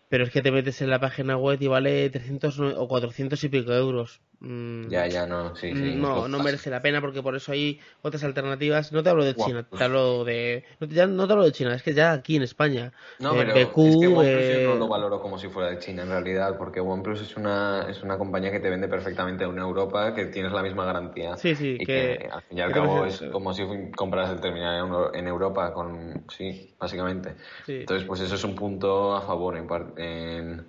pero 0.07 0.25
es 0.25 0.29
que 0.29 0.41
te 0.41 0.51
metes 0.51 0.81
en 0.81 0.89
la 0.89 0.99
página 0.99 1.37
web 1.37 1.57
y 1.61 1.67
vale 1.67 2.09
300 2.09 2.59
o 2.59 2.87
400 2.87 3.43
y 3.43 3.49
pico 3.49 3.73
euros. 3.73 4.21
Mm, 4.41 4.89
ya, 4.89 5.05
ya, 5.05 5.27
no, 5.27 5.55
sí, 5.55 5.71
sí. 5.75 5.95
No, 5.97 6.27
no 6.27 6.39
merece 6.39 6.71
la 6.71 6.81
pena 6.81 6.99
porque 6.99 7.21
por 7.21 7.35
eso 7.35 7.51
hay 7.51 7.79
otras 8.01 8.23
alternativas. 8.23 8.91
No 8.91 9.03
te 9.03 9.09
hablo 9.09 9.23
de 9.23 9.35
China, 9.35 9.67
te 9.69 9.83
hablo 9.83 10.25
de. 10.25 10.63
No 10.79 10.87
te, 10.87 10.95
ya 10.95 11.05
no 11.05 11.27
te 11.27 11.33
hablo 11.33 11.45
de 11.45 11.51
China, 11.51 11.75
es 11.75 11.83
que 11.83 11.93
ya 11.93 12.11
aquí 12.11 12.37
en 12.37 12.41
España. 12.41 12.91
No, 13.19 13.37
pero 13.37 13.55
es 13.55 13.97
que 13.97 14.07
OnePlus 14.07 14.47
yo 14.47 14.59
no 14.61 14.75
lo 14.75 14.87
valoro 14.87 15.21
como 15.21 15.37
si 15.37 15.47
fuera 15.47 15.69
de 15.69 15.77
China 15.77 16.01
en 16.01 16.09
realidad, 16.09 16.57
porque 16.57 16.79
OnePlus 16.79 17.21
es 17.21 17.37
una, 17.37 17.85
es 17.87 18.01
una 18.01 18.17
compañía 18.17 18.51
que 18.51 18.59
te 18.59 18.69
vende 18.71 18.87
perfectamente 18.87 19.43
en 19.43 19.59
Europa, 19.59 20.15
que 20.15 20.25
tienes 20.25 20.51
la 20.51 20.63
misma 20.63 20.85
garantía. 20.85 21.37
Sí, 21.37 21.55
sí, 21.55 21.77
y 21.79 21.85
que, 21.85 22.27
al 22.31 22.41
fin 22.41 22.57
y 22.57 22.61
al 22.61 22.73
cabo 22.73 23.05
es 23.05 23.21
como 23.31 23.53
si 23.53 23.63
compras 23.95 24.31
el 24.31 24.41
terminal 24.41 25.11
en 25.13 25.27
Europa, 25.27 25.71
con 25.71 26.25
sí, 26.35 26.73
básicamente. 26.79 27.35
Entonces, 27.67 28.07
pues 28.07 28.21
eso 28.21 28.33
es 28.33 28.43
un 28.43 28.55
punto 28.55 29.15
a 29.15 29.21
favor 29.21 29.55
en, 29.55 29.67
en 29.97 30.67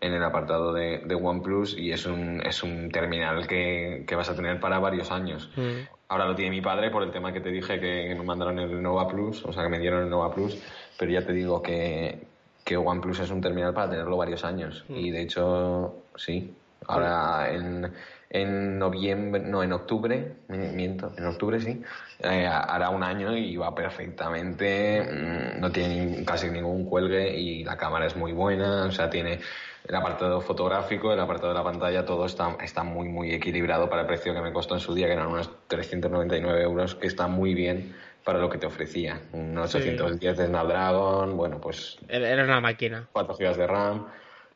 en 0.00 0.12
el 0.12 0.22
apartado 0.22 0.72
de, 0.72 0.98
de 1.04 1.14
OnePlus 1.14 1.76
y 1.76 1.92
es 1.92 2.06
un, 2.06 2.40
es 2.44 2.62
un 2.62 2.90
terminal 2.90 3.46
que, 3.46 4.04
que 4.06 4.14
vas 4.14 4.28
a 4.28 4.36
tener 4.36 4.60
para 4.60 4.78
varios 4.78 5.10
años. 5.10 5.50
Mm. 5.56 5.88
Ahora 6.08 6.26
lo 6.26 6.34
tiene 6.34 6.50
mi 6.50 6.60
padre 6.60 6.90
por 6.90 7.02
el 7.02 7.10
tema 7.10 7.32
que 7.32 7.40
te 7.40 7.50
dije 7.50 7.78
que, 7.80 8.14
me 8.14 8.24
mandaron 8.24 8.58
el 8.58 8.80
Nova 8.82 9.08
Plus, 9.08 9.44
o 9.44 9.52
sea 9.52 9.64
que 9.64 9.68
me 9.68 9.78
dieron 9.78 10.04
el 10.04 10.10
Nova 10.10 10.32
Plus, 10.34 10.58
pero 10.98 11.10
ya 11.10 11.24
te 11.24 11.32
digo 11.32 11.62
que, 11.62 12.26
que 12.64 12.76
OnePlus 12.76 13.20
es 13.20 13.30
un 13.30 13.40
terminal 13.40 13.74
para 13.74 13.90
tenerlo 13.90 14.16
varios 14.16 14.44
años. 14.44 14.84
Mm. 14.88 14.96
Y 14.96 15.10
de 15.10 15.22
hecho, 15.22 15.96
sí, 16.16 16.54
ahora 16.86 17.52
en, 17.52 17.92
en 18.30 18.78
noviembre, 18.78 19.42
no, 19.42 19.62
en 19.62 19.72
octubre, 19.72 20.36
miento, 20.48 21.12
en 21.16 21.26
octubre 21.26 21.60
sí, 21.60 21.82
eh, 22.20 22.46
hará 22.46 22.90
un 22.90 23.02
año 23.02 23.36
y 23.36 23.56
va 23.56 23.74
perfectamente, 23.74 25.02
mm, 25.02 25.60
no 25.60 25.70
tiene 25.70 26.24
casi 26.24 26.50
ningún 26.50 26.84
cuelgue 26.84 27.36
y 27.36 27.64
la 27.64 27.76
cámara 27.76 28.06
es 28.06 28.16
muy 28.16 28.32
buena, 28.32 28.84
o 28.84 28.92
sea, 28.92 29.10
tiene 29.10 29.40
el 29.86 29.94
apartado 29.94 30.40
fotográfico, 30.40 31.12
el 31.12 31.20
apartado 31.20 31.48
de 31.48 31.54
la 31.58 31.64
pantalla, 31.64 32.04
todo 32.04 32.26
está, 32.26 32.56
está 32.62 32.82
muy, 32.82 33.08
muy 33.08 33.32
equilibrado 33.32 33.88
para 33.88 34.02
el 34.02 34.06
precio 34.06 34.34
que 34.34 34.40
me 34.40 34.52
costó 34.52 34.74
en 34.74 34.80
su 34.80 34.94
día, 34.94 35.06
que 35.06 35.14
eran 35.14 35.28
unos 35.28 35.50
399 35.68 36.62
euros, 36.62 36.94
que 36.94 37.06
está 37.06 37.26
muy 37.26 37.54
bien 37.54 37.94
para 38.24 38.38
lo 38.38 38.50
que 38.50 38.58
te 38.58 38.66
ofrecía. 38.66 39.22
Un 39.32 39.56
810 39.56 40.36
de 40.36 40.46
Snapdragon, 40.46 41.36
bueno, 41.36 41.60
pues... 41.60 41.98
Era 42.08 42.44
una 42.44 42.60
máquina. 42.60 43.08
4 43.12 43.34
GB 43.34 43.56
de 43.56 43.66
RAM, 43.66 44.06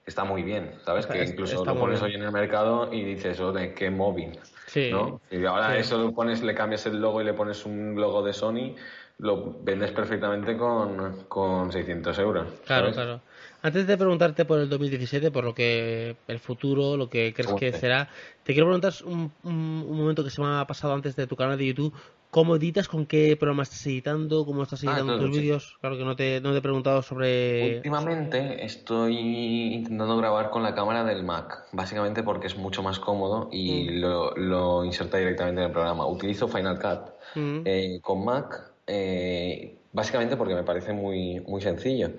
está 0.05 0.25
muy 0.25 0.43
bien, 0.43 0.75
¿sabes? 0.85 1.07
que 1.07 1.25
incluso 1.25 1.65
lo 1.65 1.79
pones 1.79 2.03
hoy 2.03 2.15
en 2.15 2.23
el 2.23 2.33
mercado 2.33 2.93
y 2.93 3.05
dices, 3.05 3.41
oh, 3.41 3.53
de 3.53 3.73
qué 3.73 3.91
móvil, 3.91 4.39
sí. 4.67 4.91
¿no? 4.91 5.21
Y 5.31 5.45
ahora 5.45 5.77
eso 5.79 5.99
lo 5.99 6.13
pones, 6.13 6.43
le 6.43 6.55
cambias 6.55 6.85
el 6.87 7.01
logo 7.01 7.21
y 7.21 7.25
le 7.25 7.35
pones 7.35 7.65
un 7.65 7.95
logo 7.95 8.23
de 8.23 8.33
Sony, 8.33 8.75
lo 9.19 9.57
vendes 9.63 9.93
perfectamente 9.93 10.57
con, 10.57 11.25
con 11.29 11.71
600 11.71 12.19
euros. 12.19 12.49
Claro, 12.67 12.93
claro. 12.93 13.21
Antes 13.65 13.87
de 13.87 13.97
preguntarte 13.97 14.45
por 14.45 14.59
el 14.59 14.69
2017, 14.69 15.31
por 15.31 15.45
lo 15.45 15.55
que 15.55 16.17
el 16.27 16.39
futuro, 16.41 16.97
lo 16.97 17.09
que 17.09 17.33
crees 17.33 17.53
que 17.53 17.73
será, 17.73 18.09
te 18.43 18.55
quiero 18.55 18.67
preguntar 18.67 18.93
un, 19.05 19.31
momento 19.45 20.25
que 20.25 20.31
se 20.31 20.43
me 20.43 20.49
ha 20.49 20.67
pasado 20.67 20.95
antes 20.95 21.15
de 21.15 21.29
tu 21.29 21.37
canal 21.37 21.57
de 21.57 21.67
YouTube. 21.67 21.95
¿Cómo 22.31 22.57
editas? 22.57 22.89
¿Con 22.89 23.07
qué 23.07 23.37
programa 23.37 23.63
estás 23.63 23.87
editando? 23.87 24.45
¿Cómo 24.47 24.63
estás 24.65 24.83
ah, 24.83 24.87
editando 24.87 25.19
tus 25.19 25.31
vídeos? 25.31 25.77
Claro 25.81 25.97
que 25.97 26.05
no 26.05 26.17
te, 26.17 26.41
no 26.41 26.51
te 26.53 26.59
he 26.59 26.63
preguntado 26.63 27.03
sobre... 27.03 27.77
Últimamente 27.77 28.65
estoy 28.65 29.75
intentando 29.75 30.17
grabar 30.17 30.51
con 30.51 30.63
la 30.63 30.75
cámara 30.75 31.05
del 31.05 31.23
Mac, 31.23 31.67
básicamente 31.73 32.23
porque 32.23 32.49
es 32.49 32.57
mucho 32.57 32.83
más 32.83 32.99
cómodo 32.99 33.49
y 33.53 33.85
mm. 33.85 34.01
lo, 34.01 34.35
lo, 34.35 34.85
inserta 34.85 35.19
directamente 35.19 35.61
en 35.61 35.67
el 35.67 35.73
programa. 35.73 36.07
Utilizo 36.07 36.49
Final 36.49 36.81
Cut 36.81 37.13
mm. 37.37 37.61
eh, 37.67 38.01
con 38.03 38.25
Mac, 38.25 38.73
eh, 38.87 39.79
básicamente 39.93 40.37
porque 40.37 40.55
me 40.55 40.65
parece 40.65 40.95
muy, 40.95 41.39
muy 41.41 41.61
sencillo. 41.61 42.13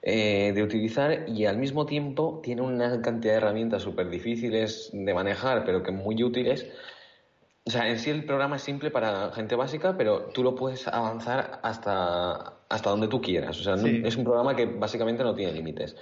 Eh, 0.00 0.52
de 0.54 0.62
utilizar 0.62 1.28
y 1.28 1.46
al 1.46 1.58
mismo 1.58 1.84
tiempo 1.84 2.40
tiene 2.42 2.62
una 2.62 3.02
cantidad 3.02 3.32
de 3.32 3.38
herramientas 3.38 3.82
súper 3.82 4.08
difíciles 4.08 4.90
de 4.92 5.12
manejar, 5.12 5.64
pero 5.64 5.82
que 5.82 5.90
muy 5.90 6.22
útiles. 6.22 6.66
O 7.66 7.70
sea, 7.70 7.88
en 7.88 7.98
sí 7.98 8.10
el 8.10 8.24
programa 8.24 8.56
es 8.56 8.62
simple 8.62 8.90
para 8.92 9.32
gente 9.32 9.56
básica, 9.56 9.96
pero 9.96 10.26
tú 10.32 10.44
lo 10.44 10.54
puedes 10.54 10.86
avanzar 10.86 11.58
hasta, 11.64 12.60
hasta 12.68 12.90
donde 12.90 13.08
tú 13.08 13.20
quieras. 13.20 13.60
O 13.60 13.62
sea, 13.62 13.74
es 13.74 14.16
un 14.16 14.24
programa 14.24 14.54
que 14.54 14.66
básicamente 14.66 15.24
no 15.24 15.34
tiene 15.34 15.52
límites. 15.52 15.96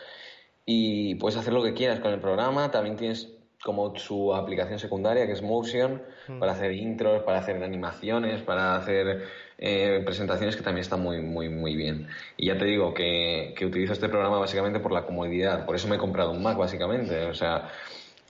Y 0.67 1.15
puedes 1.15 1.39
hacer 1.39 1.55
lo 1.55 1.63
que 1.63 1.73
quieras 1.73 1.99
con 1.99 2.13
el 2.13 2.21
programa. 2.21 2.71
También 2.71 2.97
tienes 2.97 3.33
como 3.65 3.97
su 3.97 4.35
aplicación 4.35 4.79
secundaria, 4.79 5.27
que 5.27 5.33
es 5.33 5.43
Motion, 5.43 6.03
mm. 6.29 6.39
para 6.39 6.53
hacer 6.53 6.73
intros, 6.73 7.23
para 7.23 7.39
hacer 7.39 7.61
animaciones, 7.63 8.43
para 8.43 8.77
hacer 8.77 9.25
eh, 9.59 10.03
presentaciones 10.05 10.57
que 10.57 10.63
también 10.63 10.83
están 10.83 11.01
muy, 11.01 11.21
muy, 11.21 11.49
muy 11.49 11.77
bien. 11.77 12.09
Y 12.37 12.47
ya 12.47 12.59
te 12.59 12.65
digo 12.65 12.95
que, 12.95 13.55
que 13.57 13.67
utilizo 13.67 13.93
este 13.93 14.09
programa 14.09 14.39
básicamente 14.39 14.81
por 14.81 14.93
la 14.93 15.05
comodidad, 15.05 15.67
por 15.67 15.77
eso 15.77 15.89
me 15.89 15.97
he 15.97 15.99
comprado 15.99 16.31
un 16.33 16.43
Mac 16.43 16.57
básicamente. 16.57 17.27
O 17.27 17.35
sea, 17.35 17.71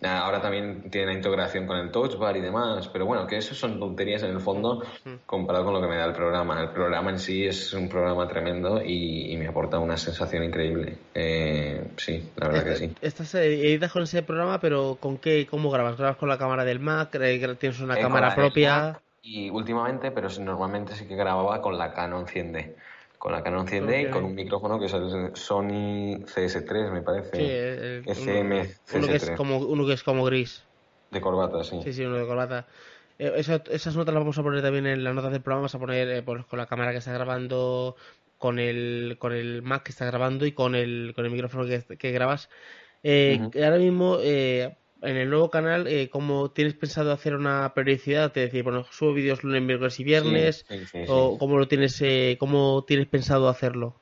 Ahora 0.02 0.42
también 0.42 0.90
tiene 0.90 1.06
la 1.06 1.12
integración 1.14 1.66
con 1.66 1.78
el 1.78 1.90
Touch 1.90 2.18
Bar 2.18 2.36
y 2.36 2.40
demás, 2.40 2.88
pero 2.88 3.06
bueno, 3.06 3.26
que 3.26 3.38
eso 3.38 3.54
son 3.54 3.80
tonterías 3.80 4.22
en 4.24 4.30
el 4.30 4.40
fondo 4.40 4.84
comparado 5.24 5.64
con 5.64 5.74
lo 5.74 5.80
que 5.80 5.86
me 5.86 5.96
da 5.96 6.04
el 6.04 6.12
programa. 6.12 6.60
El 6.60 6.70
programa 6.70 7.10
en 7.10 7.18
sí 7.18 7.46
es 7.46 7.72
un 7.72 7.88
programa 7.88 8.28
tremendo 8.28 8.82
y, 8.84 9.34
me 9.38 9.48
aporta 9.48 9.78
una 9.78 9.96
sensación 9.96 10.44
increíble. 10.44 10.98
Eh, 11.14 11.88
sí, 11.96 12.30
la 12.36 12.48
verdad 12.48 12.64
que 12.64 12.76
sí. 12.76 12.94
Estás 13.00 13.34
editas 13.36 13.92
con 13.92 14.02
ese 14.02 14.22
programa, 14.22 14.60
pero 14.60 14.98
¿con 15.00 15.16
qué? 15.18 15.46
¿Cómo 15.48 15.70
grabas? 15.70 15.96
¿Grabas 15.96 16.16
con 16.16 16.28
la 16.28 16.36
cámara 16.36 16.64
del 16.64 16.80
Mac? 16.80 17.10
¿Tienes 17.58 17.80
una 17.80 17.98
eh, 17.98 18.02
cámara 18.02 18.34
propia? 18.34 19.00
Y 19.28 19.50
últimamente, 19.50 20.12
pero 20.12 20.28
normalmente 20.40 20.94
sí 20.94 21.08
que 21.08 21.16
grababa 21.16 21.60
con 21.60 21.76
la 21.76 21.92
Canon 21.92 22.26
100D 22.26 22.74
con 23.18 23.32
la 23.32 23.42
Canon 23.42 23.66
100D 23.66 24.08
y 24.08 24.10
con 24.10 24.24
un 24.24 24.34
micrófono 24.34 24.78
que 24.78 24.86
es 24.86 24.92
el 24.92 25.34
Sony 25.34 26.18
CS3, 26.26 26.92
me 26.92 27.02
parece. 27.02 27.36
Sí, 27.36 27.42
el, 27.42 28.04
SM 28.06 28.74
uno, 28.94 29.06
que 29.08 29.16
es 29.16 29.30
como, 29.30 29.58
uno 29.58 29.86
que 29.86 29.94
es 29.94 30.02
como 30.02 30.24
gris. 30.24 30.62
De 31.10 31.20
corbata, 31.20 31.64
sí. 31.64 31.80
Sí, 31.82 31.92
sí, 31.92 32.04
uno 32.04 32.18
de 32.18 32.26
corbata. 32.26 32.68
Eh, 33.18 33.32
esas 33.36 33.96
notas 33.96 34.14
las 34.14 34.22
vamos 34.22 34.38
a 34.38 34.42
poner 34.42 34.62
también 34.62 34.86
en 34.86 35.02
las 35.02 35.14
notas 35.14 35.32
del 35.32 35.40
programa. 35.40 35.62
Vamos 35.62 35.74
a 35.74 35.78
poner 35.78 36.08
eh, 36.08 36.22
pues, 36.22 36.44
con 36.44 36.58
la 36.58 36.66
cámara 36.66 36.92
que 36.92 36.98
está 36.98 37.12
grabando, 37.12 37.96
con 38.38 38.58
el, 38.58 39.16
con 39.18 39.32
el 39.32 39.62
Mac 39.62 39.84
que 39.84 39.92
está 39.92 40.04
grabando 40.04 40.46
y 40.46 40.52
con 40.52 40.74
el, 40.74 41.12
con 41.16 41.24
el 41.24 41.30
micrófono 41.30 41.66
que, 41.66 41.82
que 41.96 42.12
grabas. 42.12 42.48
Eh, 43.02 43.40
Ahora 43.56 43.78
mismo, 43.78 44.18
eh, 44.20 44.76
en 45.06 45.16
el 45.16 45.30
nuevo 45.30 45.50
canal, 45.50 45.86
eh, 45.86 46.10
¿cómo 46.10 46.50
tienes 46.50 46.74
pensado 46.74 47.12
hacer 47.12 47.34
una 47.34 47.72
periodicidad? 47.74 48.26
Es 48.36 48.46
decir, 48.46 48.62
bueno, 48.62 48.84
subo 48.90 49.12
vídeos 49.12 49.44
lunes, 49.44 49.62
miércoles 49.62 50.00
y 50.00 50.04
viernes, 50.04 50.66
o 51.08 51.38
cómo 51.38 51.58
lo 51.58 51.68
tienes, 51.68 52.00
eh, 52.02 52.36
cómo 52.40 52.84
tienes 52.86 53.06
pensado 53.06 53.48
hacerlo? 53.48 53.94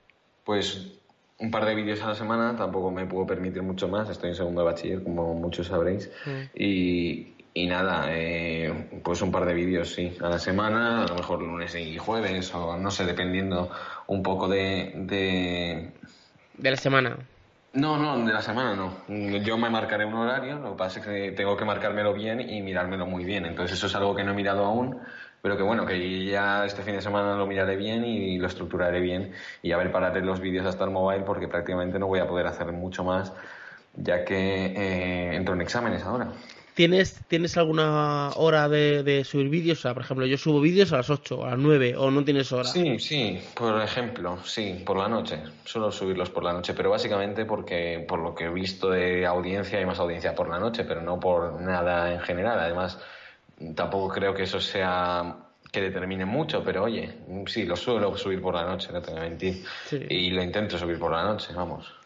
Pues 0.45 0.93
un 1.38 1.51
par 1.51 1.67
de 1.67 1.75
vídeos 1.75 2.01
a 2.03 2.09
la 2.09 2.14
semana, 2.14 2.57
tampoco 2.57 2.90
me 2.90 3.07
puedo 3.07 3.27
permitir 3.27 3.62
mucho 3.62 3.87
más, 3.87 4.09
estoy 4.09 4.31
en 4.31 4.37
segundo 4.37 4.62
de 4.62 4.64
bachiller, 4.67 5.03
como 5.03 5.35
muchos 5.35 5.67
sabréis, 5.67 6.11
mm. 6.25 6.40
y, 6.55 7.35
y, 7.53 7.67
nada, 7.67 8.07
eh, 8.09 8.88
pues 9.03 9.21
un 9.21 9.31
par 9.31 9.45
de 9.45 9.53
vídeos, 9.53 9.93
sí, 9.93 10.17
a 10.21 10.31
la 10.31 10.38
semana, 10.38 11.05
a 11.05 11.09
lo 11.09 11.17
mejor 11.17 11.43
lunes 11.43 11.75
y 11.75 11.99
jueves, 11.99 12.55
o 12.55 12.79
no 12.79 12.90
sé, 12.90 13.05
dependiendo 13.05 13.71
un 14.07 14.23
poco 14.23 14.49
de... 14.49 14.93
De, 14.95 15.90
de 16.57 16.71
la 16.71 16.77
semana. 16.77 17.19
No, 17.75 17.97
no, 17.97 18.25
de 18.25 18.33
la 18.33 18.41
semana 18.41 18.77
no. 18.77 18.93
Yo 19.41 19.59
me 19.59 19.69
marcaré 19.69 20.05
un 20.05 20.15
horario, 20.15 20.61
lo 20.61 20.71
que 20.73 20.79
pasa 20.79 21.01
es 21.01 21.07
que 21.07 21.33
tengo 21.33 21.57
que 21.57 21.65
marcármelo 21.65 22.15
bien 22.15 22.41
y 22.41 22.63
mirármelo 22.63 23.05
muy 23.05 23.25
bien. 23.25 23.47
Entonces 23.47 23.77
eso 23.77 23.89
es 23.89 23.95
algo 23.97 24.15
que 24.15 24.23
no 24.23 24.31
he 24.31 24.35
mirado 24.35 24.65
aún, 24.65 25.01
pero 25.43 25.57
que 25.57 25.65
bueno, 25.65 25.85
que 25.85 26.25
ya 26.25 26.65
este 26.65 26.83
fin 26.83 26.95
de 26.95 27.03
semana 27.03 27.35
lo 27.35 27.47
miraré 27.47 27.75
bien 27.75 28.05
y 28.05 28.39
lo 28.39 28.47
estructuraré 28.47 29.01
bien 29.01 29.33
y 29.61 29.73
a 29.73 29.77
ver 29.77 29.91
pararé 29.91 30.21
los 30.21 30.39
vídeos 30.41 30.67
hasta 30.67 30.85
el 30.85 30.91
mobile 30.91 31.25
porque 31.25 31.49
prácticamente 31.49 31.99
no 31.99 32.07
voy 32.07 32.21
a 32.21 32.29
poder 32.29 32.47
hacer 32.47 32.71
mucho 32.71 33.03
más 33.03 33.33
ya 33.97 34.25
que 34.25 34.67
eh, 34.67 35.35
entro 35.35 35.55
en 35.55 35.63
exámenes 35.63 36.05
ahora. 36.05 36.29
¿Tienes, 36.75 37.23
¿Tienes 37.29 37.57
alguna 37.57 38.31
hora 38.35 38.69
de, 38.69 39.23
subir 39.25 39.49
vídeos? 39.49 39.79
O 39.79 39.83
sea, 39.83 39.95
por 39.95 40.03
ejemplo, 40.03 40.27
yo 40.27 40.37
subo 40.37 40.61
vídeos 40.61 40.93
a 40.93 40.97
las 40.97 41.09
8, 41.09 41.47
a 41.47 41.51
las 41.51 41.59
9, 41.59 41.95
o 41.97 42.11
no 42.11 42.25
tienes 42.25 42.51
hora. 42.51 42.65
Sí, 42.65 42.99
sí, 42.99 43.41
por 43.55 43.81
ejemplo, 43.81 44.39
sí, 44.45 44.83
por 44.85 44.97
la 44.99 45.09
noche. 45.09 45.39
Suelo 45.65 45.93
subirlos 45.93 46.31
por 46.31 46.43
la 46.43 46.53
noche, 46.53 46.75
pero 46.75 46.91
básicamente 46.91 47.45
porque 47.45 48.05
por 48.09 48.19
lo 48.19 48.35
que 48.35 48.47
he 48.47 48.51
visto 48.51 48.91
de 48.91 49.25
audiencia 49.25 49.79
hay 49.79 49.87
más 49.87 50.01
audiencia 50.01 50.35
por 50.35 50.49
la 50.49 50.59
noche, 50.59 50.85
pero 50.85 51.01
no 51.01 51.21
por 51.21 51.61
nada 51.61 52.13
en 52.13 52.21
general. 52.21 52.59
Además, 52.59 52.99
tampoco 53.77 54.13
creo 54.13 54.35
que 54.35 54.43
eso 54.43 54.61
sea 54.61 55.37
que 55.71 55.81
determine 55.81 56.25
mucho, 56.25 56.65
pero 56.65 56.85
oye, 56.85 57.15
sí, 57.47 57.67
lo 57.67 57.77
suelo 57.77 58.17
subir 58.17 58.43
por 58.43 58.55
la 58.55 58.65
noche, 58.65 58.91
no 58.93 59.01
tengo 59.01 59.21
que 59.21 59.29
mentir. 59.29 59.65
Y 60.09 60.31
lo 60.31 60.43
intento 60.43 60.77
subir 60.77 60.99
por 60.99 61.13
la 61.13 61.23
noche, 61.23 61.53
vamos 61.55 62.04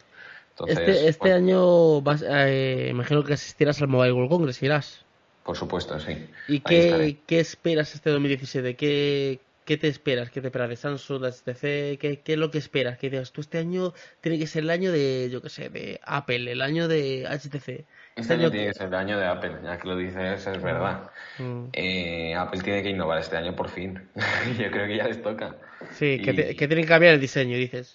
este, 0.66 1.08
este 1.08 1.32
año 1.32 2.00
vas, 2.00 2.24
eh, 2.26 2.88
imagino 2.90 3.22
que 3.24 3.34
asistirás 3.34 3.80
al 3.80 3.88
Mobile 3.88 4.12
World 4.12 4.30
Congress, 4.30 4.62
irás. 4.62 5.04
Por 5.44 5.56
supuesto, 5.56 5.98
sí. 5.98 6.28
¿Y 6.46 6.60
qué, 6.60 7.18
qué, 7.26 7.40
esperas 7.40 7.94
este 7.94 8.10
2017? 8.10 8.76
¿Qué, 8.76 9.40
¿Qué 9.64 9.76
te 9.76 9.88
esperas? 9.88 10.30
¿Qué 10.30 10.40
te 10.40 10.48
esperas 10.48 10.68
de 10.68 10.76
Samsung, 10.76 11.22
de 11.22 11.30
HTC? 11.30 11.98
¿Qué, 11.98 12.20
¿Qué, 12.24 12.32
es 12.32 12.38
lo 12.38 12.50
que 12.50 12.58
esperas? 12.58 12.98
Que 12.98 13.08
digas, 13.08 13.32
tú 13.32 13.40
este 13.40 13.58
año 13.58 13.94
tiene 14.20 14.38
que 14.38 14.46
ser 14.46 14.64
el 14.64 14.70
año 14.70 14.92
de, 14.92 15.28
yo 15.30 15.40
qué 15.40 15.48
sé, 15.48 15.70
de 15.70 16.00
Apple, 16.04 16.52
el 16.52 16.60
año 16.60 16.86
de 16.88 17.26
HTC. 17.26 17.54
Este, 17.54 17.86
este 18.16 18.34
año, 18.34 18.50
tiene 18.50 18.66
que 18.66 18.74
ser 18.74 18.88
el 18.88 18.94
año 18.94 19.18
de 19.18 19.26
Apple, 19.26 19.56
ya 19.62 19.78
que 19.78 19.88
lo 19.88 19.96
dices, 19.96 20.46
es 20.46 20.62
verdad. 20.62 21.10
Mm. 21.38 21.64
Eh, 21.72 22.34
Apple 22.34 22.60
tiene 22.62 22.82
que 22.82 22.90
innovar 22.90 23.18
este 23.18 23.36
año 23.36 23.54
por 23.54 23.68
fin. 23.68 24.08
yo 24.58 24.70
creo 24.70 24.86
que 24.86 24.96
ya 24.96 25.06
les 25.06 25.22
toca. 25.22 25.54
Sí, 25.92 26.20
que, 26.20 26.34
que 26.34 26.66
tienen 26.66 26.84
que 26.84 26.88
cambiar 26.88 27.14
el 27.14 27.20
diseño, 27.20 27.56
dices. 27.56 27.94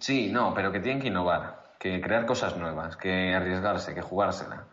Sí, 0.00 0.28
no, 0.30 0.54
pero 0.54 0.70
que 0.72 0.80
tienen 0.80 1.00
que 1.00 1.08
innovar, 1.08 1.57
que 1.78 2.00
crear 2.00 2.26
cosas 2.26 2.56
nuevas, 2.56 2.96
que 2.96 3.34
arriesgarse, 3.34 3.94
que 3.94 4.02
jugársela, 4.02 4.66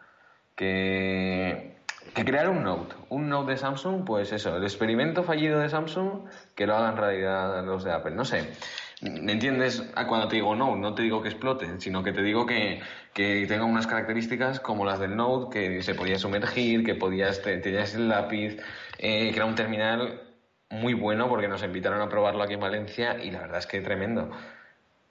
que 0.56 1.76
Que 2.14 2.24
crear 2.24 2.50
un 2.50 2.64
Note, 2.64 2.96
un 3.10 3.30
Note 3.30 3.52
de 3.54 3.58
Samsung, 3.58 4.06
pues 4.06 4.32
eso, 4.32 4.56
el 4.58 4.64
experimento 4.64 5.24
fallido 5.24 5.60
de 5.60 5.70
Samsung, 5.70 6.28
que 6.56 6.68
lo 6.68 6.76
hagan 6.76 6.98
realidad 6.98 7.64
los 7.66 7.84
de 7.84 7.92
Apple. 7.92 8.16
No 8.16 8.24
sé, 8.26 8.54
¿me 9.02 9.32
entiendes? 9.32 9.82
Cuando 10.08 10.28
te 10.28 10.36
digo 10.38 10.56
no, 10.56 10.76
no 10.76 10.94
te 10.94 11.02
digo 11.04 11.22
que 11.22 11.30
explote, 11.30 11.80
sino 11.80 12.04
que 12.04 12.14
te 12.14 12.22
digo 12.22 12.46
que, 12.46 12.82
que 13.14 13.46
tenga 13.48 13.66
unas 13.66 13.88
características 13.88 14.60
como 14.60 14.86
las 14.86 15.00
del 15.00 15.16
Note, 15.16 15.50
que 15.52 15.82
se 15.82 15.96
podía 15.96 16.18
sumergir, 16.20 16.86
que 16.86 16.96
podías, 16.96 17.42
tenías 17.42 17.96
el 17.96 18.08
lápiz, 18.08 18.58
eh, 19.00 19.32
que 19.32 19.36
era 19.36 19.46
un 19.46 19.56
terminal 19.56 20.22
muy 20.70 20.94
bueno 20.94 21.28
porque 21.30 21.48
nos 21.48 21.64
invitaron 21.64 22.02
a 22.02 22.10
probarlo 22.10 22.44
aquí 22.44 22.54
en 22.54 22.60
Valencia 22.60 23.18
y 23.22 23.32
la 23.32 23.42
verdad 23.42 23.60
es 23.60 23.68
que 23.68 23.82
tremendo. 23.82 24.32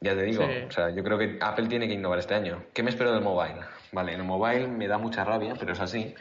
Ya 0.05 0.15
te 0.15 0.23
digo, 0.23 0.45
o 0.45 0.71
sea, 0.71 0.91
yo 0.91 1.03
creo 1.03 1.17
que 1.17 1.39
Apple 1.41 1.67
tiene 1.67 1.89
que 1.89 1.95
innovar 1.95 2.19
este 2.19 2.35
año. 2.35 2.63
¿Qué 2.75 2.83
me 2.83 2.91
espero 2.91 3.15
del 3.15 3.23
mobile? 3.23 3.61
Vale, 3.91 4.13
en 4.13 4.21
el 4.21 4.27
mobile 4.27 4.69
me 4.69 4.87
da 4.87 4.99
mucha 4.99 5.25
rabia, 5.25 5.55
pero 5.59 5.73
es 5.73 5.81
así. 5.81 6.15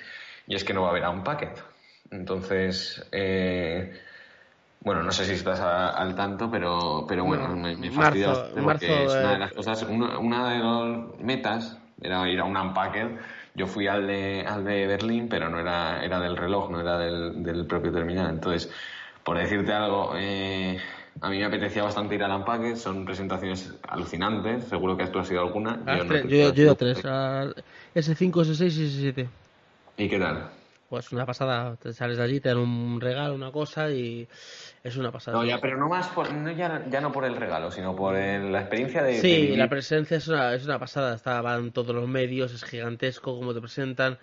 Y 0.48 0.56
es 0.56 0.64
que 0.64 0.74
no 0.74 0.84
va 0.84 0.88
a 0.88 0.92
haber 0.92 1.06
un 1.06 1.22
packet. 1.22 1.62
Entonces, 2.10 3.06
eh, 3.12 4.00
bueno, 4.80 5.04
no 5.04 5.12
sé 5.12 5.26
si 5.26 5.34
estás 5.34 5.60
al 5.60 6.16
tanto, 6.16 6.50
pero, 6.50 7.04
pero 7.06 7.26
bueno, 7.26 7.50
me, 7.50 7.76
me 7.76 7.92
fastidia 7.92 8.34
porque 8.64 9.04
es 9.04 9.12
una 9.12 9.34
de 9.34 9.40
las 9.40 9.52
cosas, 9.52 9.84
una, 9.84 10.50
de 10.50 10.60
las 10.60 11.20
metas 11.20 11.78
era 12.02 12.26
ir 12.30 12.40
a 12.40 12.46
un 12.46 12.56
unpacked. 12.56 13.20
Yo 13.54 13.68
fui 13.68 13.88
al 13.88 14.08
de, 14.08 14.46
al 14.48 14.64
de 14.64 14.88
Berlín, 14.88 15.28
pero 15.28 15.50
no 15.50 15.60
era, 15.60 16.02
era 16.06 16.22
del 16.22 16.38
reloj, 16.38 16.70
no 16.72 16.80
era 16.80 16.98
del, 17.00 17.44
del 17.44 17.68
propio 17.68 17.92
terminal. 17.92 18.30
Entonces, 18.30 18.72
por 19.26 19.38
decirte 19.38 19.74
algo, 19.74 20.14
eh, 20.16 20.80
a 21.22 21.30
mí 21.30 21.38
me 21.38 21.46
apetecía 21.46 21.84
bastante 21.84 22.16
ir 22.16 22.24
al 22.24 22.32
Unpacked, 22.32 22.76
son 22.76 23.06
presentaciones 23.06 23.74
alucinantes, 23.88 24.66
seguro 24.66 24.98
que 24.98 25.08
tú 25.08 25.20
has 25.20 25.32
ido 25.32 25.42
alguna. 25.42 25.82
Ah, 25.86 26.00
yo, 26.04 26.14
he 26.16 26.54
ido 26.56 26.72
a 26.72 26.76
tres, 26.76 27.04
S5, 27.04 28.32
S6 28.32 28.72
y 28.72 29.12
S7. 29.12 29.28
¿Y 29.98 30.10
qué 30.10 30.20
tal? 30.20 30.50
Pues 30.90 31.12
una 31.12 31.26
pasada, 31.26 31.76
te 31.78 31.94
sales 31.94 32.18
de 32.18 32.24
allí, 32.24 32.40
te 32.40 32.50
dan 32.50 32.60
un 32.60 33.02
regalo, 33.02 33.34
una 33.34 33.52
cosa 33.52 33.90
y 33.90 34.28
es 34.84 34.96
una 34.98 35.12
pasada. 35.12 35.38
No, 35.38 35.46
ya, 35.46 35.60
pero 35.60 35.78
no 35.78 35.88
más, 35.88 36.08
por, 36.10 36.32
no 36.32 36.52
ya, 36.52 36.86
ya, 36.90 37.02
no 37.02 37.12
por 37.12 37.26
el 37.26 37.36
regalo, 37.36 37.72
sino 37.72 37.96
por 37.96 38.14
la 38.14 38.60
experiencia 38.60 39.02
de... 39.02 39.20
Sí, 39.20 39.56
la 39.56 39.70
presencia 39.70 40.18
es 40.18 40.28
una, 40.28 40.54
es 40.54 40.66
una 40.66 40.78
pasada, 40.78 41.16
estaban 41.16 41.72
todos 41.72 41.96
los 41.96 42.08
medios, 42.08 42.54
es 42.54 42.64
gigantesco 42.64 43.36
como 43.36 43.54
te 43.54 43.62
presentan. 43.62 44.20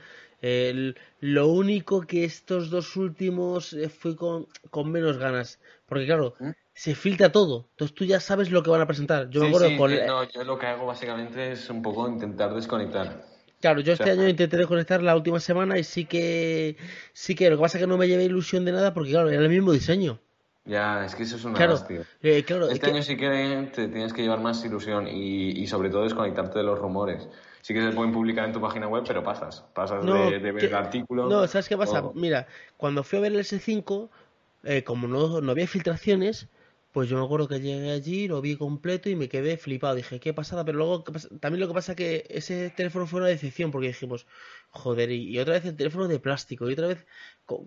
lo 1.20 1.48
único 1.48 2.02
que 2.02 2.24
estos 2.24 2.70
dos 2.70 2.96
últimos 2.96 3.72
eh, 3.72 3.88
fui 3.88 4.14
con, 4.14 4.46
con 4.70 4.92
menos 4.92 5.18
ganas, 5.18 5.58
porque 5.86 6.06
claro, 6.06 6.34
¿Mm? 6.38 6.50
Se 6.80 6.94
filtra 6.94 7.30
todo. 7.30 7.66
Entonces 7.72 7.94
tú 7.94 8.06
ya 8.06 8.20
sabes 8.20 8.50
lo 8.50 8.62
que 8.62 8.70
van 8.70 8.80
a 8.80 8.86
presentar. 8.86 9.28
Yo 9.28 9.42
me 9.42 9.48
acuerdo 9.48 9.76
con... 9.76 9.94
no, 9.94 10.24
yo 10.24 10.44
lo 10.44 10.58
que 10.58 10.66
hago 10.66 10.86
básicamente 10.86 11.52
es 11.52 11.68
un 11.68 11.82
poco 11.82 12.08
intentar 12.08 12.54
desconectar. 12.54 13.22
Claro, 13.60 13.82
yo 13.82 13.92
este 13.92 14.10
año 14.10 14.26
intenté 14.26 14.56
desconectar 14.56 15.02
la 15.02 15.14
última 15.14 15.40
semana 15.40 15.78
y 15.78 15.84
sí 15.84 16.06
que 16.06 16.78
sí 17.12 17.34
que 17.34 17.50
lo 17.50 17.56
que 17.56 17.60
pasa 17.60 17.76
es 17.76 17.84
que 17.84 17.86
no 17.86 17.98
me 17.98 18.08
llevé 18.08 18.24
ilusión 18.24 18.64
de 18.64 18.72
nada 18.72 18.94
porque 18.94 19.10
claro, 19.10 19.28
era 19.28 19.42
el 19.42 19.50
mismo 19.50 19.72
diseño. 19.72 20.20
Ya, 20.64 21.04
es 21.04 21.14
que 21.14 21.24
eso 21.24 21.36
es 21.36 21.44
una 21.44 21.54
claro, 21.54 21.78
eh, 22.22 22.44
este 22.70 22.86
año 22.86 23.02
sí 23.02 23.18
que 23.18 23.68
te 23.74 23.88
tienes 23.88 24.14
que 24.14 24.22
llevar 24.22 24.40
más 24.40 24.64
ilusión 24.64 25.06
y, 25.06 25.50
y, 25.50 25.66
sobre 25.66 25.90
todo 25.90 26.04
desconectarte 26.04 26.60
de 26.60 26.64
los 26.64 26.78
rumores. 26.78 27.28
Sí 27.60 27.74
que 27.74 27.82
se 27.82 27.90
pueden 27.90 28.12
publicar 28.12 28.46
en 28.46 28.54
tu 28.54 28.60
página 28.62 28.88
web, 28.88 29.04
pero 29.06 29.22
pasas. 29.22 29.66
Pasas 29.74 30.02
de, 30.06 30.38
ver 30.38 30.64
el 30.64 30.74
artículo. 30.74 31.28
No, 31.28 31.46
¿sabes 31.46 31.68
qué 31.68 31.76
pasa? 31.76 32.04
Mira, 32.14 32.46
cuando 32.78 33.02
fui 33.02 33.18
a 33.18 33.22
ver 33.22 33.32
el 33.32 33.40
S5, 33.40 34.08
eh, 34.64 34.82
como 34.82 35.06
no, 35.06 35.42
no 35.42 35.50
había 35.50 35.66
filtraciones, 35.66 36.48
pues 36.92 37.08
yo 37.08 37.16
me 37.18 37.24
acuerdo 37.24 37.46
que 37.46 37.60
llegué 37.60 37.92
allí, 37.92 38.26
lo 38.26 38.40
vi 38.40 38.56
completo 38.56 39.08
y 39.08 39.14
me 39.14 39.28
quedé 39.28 39.56
flipado. 39.56 39.94
Dije, 39.94 40.18
qué 40.18 40.34
pasada, 40.34 40.64
pero 40.64 40.78
luego 40.78 41.04
también 41.40 41.60
lo 41.60 41.68
que 41.68 41.74
pasa 41.74 41.92
es 41.92 41.96
que 41.96 42.26
ese 42.28 42.70
teléfono 42.70 43.06
fue 43.06 43.20
una 43.20 43.28
decepción 43.28 43.70
porque 43.70 43.88
dijimos, 43.88 44.26
joder, 44.70 45.12
y, 45.12 45.38
otra 45.38 45.54
vez 45.54 45.64
el 45.66 45.76
teléfono 45.76 46.08
de 46.08 46.18
plástico, 46.18 46.68
y 46.68 46.72
otra 46.72 46.88
vez, 46.88 47.06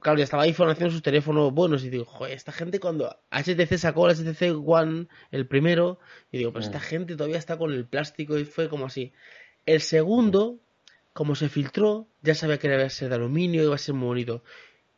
claro, 0.02 0.18
ya 0.18 0.26
estaba 0.26 0.44
haciendo 0.44 0.92
sus 0.92 1.02
teléfonos 1.02 1.54
buenos 1.54 1.86
y 1.86 1.90
digo, 1.90 2.04
joder, 2.04 2.34
esta 2.34 2.52
gente 2.52 2.82
cuando 2.82 3.18
HTC 3.32 3.78
sacó 3.78 4.10
el 4.10 4.16
HTC 4.18 4.62
One, 4.66 5.08
el 5.32 5.48
primero, 5.48 6.00
y 6.30 6.40
digo, 6.40 6.52
pues 6.52 6.66
esta 6.66 6.80
mm. 6.80 6.82
gente 6.82 7.16
todavía 7.16 7.38
está 7.38 7.58
con 7.58 7.72
el 7.72 7.86
plástico 7.86 8.38
y 8.38 8.44
fue 8.44 8.68
como 8.68 8.88
así. 8.88 9.14
El 9.66 9.80
segundo, 9.80 10.60
como 11.14 11.36
se 11.36 11.48
filtró, 11.48 12.08
ya 12.22 12.36
sabía 12.36 12.58
que 12.58 12.68
iba 12.68 12.84
a 12.84 12.90
ser 12.90 13.08
de 13.08 13.16
aluminio, 13.16 13.64
iba 13.64 13.76
a 13.76 13.78
ser 13.78 13.96
muy 13.96 14.08
bonito. 14.08 14.44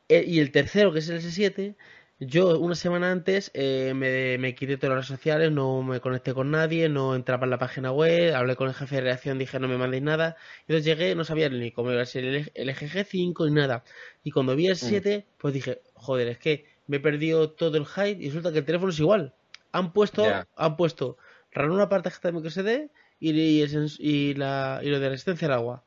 E, 0.10 0.24
y 0.26 0.40
el 0.40 0.52
tercero, 0.52 0.92
que 0.92 1.00
es 1.00 1.10
el 1.10 1.22
S7, 1.22 1.76
yo 2.20 2.58
una 2.60 2.76
semana 2.76 3.12
antes 3.12 3.52
eh, 3.54 3.94
me, 3.94 4.38
me, 4.38 4.56
quité 4.56 4.78
todas 4.78 4.96
las 4.96 5.08
redes 5.10 5.20
sociales, 5.20 5.52
no 5.52 5.84
me 5.84 6.00
conecté 6.00 6.34
con 6.34 6.50
nadie, 6.50 6.88
no 6.88 7.14
entraba 7.14 7.44
en 7.44 7.50
la 7.50 7.58
página 7.58 7.92
web, 7.92 8.34
hablé 8.34 8.56
con 8.56 8.70
el 8.70 8.74
jefe 8.74 8.96
de 8.96 9.02
redacción, 9.02 9.38
dije 9.38 9.60
no 9.60 9.68
me 9.68 9.78
mandéis 9.78 10.04
nada. 10.04 10.38
Y 10.60 10.72
entonces 10.72 10.86
llegué, 10.86 11.16
no 11.16 11.26
sabía 11.26 11.50
ni 11.50 11.72
cómo 11.72 11.92
iba 11.92 12.02
a 12.02 12.06
ser 12.06 12.24
el, 12.24 12.52
el 12.54 12.70
GG5 12.76 13.48
ni 13.48 13.56
nada. 13.56 13.84
Y 14.24 14.32
cuando 14.32 14.56
vi 14.56 14.68
el 14.68 14.78
7, 14.78 15.18
mm. 15.18 15.32
pues 15.38 15.54
dije, 15.54 15.82
joder, 15.94 16.30
es 16.30 16.38
que 16.38 16.66
me 16.88 16.98
he 16.98 17.00
perdido 17.00 17.52
todo 17.52 17.78
el 17.78 17.86
hype 17.86 18.24
y 18.24 18.28
resulta 18.28 18.52
que 18.52 18.60
el 18.60 18.66
teléfono 18.66 18.92
es 18.92 19.00
igual. 19.00 19.34
Han 19.72 19.92
puesto, 19.92 20.26
han 20.56 20.78
puesto 20.78 21.18
una 21.56 21.90
parte 21.90 22.10
de 22.10 22.32
microSD 22.32 22.90
y, 23.20 23.32
y, 23.32 23.66
y, 24.00 24.34
la, 24.36 24.80
y 24.84 24.90
lo 24.90 25.00
de 25.00 25.10
resistencia 25.10 25.48
al 25.48 25.54
agua. 25.54 25.84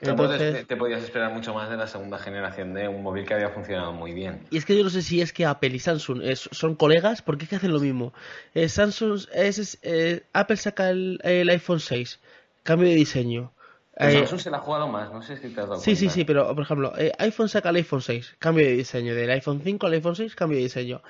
Entonces, 0.00 0.66
te 0.66 0.76
podías 0.76 1.02
esperar 1.02 1.32
mucho 1.32 1.54
más 1.54 1.70
de 1.70 1.76
la 1.76 1.86
segunda 1.86 2.18
generación 2.18 2.74
de 2.74 2.88
un 2.88 3.02
móvil 3.02 3.26
que 3.26 3.34
había 3.34 3.50
funcionado 3.50 3.92
muy 3.92 4.12
bien. 4.12 4.46
Y 4.50 4.58
es 4.58 4.64
que 4.64 4.76
yo 4.76 4.84
no 4.84 4.90
sé 4.90 5.02
si 5.02 5.20
es 5.20 5.32
que 5.32 5.46
Apple 5.46 5.70
y 5.70 5.78
Samsung 5.78 6.22
son 6.34 6.74
colegas, 6.74 7.22
porque 7.22 7.44
es 7.44 7.50
que 7.50 7.56
hacen 7.56 7.72
lo 7.72 7.80
mismo. 7.80 8.12
Eh, 8.54 8.68
Samsung 8.68 9.20
es, 9.32 9.78
eh, 9.82 10.24
Apple 10.32 10.56
saca 10.56 10.90
el, 10.90 11.20
iPhone 11.50 11.80
6, 11.80 12.20
cambio 12.62 12.88
de 12.88 12.94
diseño. 12.94 13.52
Eh, 13.96 14.12
Samsung 14.12 14.40
se 14.40 14.50
la 14.50 14.58
ha 14.58 14.60
jugado 14.60 14.88
más, 14.88 15.12
no 15.12 15.22
sé 15.22 15.36
si 15.36 15.50
te 15.50 15.60
has 15.60 15.68
dado 15.68 15.80
Sí, 15.80 15.96
sí, 15.96 16.08
sí, 16.08 16.24
pero 16.24 16.54
por 16.54 16.64
ejemplo, 16.64 16.92
iPhone 17.18 17.48
saca 17.48 17.70
el 17.70 17.76
iPhone 17.76 18.02
6, 18.02 18.36
cambio 18.38 18.66
de 18.66 18.72
diseño. 18.72 19.14
Del 19.14 19.30
iPhone 19.30 19.60
5 19.62 19.86
al 19.86 19.92
iPhone 19.92 20.16
6, 20.16 20.34
cambio 20.34 20.56
de 20.56 20.64
diseño. 20.64 21.02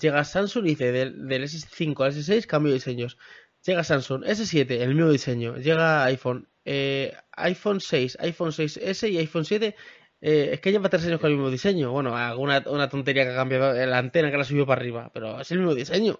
Llega 0.00 0.24
Samsung 0.24 0.66
y 0.66 0.70
dice 0.70 0.90
del, 0.90 1.28
del 1.28 1.44
S5 1.44 2.04
al 2.04 2.12
S6, 2.12 2.46
cambio 2.46 2.72
de 2.72 2.78
diseños. 2.78 3.16
Llega 3.64 3.82
Samsung 3.82 4.24
S7, 4.24 4.70
el 4.80 4.94
mismo 4.94 5.10
diseño. 5.10 5.56
Llega 5.56 6.04
iPhone, 6.04 6.46
eh, 6.64 7.14
iPhone 7.32 7.80
6, 7.80 8.18
iPhone 8.20 8.52
6S 8.52 9.10
y 9.10 9.18
iPhone 9.18 9.44
7. 9.44 9.74
Eh, 10.20 10.50
es 10.52 10.60
que 10.60 10.70
lleva 10.70 10.88
tres 10.88 11.06
años 11.06 11.20
con 11.20 11.30
el 11.30 11.36
mismo 11.36 11.50
diseño. 11.50 11.90
Bueno, 11.90 12.16
alguna 12.16 12.62
una 12.66 12.88
tontería 12.88 13.24
que 13.24 13.30
ha 13.30 13.36
cambiado 13.36 13.72
la 13.74 13.98
antena 13.98 14.30
que 14.30 14.36
la 14.36 14.44
subió 14.44 14.66
para 14.66 14.80
arriba, 14.80 15.10
pero 15.12 15.40
es 15.40 15.50
el 15.50 15.58
mismo 15.58 15.74
diseño. 15.74 16.18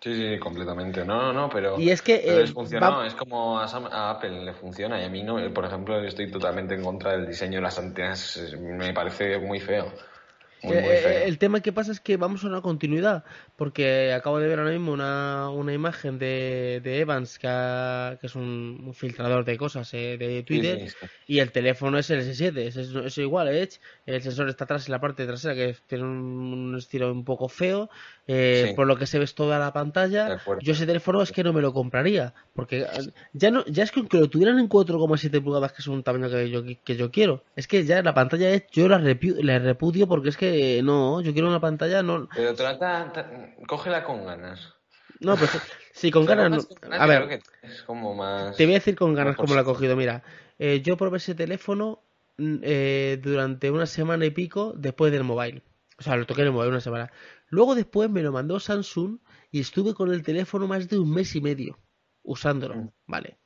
Sí, 0.00 0.14
sí, 0.14 0.38
completamente. 0.38 1.02
No, 1.04 1.22
no, 1.22 1.32
no, 1.32 1.48
pero. 1.48 1.80
Y 1.80 1.88
es 1.88 2.02
que. 2.02 2.16
Eh, 2.16 2.42
es 2.42 2.52
como 2.52 3.58
a, 3.58 4.10
Apple 4.10 4.44
le 4.44 4.52
funciona 4.52 5.00
y 5.00 5.04
a 5.04 5.08
mí 5.08 5.22
no. 5.22 5.36
Por 5.54 5.64
ejemplo, 5.64 5.98
estoy 6.04 6.30
totalmente 6.30 6.74
en 6.74 6.82
contra 6.82 7.12
del 7.12 7.26
diseño 7.26 7.56
de 7.58 7.62
las 7.62 7.78
antenas. 7.78 8.38
Me 8.60 8.92
parece 8.92 9.38
muy 9.38 9.60
feo. 9.60 9.90
Eh, 10.72 11.24
el 11.26 11.38
tema 11.38 11.60
que 11.60 11.72
pasa 11.72 11.92
es 11.92 12.00
que 12.00 12.16
vamos 12.16 12.44
a 12.44 12.48
una 12.48 12.60
continuidad, 12.60 13.24
porque 13.56 14.12
acabo 14.12 14.38
de 14.38 14.48
ver 14.48 14.58
ahora 14.58 14.70
mismo 14.70 14.92
una, 14.92 15.50
una 15.50 15.72
imagen 15.72 16.18
de, 16.18 16.80
de 16.82 17.00
Evans, 17.00 17.38
que, 17.38 17.48
que 18.20 18.26
es 18.26 18.34
un, 18.34 18.92
filtrador 18.94 19.44
de 19.44 19.56
cosas 19.56 19.92
eh, 19.94 20.16
de 20.18 20.42
Twitter, 20.42 20.88
y 21.26 21.38
el 21.40 21.52
teléfono 21.52 21.98
es 21.98 22.10
el 22.10 22.20
S7, 22.20 22.56
es, 22.58 22.76
es, 22.76 23.18
igual, 23.18 23.48
Edge, 23.48 23.80
el 24.06 24.22
sensor 24.22 24.48
está 24.48 24.64
atrás 24.64 24.86
en 24.86 24.92
la 24.92 25.00
parte 25.00 25.26
trasera, 25.26 25.54
que 25.54 25.76
tiene 25.86 26.04
un, 26.04 26.74
estilo 26.76 27.12
un 27.12 27.24
poco 27.24 27.48
feo, 27.48 27.90
eh, 28.26 28.72
por 28.74 28.86
lo 28.86 28.96
que 28.96 29.06
se 29.06 29.18
ves 29.18 29.34
toda 29.34 29.58
la 29.58 29.72
pantalla. 29.72 30.40
Yo 30.60 30.72
ese 30.72 30.86
teléfono 30.86 31.22
es 31.22 31.32
que 31.32 31.44
no 31.44 31.52
me 31.52 31.60
lo 31.60 31.72
compraría, 31.72 32.34
porque 32.54 32.86
ya 33.32 33.50
no 33.50 33.64
ya 33.66 33.84
es 33.84 33.92
que 33.92 34.00
aunque 34.00 34.18
lo 34.18 34.28
tuvieran 34.28 34.58
en 34.58 34.68
4,7 34.68 35.42
pulgadas, 35.42 35.72
que 35.72 35.82
es 35.82 35.88
un 35.88 36.02
tamaño 36.02 36.30
que 36.30 36.50
yo, 36.50 36.62
que 36.84 36.96
yo 36.96 37.10
quiero, 37.10 37.44
es 37.56 37.66
que 37.66 37.84
ya 37.84 38.02
la 38.02 38.14
pantalla 38.14 38.50
es, 38.50 38.64
yo 38.72 38.88
la, 38.88 38.98
la 38.98 39.58
repudio 39.58 40.06
porque 40.06 40.30
es 40.30 40.36
que 40.36 40.53
no, 40.82 41.20
yo 41.20 41.32
quiero 41.32 41.48
una 41.48 41.60
pantalla, 41.60 42.02
no. 42.02 42.28
Pero 42.34 42.54
trata, 42.54 43.12
cógela 43.66 44.04
con 44.04 44.24
ganas. 44.24 44.74
No, 45.20 45.36
pues 45.36 45.50
sí, 45.92 46.10
con 46.10 46.24
ganas. 46.26 46.68
a 46.90 47.06
ver, 47.06 47.40
como 47.86 48.14
te 48.56 48.64
voy 48.64 48.74
a 48.74 48.78
decir 48.78 48.94
con 48.94 49.14
ganas 49.14 49.36
cómo 49.36 49.54
lo 49.54 49.60
he 49.60 49.64
cogido. 49.64 49.96
Mira, 49.96 50.22
eh, 50.58 50.82
yo 50.82 50.96
probé 50.96 51.18
ese 51.18 51.34
teléfono 51.34 52.02
mm, 52.38 52.56
eh, 52.62 53.20
durante 53.22 53.70
una 53.70 53.86
semana 53.86 54.26
y 54.26 54.30
pico 54.30 54.74
después 54.76 55.12
del 55.12 55.24
mobile. 55.24 55.62
O 55.98 56.02
sea, 56.02 56.16
lo 56.16 56.26
toqué 56.26 56.42
en 56.42 56.48
el 56.48 56.52
mobile 56.52 56.70
una 56.70 56.80
semana. 56.80 57.12
Luego 57.48 57.74
después 57.74 58.10
me 58.10 58.22
lo 58.22 58.32
mandó 58.32 58.58
Samsung 58.58 59.18
y 59.50 59.60
estuve 59.60 59.94
con 59.94 60.12
el 60.12 60.22
teléfono 60.22 60.66
más 60.66 60.88
de 60.88 60.98
un 60.98 61.10
mes 61.12 61.34
y 61.36 61.40
medio 61.40 61.78
usándolo. 62.22 62.74
Mm. 62.74 62.90
Vale. 63.06 63.38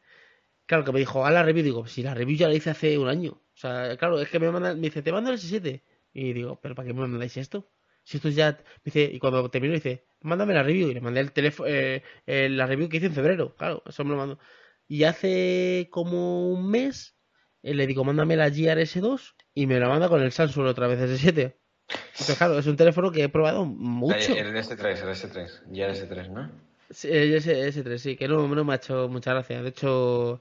Claro 0.66 0.84
que 0.84 0.92
me 0.92 0.98
dijo, 0.98 1.24
a 1.24 1.30
la 1.30 1.42
review, 1.42 1.64
digo, 1.64 1.86
si 1.86 2.02
la 2.02 2.14
review 2.14 2.38
ya 2.38 2.48
la 2.48 2.54
hice 2.54 2.70
hace 2.70 2.98
un 2.98 3.08
año. 3.08 3.32
O 3.32 3.56
sea, 3.56 3.96
claro, 3.96 4.20
es 4.20 4.28
que 4.28 4.38
me 4.38 4.50
manda, 4.50 4.74
me 4.74 4.80
dice, 4.82 5.02
te 5.02 5.12
mando 5.12 5.30
el 5.30 5.38
S7. 5.38 5.82
Y 6.12 6.32
digo, 6.32 6.60
¿pero 6.60 6.74
para 6.74 6.86
qué 6.86 6.94
me 6.94 7.00
mandáis 7.06 7.36
esto? 7.36 7.70
Si 8.02 8.16
esto 8.16 8.28
ya. 8.28 8.58
Dice, 8.84 9.10
y 9.12 9.18
cuando 9.18 9.50
terminó, 9.50 9.74
dice, 9.74 10.06
mándame 10.20 10.54
la 10.54 10.62
review. 10.62 10.88
Y 10.90 10.94
le 10.94 11.00
mandé 11.00 11.20
el 11.20 11.32
teléfono, 11.32 11.68
eh, 11.70 12.02
la 12.26 12.66
review 12.66 12.88
que 12.88 12.96
hice 12.96 13.06
en 13.06 13.14
febrero. 13.14 13.54
Claro, 13.56 13.82
eso 13.86 14.04
me 14.04 14.10
lo 14.10 14.16
mando. 14.16 14.38
Y 14.86 15.04
hace 15.04 15.88
como 15.90 16.50
un 16.50 16.70
mes 16.70 17.18
eh, 17.62 17.74
le 17.74 17.86
digo, 17.86 18.04
mándame 18.04 18.36
la 18.36 18.48
GRS2 18.48 19.34
y 19.54 19.66
me 19.66 19.78
la 19.78 19.88
manda 19.88 20.08
con 20.08 20.22
el 20.22 20.32
Samsung 20.32 20.66
otra 20.66 20.86
vez 20.86 21.00
S7. 21.00 21.54
Entonces, 21.88 22.36
claro, 22.36 22.58
es 22.58 22.66
un 22.66 22.76
teléfono 22.76 23.10
que 23.10 23.24
he 23.24 23.28
probado 23.28 23.64
mucho. 23.64 24.34
El 24.36 24.54
S3, 24.54 25.02
el 25.02 25.08
S3, 25.08 25.66
GRS3, 25.68 26.30
¿no? 26.30 26.67
Sí, 26.90 27.08
ese, 27.10 27.68
ese 27.68 27.82
3, 27.82 28.00
sí, 28.00 28.16
que 28.16 28.26
no, 28.28 28.48
no 28.48 28.64
me 28.64 28.72
ha 28.72 28.76
hecho 28.76 29.08
mucha 29.08 29.34
gracia. 29.34 29.62
De 29.62 29.68
hecho, 29.68 30.40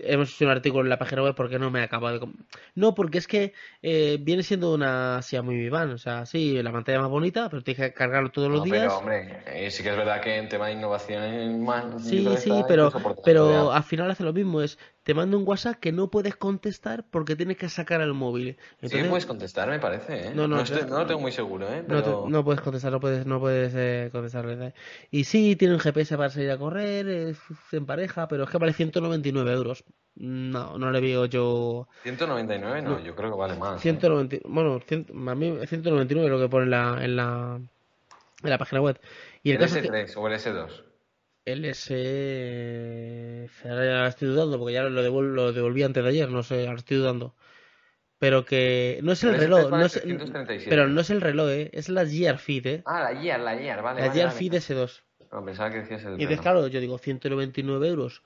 hemos 0.00 0.34
hecho 0.34 0.44
un 0.44 0.50
artículo 0.50 0.82
en 0.82 0.88
la 0.88 0.98
página 0.98 1.22
web 1.22 1.36
porque 1.36 1.56
no 1.60 1.70
me 1.70 1.80
ha 1.80 1.84
acabado 1.84 2.18
de... 2.18 2.28
No, 2.74 2.96
porque 2.96 3.18
es 3.18 3.28
que 3.28 3.52
eh, 3.80 4.18
viene 4.20 4.42
siendo 4.42 4.74
una 4.74 5.22
Xiaomi 5.22 5.54
Mi 5.54 5.68
Band. 5.68 5.92
O 5.92 5.98
sea, 5.98 6.26
sí, 6.26 6.60
la 6.60 6.72
pantalla 6.72 7.00
más 7.00 7.10
bonita, 7.10 7.48
pero 7.48 7.62
tienes 7.62 7.90
que 7.90 7.94
cargarlo 7.94 8.30
todos 8.30 8.50
los 8.50 8.64
días. 8.64 8.80
Pero, 8.80 8.98
hombre, 8.98 9.42
eh, 9.46 9.70
sí 9.70 9.84
que 9.84 9.90
es 9.90 9.96
verdad 9.96 10.20
que 10.20 10.36
en 10.36 10.48
tema 10.48 10.66
de 10.66 10.72
innovación 10.72 11.62
más... 11.62 12.04
Sí, 12.04 12.26
sí, 12.38 12.64
pero, 12.66 12.92
pero 13.24 13.70
al 13.70 13.84
final 13.84 14.10
hace 14.10 14.24
lo 14.24 14.32
mismo. 14.32 14.62
Es, 14.62 14.78
te 15.04 15.12
mando 15.12 15.38
un 15.38 15.46
WhatsApp 15.46 15.76
que 15.76 15.92
no 15.92 16.10
puedes 16.10 16.34
contestar 16.34 17.04
porque 17.10 17.36
tienes 17.36 17.58
que 17.58 17.68
sacar 17.68 18.00
el 18.00 18.14
móvil. 18.14 18.56
sí 18.82 19.02
puedes 19.08 19.26
contestar, 19.26 19.68
me 19.68 19.78
parece, 19.78 20.28
¿eh? 20.28 20.32
No, 20.34 20.48
no, 20.48 20.56
no, 20.56 20.98
lo 20.98 21.06
tengo 21.06 21.20
muy 21.20 21.30
seguro, 21.30 21.70
¿eh? 21.70 21.84
No, 21.86 22.42
puedes 22.42 22.62
contestar, 22.62 22.90
no 22.90 23.00
puedes, 23.00 23.26
no 23.26 23.38
puedes 23.38 23.74
eh, 23.76 24.08
contestar. 24.10 24.74
Y 25.10 25.24
sí, 25.24 25.56
tiene 25.56 25.74
un 25.74 25.80
GPS 25.80 26.16
para 26.16 26.30
salir 26.30 26.50
a 26.50 26.56
correr, 26.56 27.06
es 27.06 27.38
en 27.72 27.84
pareja, 27.84 28.26
pero 28.28 28.44
es 28.44 28.50
que 28.50 28.56
vale 28.56 28.72
199 28.72 29.52
euros. 29.52 29.84
No, 30.16 30.78
no 30.78 30.90
le 30.90 31.00
veo 31.00 31.26
yo... 31.26 31.86
199 32.04 32.82
no, 32.82 32.98
yo 33.00 33.14
creo 33.14 33.30
que 33.30 33.36
vale 33.36 33.56
más. 33.56 33.82
190, 33.82 34.36
¿eh? 34.36 34.40
Bueno, 34.46 34.80
a 34.80 35.34
mí 35.34 35.58
199 35.66 36.30
lo 36.30 36.40
que 36.40 36.48
pone 36.48 36.64
en 36.64 36.70
la, 36.70 37.04
en 37.04 37.16
la, 37.16 37.60
en 38.42 38.50
la 38.50 38.58
página 38.58 38.80
web. 38.80 38.98
Y 39.42 39.50
el, 39.50 39.60
S3 39.60 40.16
o 40.16 40.28
el 40.28 40.34
S2? 40.34 40.93
S. 41.44 43.50
Ahora 43.64 44.08
estoy 44.08 44.28
dudando 44.28 44.58
porque 44.58 44.74
ya 44.74 44.84
lo, 44.84 45.22
lo 45.22 45.52
devolví 45.52 45.82
antes 45.82 46.02
de 46.02 46.08
ayer, 46.08 46.30
no 46.30 46.42
sé, 46.42 46.66
ahora 46.66 46.78
estoy 46.78 46.98
dudando. 46.98 47.34
Pero 48.18 48.44
que 48.44 49.00
no 49.02 49.12
es 49.12 49.24
el, 49.24 49.36
reloj, 49.36 49.70
no 49.70 49.84
es, 49.84 50.02
pero 50.68 50.88
no 50.88 51.00
es 51.00 51.10
el 51.10 51.20
reloj, 51.20 51.50
¿eh? 51.50 51.70
es 51.72 51.88
la 51.88 52.06
Gear 52.06 52.38
Feed, 52.38 52.66
¿eh? 52.66 52.82
Ah, 52.86 53.12
la 53.12 53.20
Gear, 53.20 53.40
la 53.40 53.58
Gear, 53.58 53.82
vale. 53.82 54.00
La 54.00 54.12
Gear 54.12 54.30
Feed 54.30 54.54
S2. 54.54 55.02
No, 55.32 55.44
pensaba 55.44 55.70
que 55.70 55.78
decías 55.78 56.04
el 56.04 56.20
Y 56.20 56.26
claro, 56.38 56.66
yo 56.68 56.80
digo 56.80 56.96
199 56.96 57.88
euros 57.88 58.22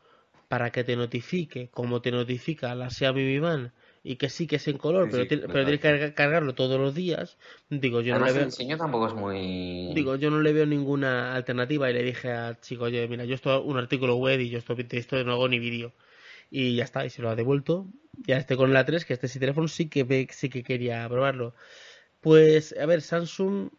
para 0.46 0.70
que 0.70 0.84
te 0.84 0.94
notifique, 0.94 1.70
como 1.70 2.00
te 2.00 2.12
notifica 2.12 2.74
la 2.74 2.90
Xiaomi 2.90 3.22
Mi 3.22 3.38
Band 3.38 3.72
y 4.02 4.16
que 4.16 4.28
sí 4.28 4.46
que 4.46 4.56
es 4.56 4.68
en 4.68 4.78
color, 4.78 5.08
pero, 5.10 5.24
pero 5.28 5.64
tienes 5.64 5.80
que 5.80 6.14
cargarlo 6.14 6.54
todos 6.54 6.78
los 6.80 6.94
días. 6.94 7.36
Digo, 7.68 8.00
yo 8.00 8.18
no 8.18 8.26
le 8.26 8.32
veo. 8.32 8.42
El 8.42 8.50
diseño 8.50 8.76
tampoco 8.76 9.08
es 9.08 9.14
muy. 9.14 9.92
Digo, 9.94 10.16
yo 10.16 10.30
no 10.30 10.40
le 10.40 10.52
veo 10.52 10.66
ninguna 10.66 11.34
alternativa 11.34 11.90
y 11.90 11.94
le 11.94 12.02
dije 12.02 12.32
al 12.32 12.60
chico, 12.60 12.84
oye, 12.84 13.06
mira, 13.08 13.24
yo 13.24 13.34
estoy 13.34 13.60
un 13.64 13.76
artículo 13.76 14.16
web 14.16 14.40
y 14.40 14.50
yo 14.50 14.58
estoy, 14.58 14.86
esto 14.90 15.22
no 15.24 15.32
hago 15.32 15.48
ni 15.48 15.58
vídeo. 15.58 15.92
Y 16.50 16.76
ya 16.76 16.84
está, 16.84 17.04
y 17.04 17.10
se 17.10 17.22
lo 17.22 17.28
ha 17.28 17.36
devuelto. 17.36 17.86
Ya 18.26 18.36
esté 18.36 18.56
con 18.56 18.72
la 18.72 18.84
3, 18.84 19.04
que 19.04 19.12
este 19.14 19.28
sí 19.28 19.38
teléfono 19.38 19.68
sí 19.68 19.88
que 19.88 20.28
sí 20.30 20.48
que 20.48 20.62
quería 20.62 21.06
probarlo. 21.08 21.54
Pues, 22.20 22.74
a 22.80 22.86
ver, 22.86 23.02
Samsung, 23.02 23.70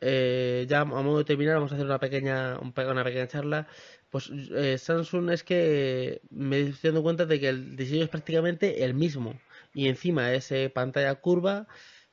eh, 0.00 0.66
ya 0.68 0.80
a 0.80 0.84
modo 0.84 1.18
de 1.18 1.24
terminar, 1.24 1.54
vamos 1.54 1.72
a 1.72 1.76
hacer 1.76 1.86
una 1.86 1.98
pequeña, 2.00 2.58
una 2.58 3.04
pequeña 3.04 3.28
charla. 3.28 3.68
Pues 4.10 4.30
eh, 4.54 4.78
Samsung 4.78 5.30
es 5.30 5.44
que 5.44 6.22
me 6.30 6.60
estoy 6.60 6.88
dando 6.88 7.02
cuenta 7.02 7.26
de 7.26 7.38
que 7.38 7.48
el 7.48 7.76
diseño 7.76 8.04
es 8.04 8.10
prácticamente 8.10 8.84
el 8.84 8.94
mismo 8.94 9.38
y 9.78 9.86
encima 9.86 10.32
ese 10.32 10.70
pantalla 10.70 11.14
curva, 11.14 11.68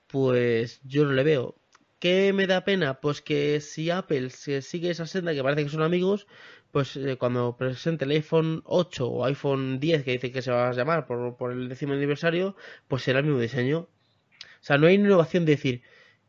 pues 0.06 0.82
yo 0.84 1.04
no 1.04 1.14
le 1.14 1.24
veo. 1.24 1.56
¿Qué 2.00 2.32
me 2.32 2.46
da 2.46 2.64
pena? 2.64 3.02
Pues 3.02 3.24
que 3.24 3.60
si 3.60 3.90
Apple 3.90 4.30
se 4.30 4.62
sigue 4.62 4.92
esa 4.92 5.08
senda 5.08 5.34
que 5.34 5.42
parece 5.42 5.64
que 5.64 5.70
son 5.72 5.82
amigos, 5.82 6.28
pues 6.72 6.96
eh, 6.96 7.18
cuando 7.18 7.58
presente 7.58 8.06
el 8.06 8.12
iPhone 8.12 8.62
8 8.66 9.08
o 9.08 9.26
iPhone 9.26 9.80
10, 9.80 10.04
que 10.04 10.12
dice 10.12 10.32
que 10.32 10.44
se 10.44 10.52
va 10.52 10.70
a 10.70 10.74
llamar 10.74 11.08
por, 11.08 11.38
por 11.38 11.52
el 11.54 11.68
décimo 11.68 11.94
aniversario, 11.94 12.56
pues 12.88 13.02
será 13.02 13.20
el 13.20 13.26
mismo 13.26 13.40
diseño. 13.40 13.80
O 13.80 14.62
sea, 14.62 14.78
no 14.78 14.86
hay 14.86 14.96
innovación 14.96 15.46
de 15.46 15.54
decir, 15.54 15.82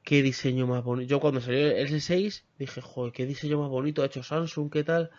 qué 0.05 0.23
diseño 0.23 0.67
más 0.67 0.85
bonito. 0.85 1.11
Yo 1.11 1.21
cuando 1.21 1.43
salió 1.43 1.69
el 1.69 1.89
S6 1.89 2.45
dije, 2.59 2.81
joder, 2.81 3.13
qué 3.13 3.27
diseño 3.27 3.59
más 3.61 3.69
bonito 3.69 4.03
ha 4.03 4.07
hecho 4.07 4.23
Samsung, 4.23 4.71
qué 4.71 4.85
tal. 4.85 5.11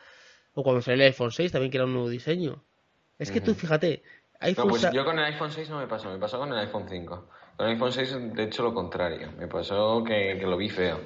O 0.53 0.63
cuando 0.63 0.81
salió 0.81 1.03
el 1.03 1.11
iPhone 1.11 1.31
6 1.31 1.51
también 1.51 1.69
que 1.69 1.77
era 1.77 1.85
un 1.85 1.93
nuevo 1.93 2.09
diseño. 2.09 2.63
Es 3.19 3.31
que 3.31 3.41
tú 3.41 3.55
fíjate, 3.55 4.03
pues 4.39 4.91
yo 4.91 5.05
con 5.05 5.17
el 5.19 5.25
iPhone 5.25 5.51
6 5.51 5.69
no 5.69 5.79
me 5.79 5.87
pasó, 5.87 6.11
me 6.11 6.19
pasó 6.19 6.39
con 6.39 6.51
el 6.51 6.59
iPhone 6.59 6.85
5. 6.89 7.29
Con 7.57 7.65
el 7.65 7.73
iPhone 7.73 7.91
6, 7.91 8.33
de 8.33 8.43
hecho, 8.43 8.63
lo 8.63 8.73
contrario. 8.73 9.31
Me 9.37 9.47
pasó 9.47 10.03
que, 10.03 10.35
lo 10.35 10.57
vi 10.57 10.69
feo. 10.69 10.99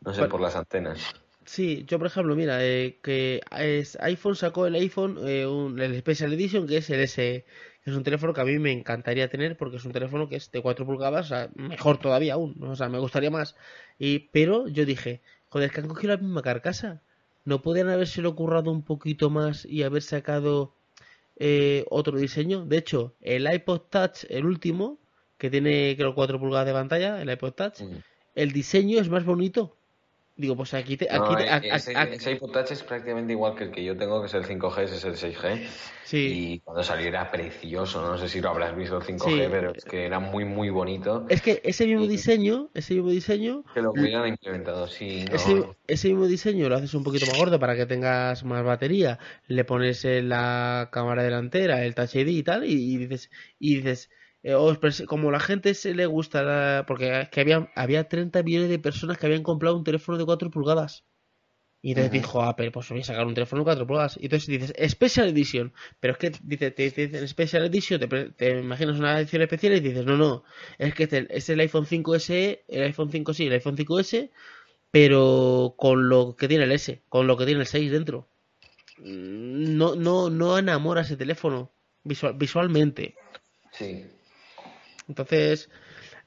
No 0.00 0.12
sé, 0.12 0.26
por 0.26 0.40
las 0.40 0.56
antenas. 0.56 1.14
Sí, 1.44 1.84
yo 1.86 1.98
por 1.98 2.06
ejemplo, 2.06 2.36
mira, 2.36 2.64
eh, 2.64 2.98
que 3.02 3.40
es, 3.58 3.98
iPhone 4.00 4.36
sacó 4.36 4.66
el 4.66 4.74
iPhone, 4.74 5.18
eh, 5.26 5.46
un, 5.46 5.80
el 5.80 5.98
Special 5.98 6.32
Edition, 6.32 6.66
que 6.66 6.76
es 6.76 6.90
el 6.90 7.00
S, 7.00 7.44
que 7.82 7.90
es 7.90 7.96
un 7.96 8.04
teléfono 8.04 8.32
que 8.32 8.40
a 8.40 8.44
mí 8.44 8.58
me 8.58 8.72
encantaría 8.72 9.28
tener 9.28 9.56
porque 9.56 9.78
es 9.78 9.84
un 9.84 9.92
teléfono 9.92 10.28
que 10.28 10.36
es 10.36 10.50
de 10.52 10.62
4 10.62 10.86
pulgadas, 10.86 11.26
o 11.26 11.28
sea, 11.28 11.50
mejor 11.54 11.98
todavía 11.98 12.34
aún, 12.34 12.62
o 12.62 12.76
sea, 12.76 12.88
me 12.88 12.98
gustaría 12.98 13.30
más. 13.30 13.56
Y, 13.98 14.30
pero 14.30 14.68
yo 14.68 14.84
dije, 14.84 15.22
joder, 15.48 15.70
que 15.70 15.80
han 15.80 15.88
cogido 15.88 16.14
la 16.14 16.22
misma 16.22 16.42
carcasa. 16.42 17.02
¿No 17.44 17.62
podían 17.62 17.88
haberse 17.88 18.22
currado 18.22 18.70
un 18.70 18.84
poquito 18.84 19.30
más 19.30 19.64
y 19.64 19.82
haber 19.82 20.02
sacado 20.02 20.76
eh, 21.40 21.86
otro 21.88 22.18
diseño. 22.18 22.66
De 22.66 22.76
hecho, 22.76 23.16
el 23.20 23.52
iPod 23.52 23.80
Touch, 23.90 24.24
el 24.28 24.44
último, 24.44 25.00
que 25.38 25.50
tiene 25.50 25.96
creo 25.96 26.14
4 26.14 26.38
pulgadas 26.38 26.66
de 26.66 26.72
pantalla, 26.74 27.20
el 27.20 27.30
iPod 27.30 27.52
Touch, 27.52 27.80
mm. 27.80 27.96
el 28.34 28.52
diseño 28.52 29.00
es 29.00 29.08
más 29.08 29.24
bonito. 29.24 29.78
Digo, 30.40 30.56
pues 30.56 30.72
aquí 30.72 30.96
te. 30.96 31.06
Aquí 31.10 31.68
ese, 31.70 32.32
iPod 32.32 32.50
Touch 32.50 32.70
es 32.70 32.82
prácticamente 32.82 33.34
igual 33.34 33.54
que 33.54 33.64
el 33.64 33.70
que 33.70 33.84
yo 33.84 33.94
tengo, 33.94 34.22
que 34.22 34.26
es 34.26 34.32
el 34.32 34.44
5G, 34.44 34.82
ese 34.84 34.96
es 34.96 35.04
el 35.04 35.34
6G. 35.34 35.66
Sí. 36.04 36.16
Y 36.16 36.58
cuando 36.60 36.82
salió 36.82 37.08
era 37.08 37.30
precioso, 37.30 38.00
no 38.00 38.16
sé 38.16 38.26
si 38.26 38.40
lo 38.40 38.48
habrás 38.48 38.74
visto 38.74 38.96
el 38.96 39.02
5G, 39.02 39.48
pero 39.50 39.72
es 39.74 39.84
que 39.84 40.06
era 40.06 40.18
muy, 40.18 40.46
muy 40.46 40.70
bonito. 40.70 41.26
Es 41.28 41.42
que 41.42 41.60
ese 41.62 41.86
mismo 41.86 42.06
diseño, 42.06 42.70
ese 42.72 42.94
mismo 42.94 43.10
diseño. 43.10 43.64
Que 43.74 43.82
lo 43.82 43.90
hubieran 43.90 44.26
implementado, 44.28 44.88
sí. 44.88 45.26
Ese, 45.86 46.08
mismo 46.08 46.26
diseño 46.26 46.70
lo 46.70 46.76
haces 46.76 46.94
un 46.94 47.04
poquito 47.04 47.26
más 47.26 47.36
gordo 47.36 47.60
para 47.60 47.76
que 47.76 47.84
tengas 47.84 48.42
más 48.44 48.64
batería. 48.64 49.18
Le 49.46 49.64
pones 49.64 50.04
la 50.04 50.88
cámara 50.90 51.22
delantera, 51.22 51.84
el 51.84 51.94
Touch 51.94 52.16
ID 52.16 52.28
y 52.28 52.42
tal, 52.42 52.64
y 52.64 52.96
dices. 52.96 53.30
Y 53.58 53.76
dices 53.76 54.08
eh, 54.42 54.56
como 55.06 55.30
la 55.30 55.40
gente 55.40 55.74
se 55.74 55.94
le 55.94 56.06
gusta, 56.06 56.84
porque 56.86 57.28
que 57.30 57.40
había, 57.40 57.70
había 57.74 58.08
30 58.08 58.42
millones 58.42 58.70
de 58.70 58.78
personas 58.78 59.18
que 59.18 59.26
habían 59.26 59.42
comprado 59.42 59.76
un 59.76 59.84
teléfono 59.84 60.18
de 60.18 60.24
4 60.24 60.50
pulgadas. 60.50 61.04
Y 61.82 61.90
entonces 61.90 62.12
dijo 62.12 62.42
Apple, 62.42 62.70
pues 62.70 62.90
voy 62.90 63.00
a 63.00 63.04
sacar 63.04 63.26
un 63.26 63.34
teléfono 63.34 63.60
de 63.60 63.64
4 63.64 63.86
pulgadas. 63.86 64.18
Y 64.20 64.26
entonces 64.26 64.48
dices, 64.48 64.90
Special 64.90 65.28
Edition. 65.28 65.72
Pero 65.98 66.12
es 66.12 66.18
que 66.18 66.32
dice, 66.42 66.70
te 66.70 66.90
dicen 66.90 67.26
Special 67.26 67.64
Edition, 67.64 68.00
te, 68.36 68.58
imaginas 68.58 68.98
una 68.98 69.18
edición 69.18 69.42
especial 69.42 69.74
y 69.74 69.80
dices, 69.80 70.04
no, 70.04 70.16
no, 70.16 70.44
es 70.78 70.94
que 70.94 71.04
este, 71.04 71.26
es 71.30 71.48
el 71.48 71.60
iPhone 71.60 71.86
5S, 71.86 72.60
el 72.68 72.82
iPhone 72.82 73.10
5 73.10 73.34
sí, 73.34 73.46
el 73.46 73.54
iPhone 73.54 73.76
5S, 73.76 74.30
pero 74.90 75.74
con 75.78 76.08
lo 76.08 76.36
que 76.36 76.48
tiene 76.48 76.64
el 76.64 76.72
S, 76.72 77.02
con 77.08 77.26
lo 77.26 77.36
que 77.36 77.46
tiene 77.46 77.60
el 77.60 77.66
6 77.66 77.90
dentro. 77.90 78.28
Mm, 78.98 79.76
no, 79.76 79.94
no, 79.94 80.28
no 80.28 80.58
enamora 80.58 81.02
ese 81.02 81.16
teléfono 81.16 81.72
visual, 82.04 82.34
visualmente. 82.34 83.14
Sí. 83.72 84.04
Entonces, 85.10 85.68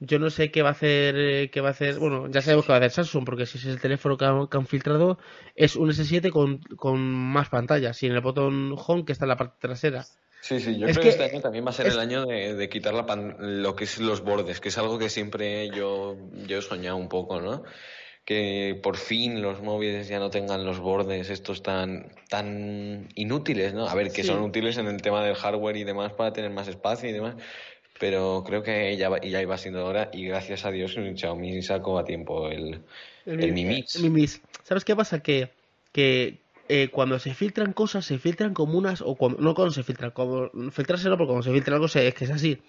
yo 0.01 0.19
no 0.19 0.29
sé 0.29 0.51
qué 0.51 0.61
va 0.61 0.69
a 0.69 0.73
hacer, 0.73 1.15
eh, 1.17 1.49
qué 1.49 1.61
va 1.61 1.69
a 1.69 1.71
hacer, 1.71 1.97
bueno, 1.99 2.27
ya 2.29 2.41
sabemos 2.41 2.65
que 2.65 2.73
va 2.73 2.75
a 2.75 2.79
hacer 2.79 2.91
Samsung, 2.91 3.25
porque 3.25 3.45
si 3.45 3.57
es 3.57 3.65
el 3.65 3.79
teléfono 3.79 4.17
que 4.17 4.25
han, 4.25 4.67
filtrado, 4.67 5.17
es 5.55 5.77
un 5.77 5.89
S7 5.89 6.29
con, 6.29 6.59
con, 6.75 6.99
más 6.99 7.47
pantallas 7.47 8.03
y 8.03 8.07
en 8.07 8.11
el 8.11 8.19
botón 8.19 8.75
Home 8.77 9.05
que 9.05 9.13
está 9.13 9.23
en 9.23 9.29
la 9.29 9.37
parte 9.37 9.55
trasera. 9.59 10.05
Sí, 10.41 10.59
sí, 10.59 10.77
yo 10.77 10.87
creo 10.87 11.01
que, 11.01 11.09
este 11.09 11.23
año 11.23 11.39
también 11.39 11.65
va 11.65 11.69
a 11.69 11.73
ser 11.73 11.87
el 11.87 11.97
año 11.97 12.25
de, 12.25 12.67
quitar 12.67 12.93
la 12.93 13.05
lo 13.39 13.75
que 13.77 13.85
es 13.85 13.99
los 13.99 14.21
bordes, 14.21 14.59
que 14.59 14.67
es 14.67 14.77
algo 14.77 14.99
que 14.99 15.09
siempre 15.09 15.69
yo, 15.69 16.17
yo 16.45 16.57
he 16.57 16.61
soñado 16.61 16.97
un 16.97 17.07
poco, 17.07 17.39
¿no? 17.39 17.63
que 18.25 18.79
por 18.81 18.95
fin 18.95 19.41
los 19.41 19.61
móviles 19.61 20.07
ya 20.07 20.17
no 20.17 20.29
tengan 20.29 20.65
los 20.65 20.79
bordes 20.79 21.29
estos 21.29 21.61
tan 21.61 22.13
tan 22.29 23.09
inútiles, 23.15 23.73
¿no? 23.73 23.87
A 23.87 23.95
ver, 23.95 24.11
que 24.13 24.23
son 24.23 24.41
útiles 24.41 24.77
en 24.77 24.87
el 24.87 25.01
tema 25.01 25.23
del 25.25 25.35
hardware 25.35 25.75
y 25.75 25.83
demás 25.83 26.13
para 26.13 26.31
tener 26.31 26.49
más 26.49 26.69
espacio 26.69 27.09
y 27.09 27.11
demás, 27.11 27.35
pero 27.99 28.43
creo 28.45 28.63
que 28.63 28.95
ya, 28.97 29.09
ya 29.21 29.41
iba 29.41 29.57
siendo 29.57 29.85
hora 29.85 30.09
y 30.13 30.25
gracias 30.25 30.65
a 30.65 30.71
Dios 30.71 30.95
un 30.97 31.17
Xiaomi 31.17 31.61
sacó 31.61 31.99
a 31.99 32.05
tiempo 32.05 32.49
el, 32.49 32.81
el, 33.25 33.53
Mi 33.53 33.65
Mix. 33.65 34.41
¿Sabes 34.63 34.83
qué 34.83 34.95
pasa? 34.95 35.21
Que, 35.21 35.51
que 35.91 36.39
eh, 36.69 36.89
cuando 36.91 37.19
se 37.19 37.33
filtran 37.33 37.73
cosas, 37.73 38.05
se 38.05 38.17
filtran 38.17 38.53
como 38.53 38.77
unas, 38.77 39.01
o 39.01 39.15
cuando, 39.15 39.39
no 39.39 39.53
cuando 39.53 39.73
se 39.73 39.83
filtran, 39.83 40.11
como 40.11 40.49
filtrarse 40.71 41.09
no, 41.09 41.17
porque 41.17 41.27
cuando 41.27 41.43
se 41.43 41.51
filtra 41.51 41.75
algo 41.75 41.85
es 41.85 42.13
que 42.13 42.25
es 42.25 42.31
así 42.31 42.59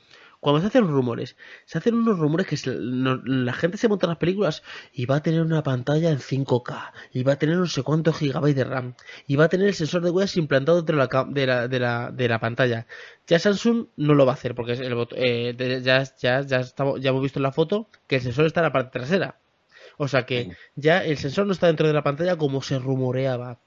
cuando 0.41 0.61
se 0.61 0.67
hacen 0.67 0.87
rumores, 0.87 1.37
se 1.65 1.79
hacen 1.79 1.95
unos 1.95 2.19
rumores 2.19 2.47
que 2.47 2.57
la 2.67 3.53
gente 3.53 3.79
se 3.79 3.89
monta 3.89 4.07
las 4.07 4.19
películas 4.19 4.63
y 4.93 5.07
va 5.07 5.17
a 5.17 5.23
tener 5.23 5.43
una 5.43 5.63
pantalla 5.63 6.11
en 6.11 6.19
5K, 6.19 6.93
y 7.13 7.23
va 7.23 7.35
a 7.35 7.37
tener 7.37 7.57
no 7.57 7.67
sé 7.67 7.83
cuántos 7.83 8.19
gigabytes 8.19 8.57
de 8.57 8.65
RAM, 8.65 8.95
y 9.27 9.37
va 9.37 9.45
a 9.45 9.49
tener 9.49 9.69
el 9.69 9.75
sensor 9.75 10.03
de 10.03 10.11
huellas 10.11 10.37
implantado 10.37 10.83
dentro 10.83 10.97
de 10.97 11.47
la, 11.47 11.69
de 11.69 11.79
la, 11.79 12.11
de 12.11 12.29
la, 12.29 12.39
pantalla. 12.41 12.87
Ya 13.27 13.39
Samsung 13.39 13.87
no 13.97 14.15
lo 14.15 14.27
va 14.27 14.33
a 14.33 14.35
hacer, 14.35 14.55
porque 14.55 14.73
el, 14.73 15.07
eh, 15.17 15.83
ya, 15.83 16.03
ya, 16.19 16.41
ya, 16.43 16.61
estamos, 16.61 17.01
ya 17.01 17.11
hemos 17.11 17.23
visto 17.23 17.39
en 17.39 17.45
la 17.45 17.53
foto 17.53 17.89
que 18.07 18.17
el 18.17 18.23
sensor 18.23 18.47
está 18.47 18.61
en 18.61 18.65
la 18.65 18.73
parte 18.73 18.99
trasera. 18.99 19.39
O 19.97 20.09
sea 20.09 20.27
que 20.27 20.51
ya 20.75 21.05
el 21.05 21.19
sensor 21.19 21.47
no 21.47 21.53
está 21.53 21.69
dentro 21.69 21.87
de 21.87 21.93
la 21.93 22.03
pantalla 22.03 22.37
como 22.37 22.63
se 22.63 22.79
rumoreaba. 22.79 23.59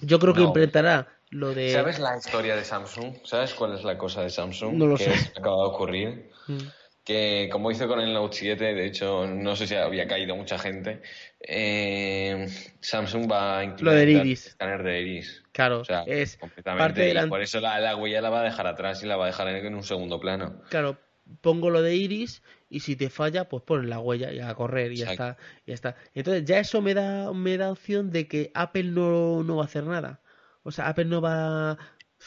Yo 0.00 0.18
creo 0.18 0.34
que 0.34 0.42
implementará 0.42 1.15
¿Sabes 1.30 1.98
la 1.98 2.16
historia 2.16 2.54
de 2.56 2.64
Samsung? 2.64 3.16
¿Sabes 3.24 3.54
cuál 3.54 3.74
es 3.74 3.84
la 3.84 3.98
cosa 3.98 4.22
de 4.22 4.30
Samsung? 4.30 4.74
No 4.74 4.86
lo 4.86 4.96
que 4.96 5.04
sé. 5.04 5.32
acaba 5.36 5.56
de 5.56 5.68
ocurrir. 5.68 6.30
Mm. 6.46 6.58
que 7.04 7.48
como 7.50 7.70
hice 7.70 7.86
con 7.86 8.00
el 8.00 8.12
Note 8.12 8.36
7, 8.36 8.74
de 8.74 8.86
hecho, 8.86 9.26
no 9.26 9.56
sé 9.56 9.66
si 9.66 9.74
había 9.74 10.06
caído 10.06 10.36
mucha 10.36 10.58
gente, 10.58 11.02
eh, 11.40 12.48
Samsung 12.80 13.30
va 13.30 13.58
a 13.58 13.64
incluir 13.64 14.08
el 14.08 14.32
escáner 14.32 14.82
de 14.82 15.00
iris. 15.00 15.44
Claro, 15.52 15.82
es 16.06 16.36
completamente. 16.36 17.12
y 17.12 17.28
por 17.28 17.42
eso 17.42 17.60
la, 17.60 17.96
huella 17.96 18.20
la 18.20 18.30
va 18.30 18.40
a 18.40 18.44
dejar 18.44 18.66
atrás 18.66 19.02
y 19.02 19.06
la 19.06 19.16
va 19.16 19.24
a 19.24 19.28
dejar 19.28 19.48
en, 19.48 19.74
un 19.74 19.82
segundo 19.82 20.20
plano. 20.20 20.62
Claro, 20.68 20.98
pongo 21.40 21.70
lo 21.70 21.82
de 21.82 21.96
iris 21.96 22.42
y 22.68 22.80
si 22.80 22.96
te 22.96 23.10
falla, 23.10 23.48
pues 23.48 23.62
pones 23.62 23.88
la 23.88 23.98
huella 23.98 24.32
y 24.32 24.40
a 24.40 24.54
correr 24.54 24.92
y 24.92 24.96
ya 24.96 25.10
está, 25.10 25.36
ya 25.66 25.74
está. 25.74 25.96
Entonces 26.14 26.44
ya 26.44 26.58
eso 26.58 26.82
me 26.82 26.94
da, 26.94 27.32
me 27.32 27.56
da 27.56 27.70
opción 27.70 28.10
de 28.10 28.28
que 28.28 28.50
Apple 28.54 28.84
no, 28.84 29.42
no 29.42 29.56
va 29.56 29.62
a 29.62 29.66
hacer 29.66 29.84
nada. 29.84 30.20
O 30.66 30.72
sea, 30.72 30.88
Apple 30.88 31.06
no 31.06 31.20
va 31.20 31.78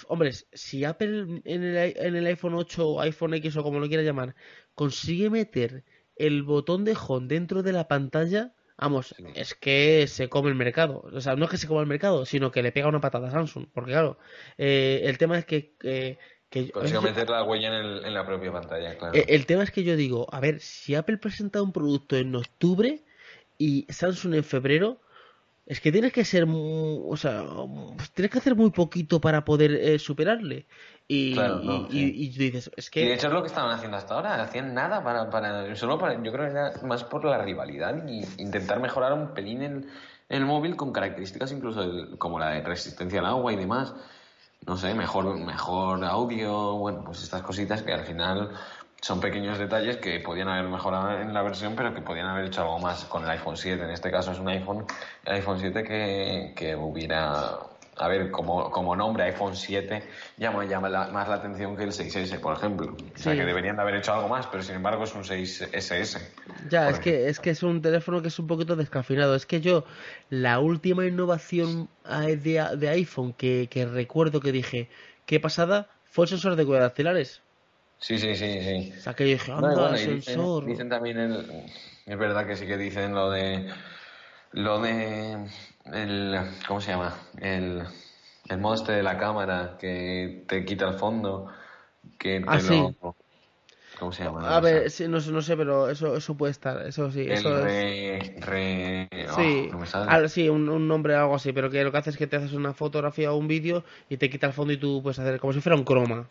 Hombre, 0.07 0.31
si 0.53 0.85
Apple 0.85 1.41
en 1.45 1.63
el, 1.63 1.97
en 1.97 2.15
el 2.15 2.25
iPhone 2.27 2.53
8 2.53 2.87
o 2.87 3.01
iPhone 3.01 3.33
X 3.35 3.57
o 3.57 3.63
como 3.63 3.79
lo 3.79 3.87
quiera 3.87 4.03
llamar, 4.03 4.35
consigue 4.75 5.29
meter 5.29 5.83
el 6.15 6.43
botón 6.43 6.85
de 6.85 6.95
home 6.95 7.27
dentro 7.27 7.63
de 7.63 7.73
la 7.73 7.87
pantalla, 7.87 8.53
vamos, 8.77 9.15
es 9.35 9.55
que 9.55 10.05
se 10.07 10.29
come 10.29 10.49
el 10.49 10.55
mercado. 10.55 11.01
O 11.11 11.21
sea, 11.21 11.35
no 11.35 11.45
es 11.45 11.51
que 11.51 11.57
se 11.57 11.67
coma 11.67 11.81
el 11.81 11.87
mercado, 11.87 12.25
sino 12.25 12.51
que 12.51 12.61
le 12.61 12.71
pega 12.71 12.87
una 12.87 13.01
patada 13.01 13.29
a 13.29 13.31
Samsung. 13.31 13.67
Porque 13.73 13.91
claro, 13.91 14.19
eh, 14.57 15.01
el 15.05 15.17
tema 15.17 15.37
es 15.39 15.45
que... 15.45 15.73
que 15.77 16.17
Consigo 16.71 17.01
meter 17.01 17.29
la 17.29 17.43
huella 17.43 17.79
en, 17.79 18.13
la 18.13 18.25
propia 18.25 18.51
pantalla, 18.51 18.97
claro. 18.97 19.13
El, 19.13 19.25
el 19.27 19.45
tema 19.45 19.63
es 19.63 19.71
que 19.71 19.83
yo 19.83 19.95
digo, 19.95 20.27
a 20.31 20.39
ver, 20.39 20.59
si 20.59 20.95
Apple 20.95 21.17
presenta 21.17 21.61
un 21.61 21.71
producto 21.71 22.15
en 22.15 22.35
octubre 22.35 23.03
y 23.57 23.85
Samsung 23.89 24.35
en 24.35 24.43
febrero, 24.43 25.01
es 25.69 25.79
que 25.81 25.91
tienes 25.91 26.11
que 26.11 26.25
ser, 26.25 26.47
o 26.49 27.15
sea, 27.15 27.45
tienes 28.15 28.31
que 28.31 28.39
hacer 28.39 28.55
muy 28.55 28.71
poquito 28.71 29.21
para 29.21 29.45
poder 29.45 29.71
eh, 29.71 29.99
superarle. 29.99 30.65
Y, 31.07 31.39
y, 31.91 32.29
dices, 32.29 32.71
es 32.75 32.89
que... 32.89 33.01
Y 33.01 33.05
de 33.05 33.13
hecho 33.13 33.27
es 33.27 33.33
lo 33.33 33.41
que 33.43 33.49
estaban 33.49 33.71
haciendo 33.71 33.95
hasta 33.95 34.15
ahora, 34.15 34.41
hacían 34.41 34.73
nada 34.73 35.03
para, 35.03 35.29
para 35.29 35.75
solo 35.75 35.99
para, 35.99 36.15
yo 36.23 36.31
creo 36.31 36.45
que 36.45 36.51
era 36.51 36.73
más 36.87 37.03
por 37.03 37.23
la 37.23 37.37
rivalidad 37.37 38.03
y 38.07 38.25
intentar 38.41 38.79
mejorar 38.79 39.13
un 39.13 39.35
pelín 39.35 39.61
el, 39.61 39.89
el 40.27 40.43
móvil 40.43 40.75
con 40.75 40.91
características 40.91 41.51
incluso 41.51 42.17
como 42.17 42.39
la 42.39 42.49
de 42.49 42.61
resistencia 42.61 43.19
al 43.19 43.27
agua 43.27 43.53
y 43.53 43.55
demás. 43.55 43.93
No 44.65 44.75
sé, 44.75 44.95
mejor, 44.95 45.37
mejor 45.37 46.03
audio, 46.03 46.77
bueno, 46.77 47.03
pues 47.05 47.21
estas 47.21 47.43
cositas 47.43 47.83
que 47.83 47.93
al 47.93 48.05
final 48.05 48.49
son 49.01 49.19
pequeños 49.19 49.57
detalles 49.57 49.97
que 49.97 50.19
podían 50.19 50.49
haber 50.49 50.69
mejorado 50.69 51.19
en 51.21 51.33
la 51.33 51.41
versión, 51.41 51.75
pero 51.75 51.93
que 51.93 52.01
podían 52.01 52.27
haber 52.27 52.45
hecho 52.45 52.61
algo 52.61 52.79
más 52.79 53.05
con 53.05 53.23
el 53.23 53.29
iPhone 53.29 53.55
7. 53.55 53.81
En 53.83 53.89
este 53.91 54.11
caso 54.11 54.31
es 54.31 54.39
un 54.39 54.49
iPhone, 54.49 54.85
el 55.25 55.33
iPhone 55.35 55.59
7 55.59 55.83
que, 55.83 56.53
que 56.55 56.75
hubiera, 56.75 57.59
a 57.95 58.07
ver, 58.09 58.29
como, 58.29 58.69
como 58.71 58.95
nombre 58.97 59.23
iPhone 59.23 59.55
7 59.55 60.03
llama, 60.37 60.65
llama 60.65 60.89
más 61.11 61.29
la 61.29 61.35
atención 61.35 61.77
que 61.77 61.83
el 61.83 61.91
6S, 61.91 62.39
por 62.41 62.57
ejemplo. 62.57 62.93
O 63.15 63.17
sea, 63.17 63.35
que 63.35 63.45
deberían 63.45 63.77
de 63.77 63.83
haber 63.83 63.95
hecho 63.95 64.13
algo 64.13 64.27
más, 64.27 64.47
pero 64.47 64.63
sin 64.63 64.75
embargo 64.75 65.05
es 65.05 65.15
un 65.15 65.23
6SS. 65.23 66.19
Ya, 66.69 66.89
es 66.89 66.99
que, 66.99 67.29
es 67.29 67.39
que 67.39 67.51
es 67.51 67.63
un 67.63 67.81
teléfono 67.81 68.21
que 68.21 68.27
es 68.27 68.37
un 68.37 68.47
poquito 68.47 68.75
descafinado. 68.75 69.33
Es 69.33 69.45
que 69.45 69.61
yo, 69.61 69.85
la 70.29 70.59
última 70.59 71.05
innovación 71.05 71.87
de, 72.03 72.67
de 72.77 72.89
iPhone 72.89 73.31
que, 73.31 73.67
que 73.71 73.85
recuerdo 73.85 74.41
que 74.41 74.51
dije, 74.51 74.89
qué 75.25 75.39
pasada, 75.39 75.87
fue 76.03 76.25
el 76.25 76.29
sensor 76.29 76.57
de 76.57 76.65
huellas 76.65 76.83
dactilares. 76.83 77.41
Sí, 77.99 78.17
sí, 78.17 78.35
sí, 78.35 78.61
sí. 78.61 78.93
O 78.97 79.01
sea, 79.01 79.13
que 79.13 79.25
dije, 79.25 79.51
anda, 79.51 79.97
sensor. 79.97 80.65
Dicen, 80.65 80.89
también, 80.89 81.19
el, 81.19 81.65
es 82.05 82.17
verdad 82.17 82.47
que 82.47 82.55
sí 82.55 82.65
que 82.65 82.77
dicen 82.77 83.13
lo 83.13 83.29
de, 83.29 83.69
lo 84.53 84.79
de, 84.79 85.45
el, 85.91 86.39
¿cómo 86.67 86.79
se 86.79 86.91
llama? 86.91 87.13
El, 87.39 87.83
el 88.47 88.57
modo 88.57 88.75
este 88.75 88.93
de 88.93 89.03
la 89.03 89.17
cámara 89.17 89.77
que 89.79 90.45
te 90.47 90.63
quita 90.63 90.87
el 90.87 90.95
fondo, 90.95 91.47
que 92.17 92.39
te 92.39 92.45
ah, 92.47 92.59
lo... 92.61 93.15
¿Cómo 93.99 94.13
se 94.13 94.23
llama? 94.23 94.55
A 94.55 94.61
ver, 94.61 94.89
sí, 94.89 95.09
no, 95.09 95.19
no, 95.19 95.41
sé, 95.41 95.57
pero 95.57 95.89
eso, 95.89 96.15
eso 96.15 96.37
puede 96.37 96.51
estar, 96.51 96.85
eso 96.87 97.11
sí. 97.11 97.25
Eso 97.27 97.61
re, 97.61 98.33
re... 98.39 99.09
sí, 99.35 99.69
oh, 99.73 100.27
sí 100.29 100.47
un, 100.47 100.69
un, 100.69 100.87
nombre 100.87 101.15
algo 101.15 101.35
así, 101.35 101.51
pero 101.51 101.69
que 101.69 101.83
lo 101.83 101.91
que 101.91 101.97
hace 101.97 102.11
es 102.11 102.17
que 102.17 102.27
te 102.27 102.37
haces 102.37 102.53
una 102.53 102.73
fotografía 102.73 103.33
o 103.33 103.35
un 103.35 103.49
vídeo 103.49 103.83
y 104.07 104.15
te 104.15 104.29
quita 104.29 104.47
el 104.47 104.53
fondo 104.53 104.71
y 104.71 104.77
tú 104.77 105.03
puedes 105.03 105.19
hacer 105.19 105.37
como 105.41 105.51
si 105.51 105.59
fuera 105.59 105.75
un 105.75 105.83
croma. 105.83 106.29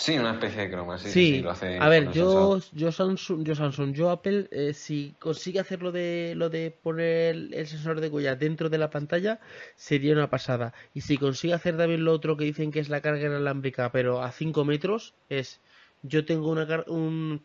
Sí, 0.00 0.18
una 0.18 0.32
especie 0.32 0.62
de 0.62 0.70
croma, 0.70 0.96
sí, 0.96 1.10
sí, 1.10 1.40
lo 1.40 1.50
hace 1.50 1.76
A 1.78 1.90
ver, 1.90 2.10
yo, 2.10 2.58
yo 2.72 2.90
Samsung, 2.90 3.44
yo 3.44 3.54
Samsung, 3.54 3.92
yo 3.92 4.08
Apple, 4.08 4.48
eh, 4.50 4.72
si 4.72 5.14
consigue 5.18 5.60
hacer 5.60 5.82
lo 5.82 5.92
de, 5.92 6.32
lo 6.36 6.48
de 6.48 6.70
poner 6.70 7.34
el, 7.52 7.66
sensor 7.66 8.00
de 8.00 8.08
huella 8.08 8.34
dentro 8.34 8.70
de 8.70 8.78
la 8.78 8.88
pantalla, 8.88 9.40
sería 9.76 10.14
una 10.14 10.30
pasada. 10.30 10.72
Y 10.94 11.02
si 11.02 11.18
consigue 11.18 11.52
hacer 11.52 11.76
también 11.76 12.02
lo 12.02 12.14
otro 12.14 12.38
que 12.38 12.46
dicen 12.46 12.72
que 12.72 12.80
es 12.80 12.88
la 12.88 13.02
carga 13.02 13.26
inalámbrica, 13.26 13.92
pero 13.92 14.22
a 14.22 14.32
5 14.32 14.64
metros, 14.64 15.12
es, 15.28 15.60
yo 16.02 16.24
tengo 16.24 16.48
una, 16.48 16.82
un, 16.86 17.42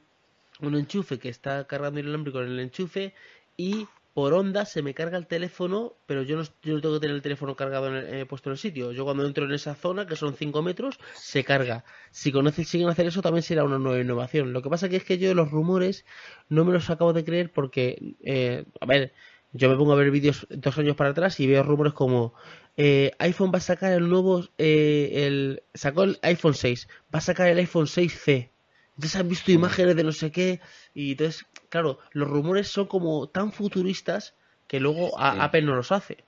un 0.61 0.75
enchufe 0.75 1.19
que 1.19 1.27
está 1.27 1.67
cargando 1.67 1.99
inalámbrico 1.99 2.41
en 2.41 2.51
el 2.51 2.59
enchufe 2.61 3.13
y 3.57 3.85
por 4.15 4.33
onda 4.33 4.63
se 4.63 4.81
me 4.81 4.93
carga 4.93 5.17
el 5.17 5.27
teléfono, 5.27 5.97
pero 6.05 6.23
yo 6.23 6.37
no, 6.37 6.43
yo 6.63 6.79
tengo 6.79 6.95
que 6.95 7.01
tener 7.01 7.17
el 7.17 7.21
teléfono 7.21 7.57
cargado 7.57 7.87
en 7.89 8.15
eh, 8.15 8.25
puesto 8.25 8.49
en 8.49 8.53
el 8.53 8.57
sitio. 8.57 8.93
Yo 8.93 9.03
cuando 9.03 9.25
entro 9.25 9.43
en 9.43 9.51
esa 9.51 9.75
zona, 9.75 10.07
que 10.07 10.15
son 10.15 10.35
5 10.35 10.61
metros, 10.61 10.97
se 11.15 11.43
carga. 11.43 11.83
Si 12.11 12.31
conocen, 12.31 12.63
siguen 12.63 12.87
a 12.87 12.93
hacer 12.93 13.07
eso, 13.07 13.21
también 13.21 13.43
será 13.43 13.65
una 13.65 13.77
nueva 13.77 13.99
innovación. 13.99 14.53
Lo 14.53 14.61
que 14.61 14.69
pasa 14.69 14.87
que 14.87 14.95
es 14.95 15.03
que 15.03 15.17
yo 15.17 15.33
los 15.33 15.51
rumores 15.51 16.05
no 16.47 16.63
me 16.63 16.71
los 16.71 16.89
acabo 16.89 17.11
de 17.11 17.25
creer 17.25 17.51
porque, 17.51 18.15
eh, 18.23 18.63
a 18.79 18.85
ver, 18.85 19.11
yo 19.51 19.69
me 19.69 19.75
pongo 19.75 19.91
a 19.91 19.97
ver 19.97 20.11
vídeos 20.11 20.47
dos 20.49 20.77
años 20.77 20.95
para 20.95 21.09
atrás 21.09 21.37
y 21.41 21.47
veo 21.47 21.63
rumores 21.63 21.91
como 21.91 22.33
eh, 22.77 23.11
iPhone 23.19 23.51
va 23.53 23.57
a 23.57 23.61
sacar 23.61 23.91
el 23.91 24.07
nuevo, 24.07 24.45
el, 24.57 25.61
sacó 25.73 26.03
el 26.03 26.19
iPhone 26.21 26.53
6, 26.53 26.87
va 27.13 27.19
a 27.19 27.21
sacar 27.21 27.49
el 27.49 27.57
iPhone 27.57 27.87
6C. 27.87 28.49
Ya 28.95 29.09
se 29.09 29.17
han 29.19 29.27
visto 29.27 29.51
imágenes 29.51 29.97
de 29.97 30.05
no 30.05 30.13
sé 30.13 30.31
qué 30.31 30.61
y 30.93 31.11
entonces 31.11 31.45
claro, 31.75 31.99
los 32.11 32.29
rumores 32.29 32.69
son 32.69 32.87
como 32.87 33.27
tan 33.27 33.51
futuristas 33.51 34.33
que 34.65 34.79
luego 34.79 35.19
Apple 35.19 35.63
no 35.63 35.75
los 35.75 35.91
hace. 35.91 36.23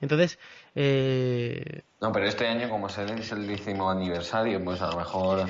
Entonces, 0.00 0.38
eh... 0.76 1.82
No, 2.00 2.12
pero 2.12 2.26
este 2.26 2.46
año, 2.46 2.70
como 2.70 2.86
es 2.86 2.98
el 2.98 3.48
décimo 3.48 3.90
aniversario, 3.90 4.62
pues 4.62 4.80
a 4.80 4.92
lo 4.92 4.98
mejor 4.98 5.48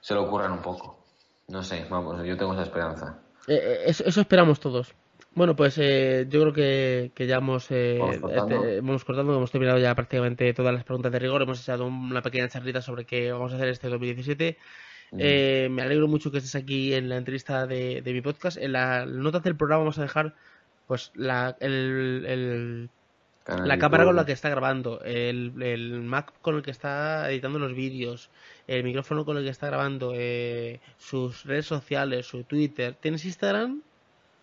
se 0.00 0.14
lo 0.14 0.24
ocurran 0.24 0.50
un 0.50 0.62
poco. 0.62 0.98
No 1.46 1.62
sé, 1.62 1.86
vamos, 1.88 2.24
yo 2.24 2.36
tengo 2.36 2.54
esa 2.54 2.64
esperanza. 2.64 3.20
Eh, 3.46 3.54
eh, 3.54 3.78
eso, 3.86 4.20
esperamos 4.20 4.58
todos. 4.58 4.92
Bueno, 5.36 5.54
pues 5.54 5.78
eh, 5.78 6.26
yo 6.28 6.40
creo 6.40 6.52
que, 7.14 7.26
ya 7.28 7.36
hemos, 7.36 7.70
eh, 7.70 8.00
este, 8.34 8.78
hemos 8.78 9.04
cortado, 9.04 9.36
hemos 9.36 9.52
terminado 9.52 9.78
ya 9.78 9.94
prácticamente 9.94 10.52
todas 10.54 10.74
las 10.74 10.82
preguntas 10.82 11.12
de 11.12 11.20
rigor, 11.20 11.42
hemos 11.42 11.60
echado 11.60 11.86
una 11.86 12.20
pequeña 12.20 12.48
charlita 12.48 12.82
sobre 12.82 13.04
qué 13.04 13.30
vamos 13.30 13.52
a 13.52 13.56
hacer 13.56 13.68
este 13.68 13.88
2017. 13.88 14.58
Eh, 15.18 15.68
me 15.70 15.82
alegro 15.82 16.08
mucho 16.08 16.30
que 16.30 16.38
estés 16.38 16.54
aquí 16.54 16.94
en 16.94 17.08
la 17.08 17.16
entrevista 17.16 17.66
de, 17.66 18.02
mi 18.04 18.20
podcast. 18.20 18.56
En 18.56 18.72
las 18.72 19.06
notas 19.06 19.42
del 19.42 19.56
programa 19.56 19.80
vamos 19.80 19.98
a 19.98 20.02
dejar 20.02 20.34
pues 20.86 21.12
la, 21.14 21.56
el, 21.60 22.88
la 23.46 23.78
cámara 23.78 24.04
con 24.04 24.16
la 24.16 24.24
que 24.24 24.32
está 24.32 24.48
grabando, 24.48 25.00
el, 25.04 25.54
el, 25.62 26.00
Mac 26.02 26.32
con 26.40 26.56
el 26.56 26.62
que 26.62 26.70
está 26.70 27.30
editando 27.30 27.58
los 27.58 27.74
vídeos, 27.74 28.30
el 28.66 28.84
micrófono 28.84 29.24
con 29.24 29.36
el 29.36 29.44
que 29.44 29.50
está 29.50 29.66
grabando, 29.66 30.12
eh, 30.14 30.80
sus 30.98 31.44
redes 31.44 31.66
sociales, 31.66 32.26
su 32.26 32.44
Twitter. 32.44 32.94
¿Tienes 33.00 33.24
Instagram? 33.24 33.82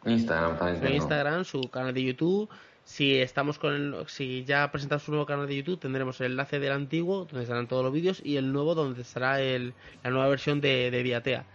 Instagram, 0.06 0.86
Instagram, 0.94 1.44
su 1.44 1.62
canal 1.62 1.94
de 1.94 2.04
YouTube 2.04 2.50
si 2.90 3.22
estamos 3.22 3.60
con 3.60 3.74
el, 3.76 4.08
si 4.08 4.44
ya 4.46 4.72
presentamos 4.72 5.08
un 5.08 5.14
nuevo 5.14 5.28
canal 5.28 5.46
de 5.46 5.56
YouTube, 5.56 5.80
tendremos 5.80 6.20
el 6.22 6.32
enlace 6.32 6.60
del 6.60 6.72
antiguo, 6.72 7.26
donde 7.26 7.44
estarán 7.44 7.68
todos 7.68 7.84
los 7.84 7.94
vídeos, 7.94 8.20
y 8.26 8.38
el 8.38 8.52
nuevo, 8.52 8.74
donde 8.74 9.04
estará 9.04 9.40
el, 9.40 9.76
la 10.04 10.10
nueva 10.10 10.28
versión 10.28 10.60
de, 10.60 10.90
de 10.90 11.04
Viatea. 11.04 11.46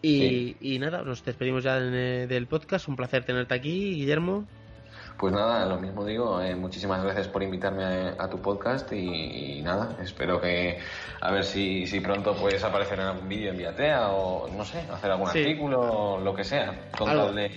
Y, 0.00 0.56
y, 0.60 0.78
nada, 0.78 1.02
nos 1.02 1.24
despedimos 1.24 1.64
ya 1.64 1.80
del 1.80 2.46
podcast. 2.46 2.86
Un 2.86 2.94
placer 2.94 3.24
tenerte 3.24 3.52
aquí, 3.52 3.94
Guillermo. 3.96 4.44
Pues 5.18 5.34
nada, 5.34 5.66
lo 5.66 5.80
mismo 5.80 6.04
digo, 6.04 6.40
eh, 6.40 6.54
muchísimas 6.54 7.02
gracias 7.02 7.26
por 7.26 7.42
invitarme 7.42 8.12
a, 8.16 8.30
tu 8.30 8.40
podcast 8.40 8.92
y, 8.92 9.62
nada, 9.62 9.96
espero 10.00 10.40
que 10.40 10.78
a 11.20 11.32
ver 11.32 11.42
si, 11.42 11.88
si 11.88 11.98
pronto 11.98 12.36
puedes 12.36 12.62
aparecer 12.62 13.00
en 13.00 13.06
algún 13.06 13.28
vídeo 13.28 13.50
en 13.50 13.56
Viatea 13.56 14.10
o 14.10 14.48
no 14.48 14.64
sé, 14.64 14.78
hacer 14.92 15.10
algún 15.10 15.28
artículo 15.30 15.80
o 15.80 16.20
lo 16.20 16.32
que 16.32 16.44
sea, 16.44 16.90
con 16.96 17.08
tal 17.08 17.34
de, 17.34 17.50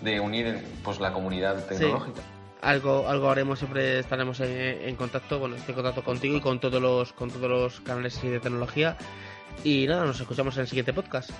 de, 0.00 0.18
unir 0.18 0.64
pues 0.82 0.98
la 0.98 1.12
comunidad 1.12 1.64
tecnológica 1.66 2.22
algo 2.62 3.08
algo 3.08 3.30
haremos 3.30 3.58
siempre 3.58 3.98
estaremos 3.98 4.40
en, 4.40 4.96
contacto 4.96 5.38
bueno 5.38 5.56
estoy 5.56 5.72
en 5.72 5.76
contacto 5.76 6.02
contigo 6.02 6.36
y 6.36 6.40
con 6.40 6.60
todos 6.60 6.80
los 6.80 7.12
con 7.12 7.30
todos 7.30 7.50
los 7.50 7.80
canales 7.80 8.20
de 8.22 8.40
tecnología. 8.40 8.96
Y 9.64 9.86
nada 9.86 10.06
nos 10.06 10.20
escuchamos 10.20 10.56
en 10.56 10.62
el 10.62 10.68
siguiente 10.68 10.92
podcast 10.92 11.30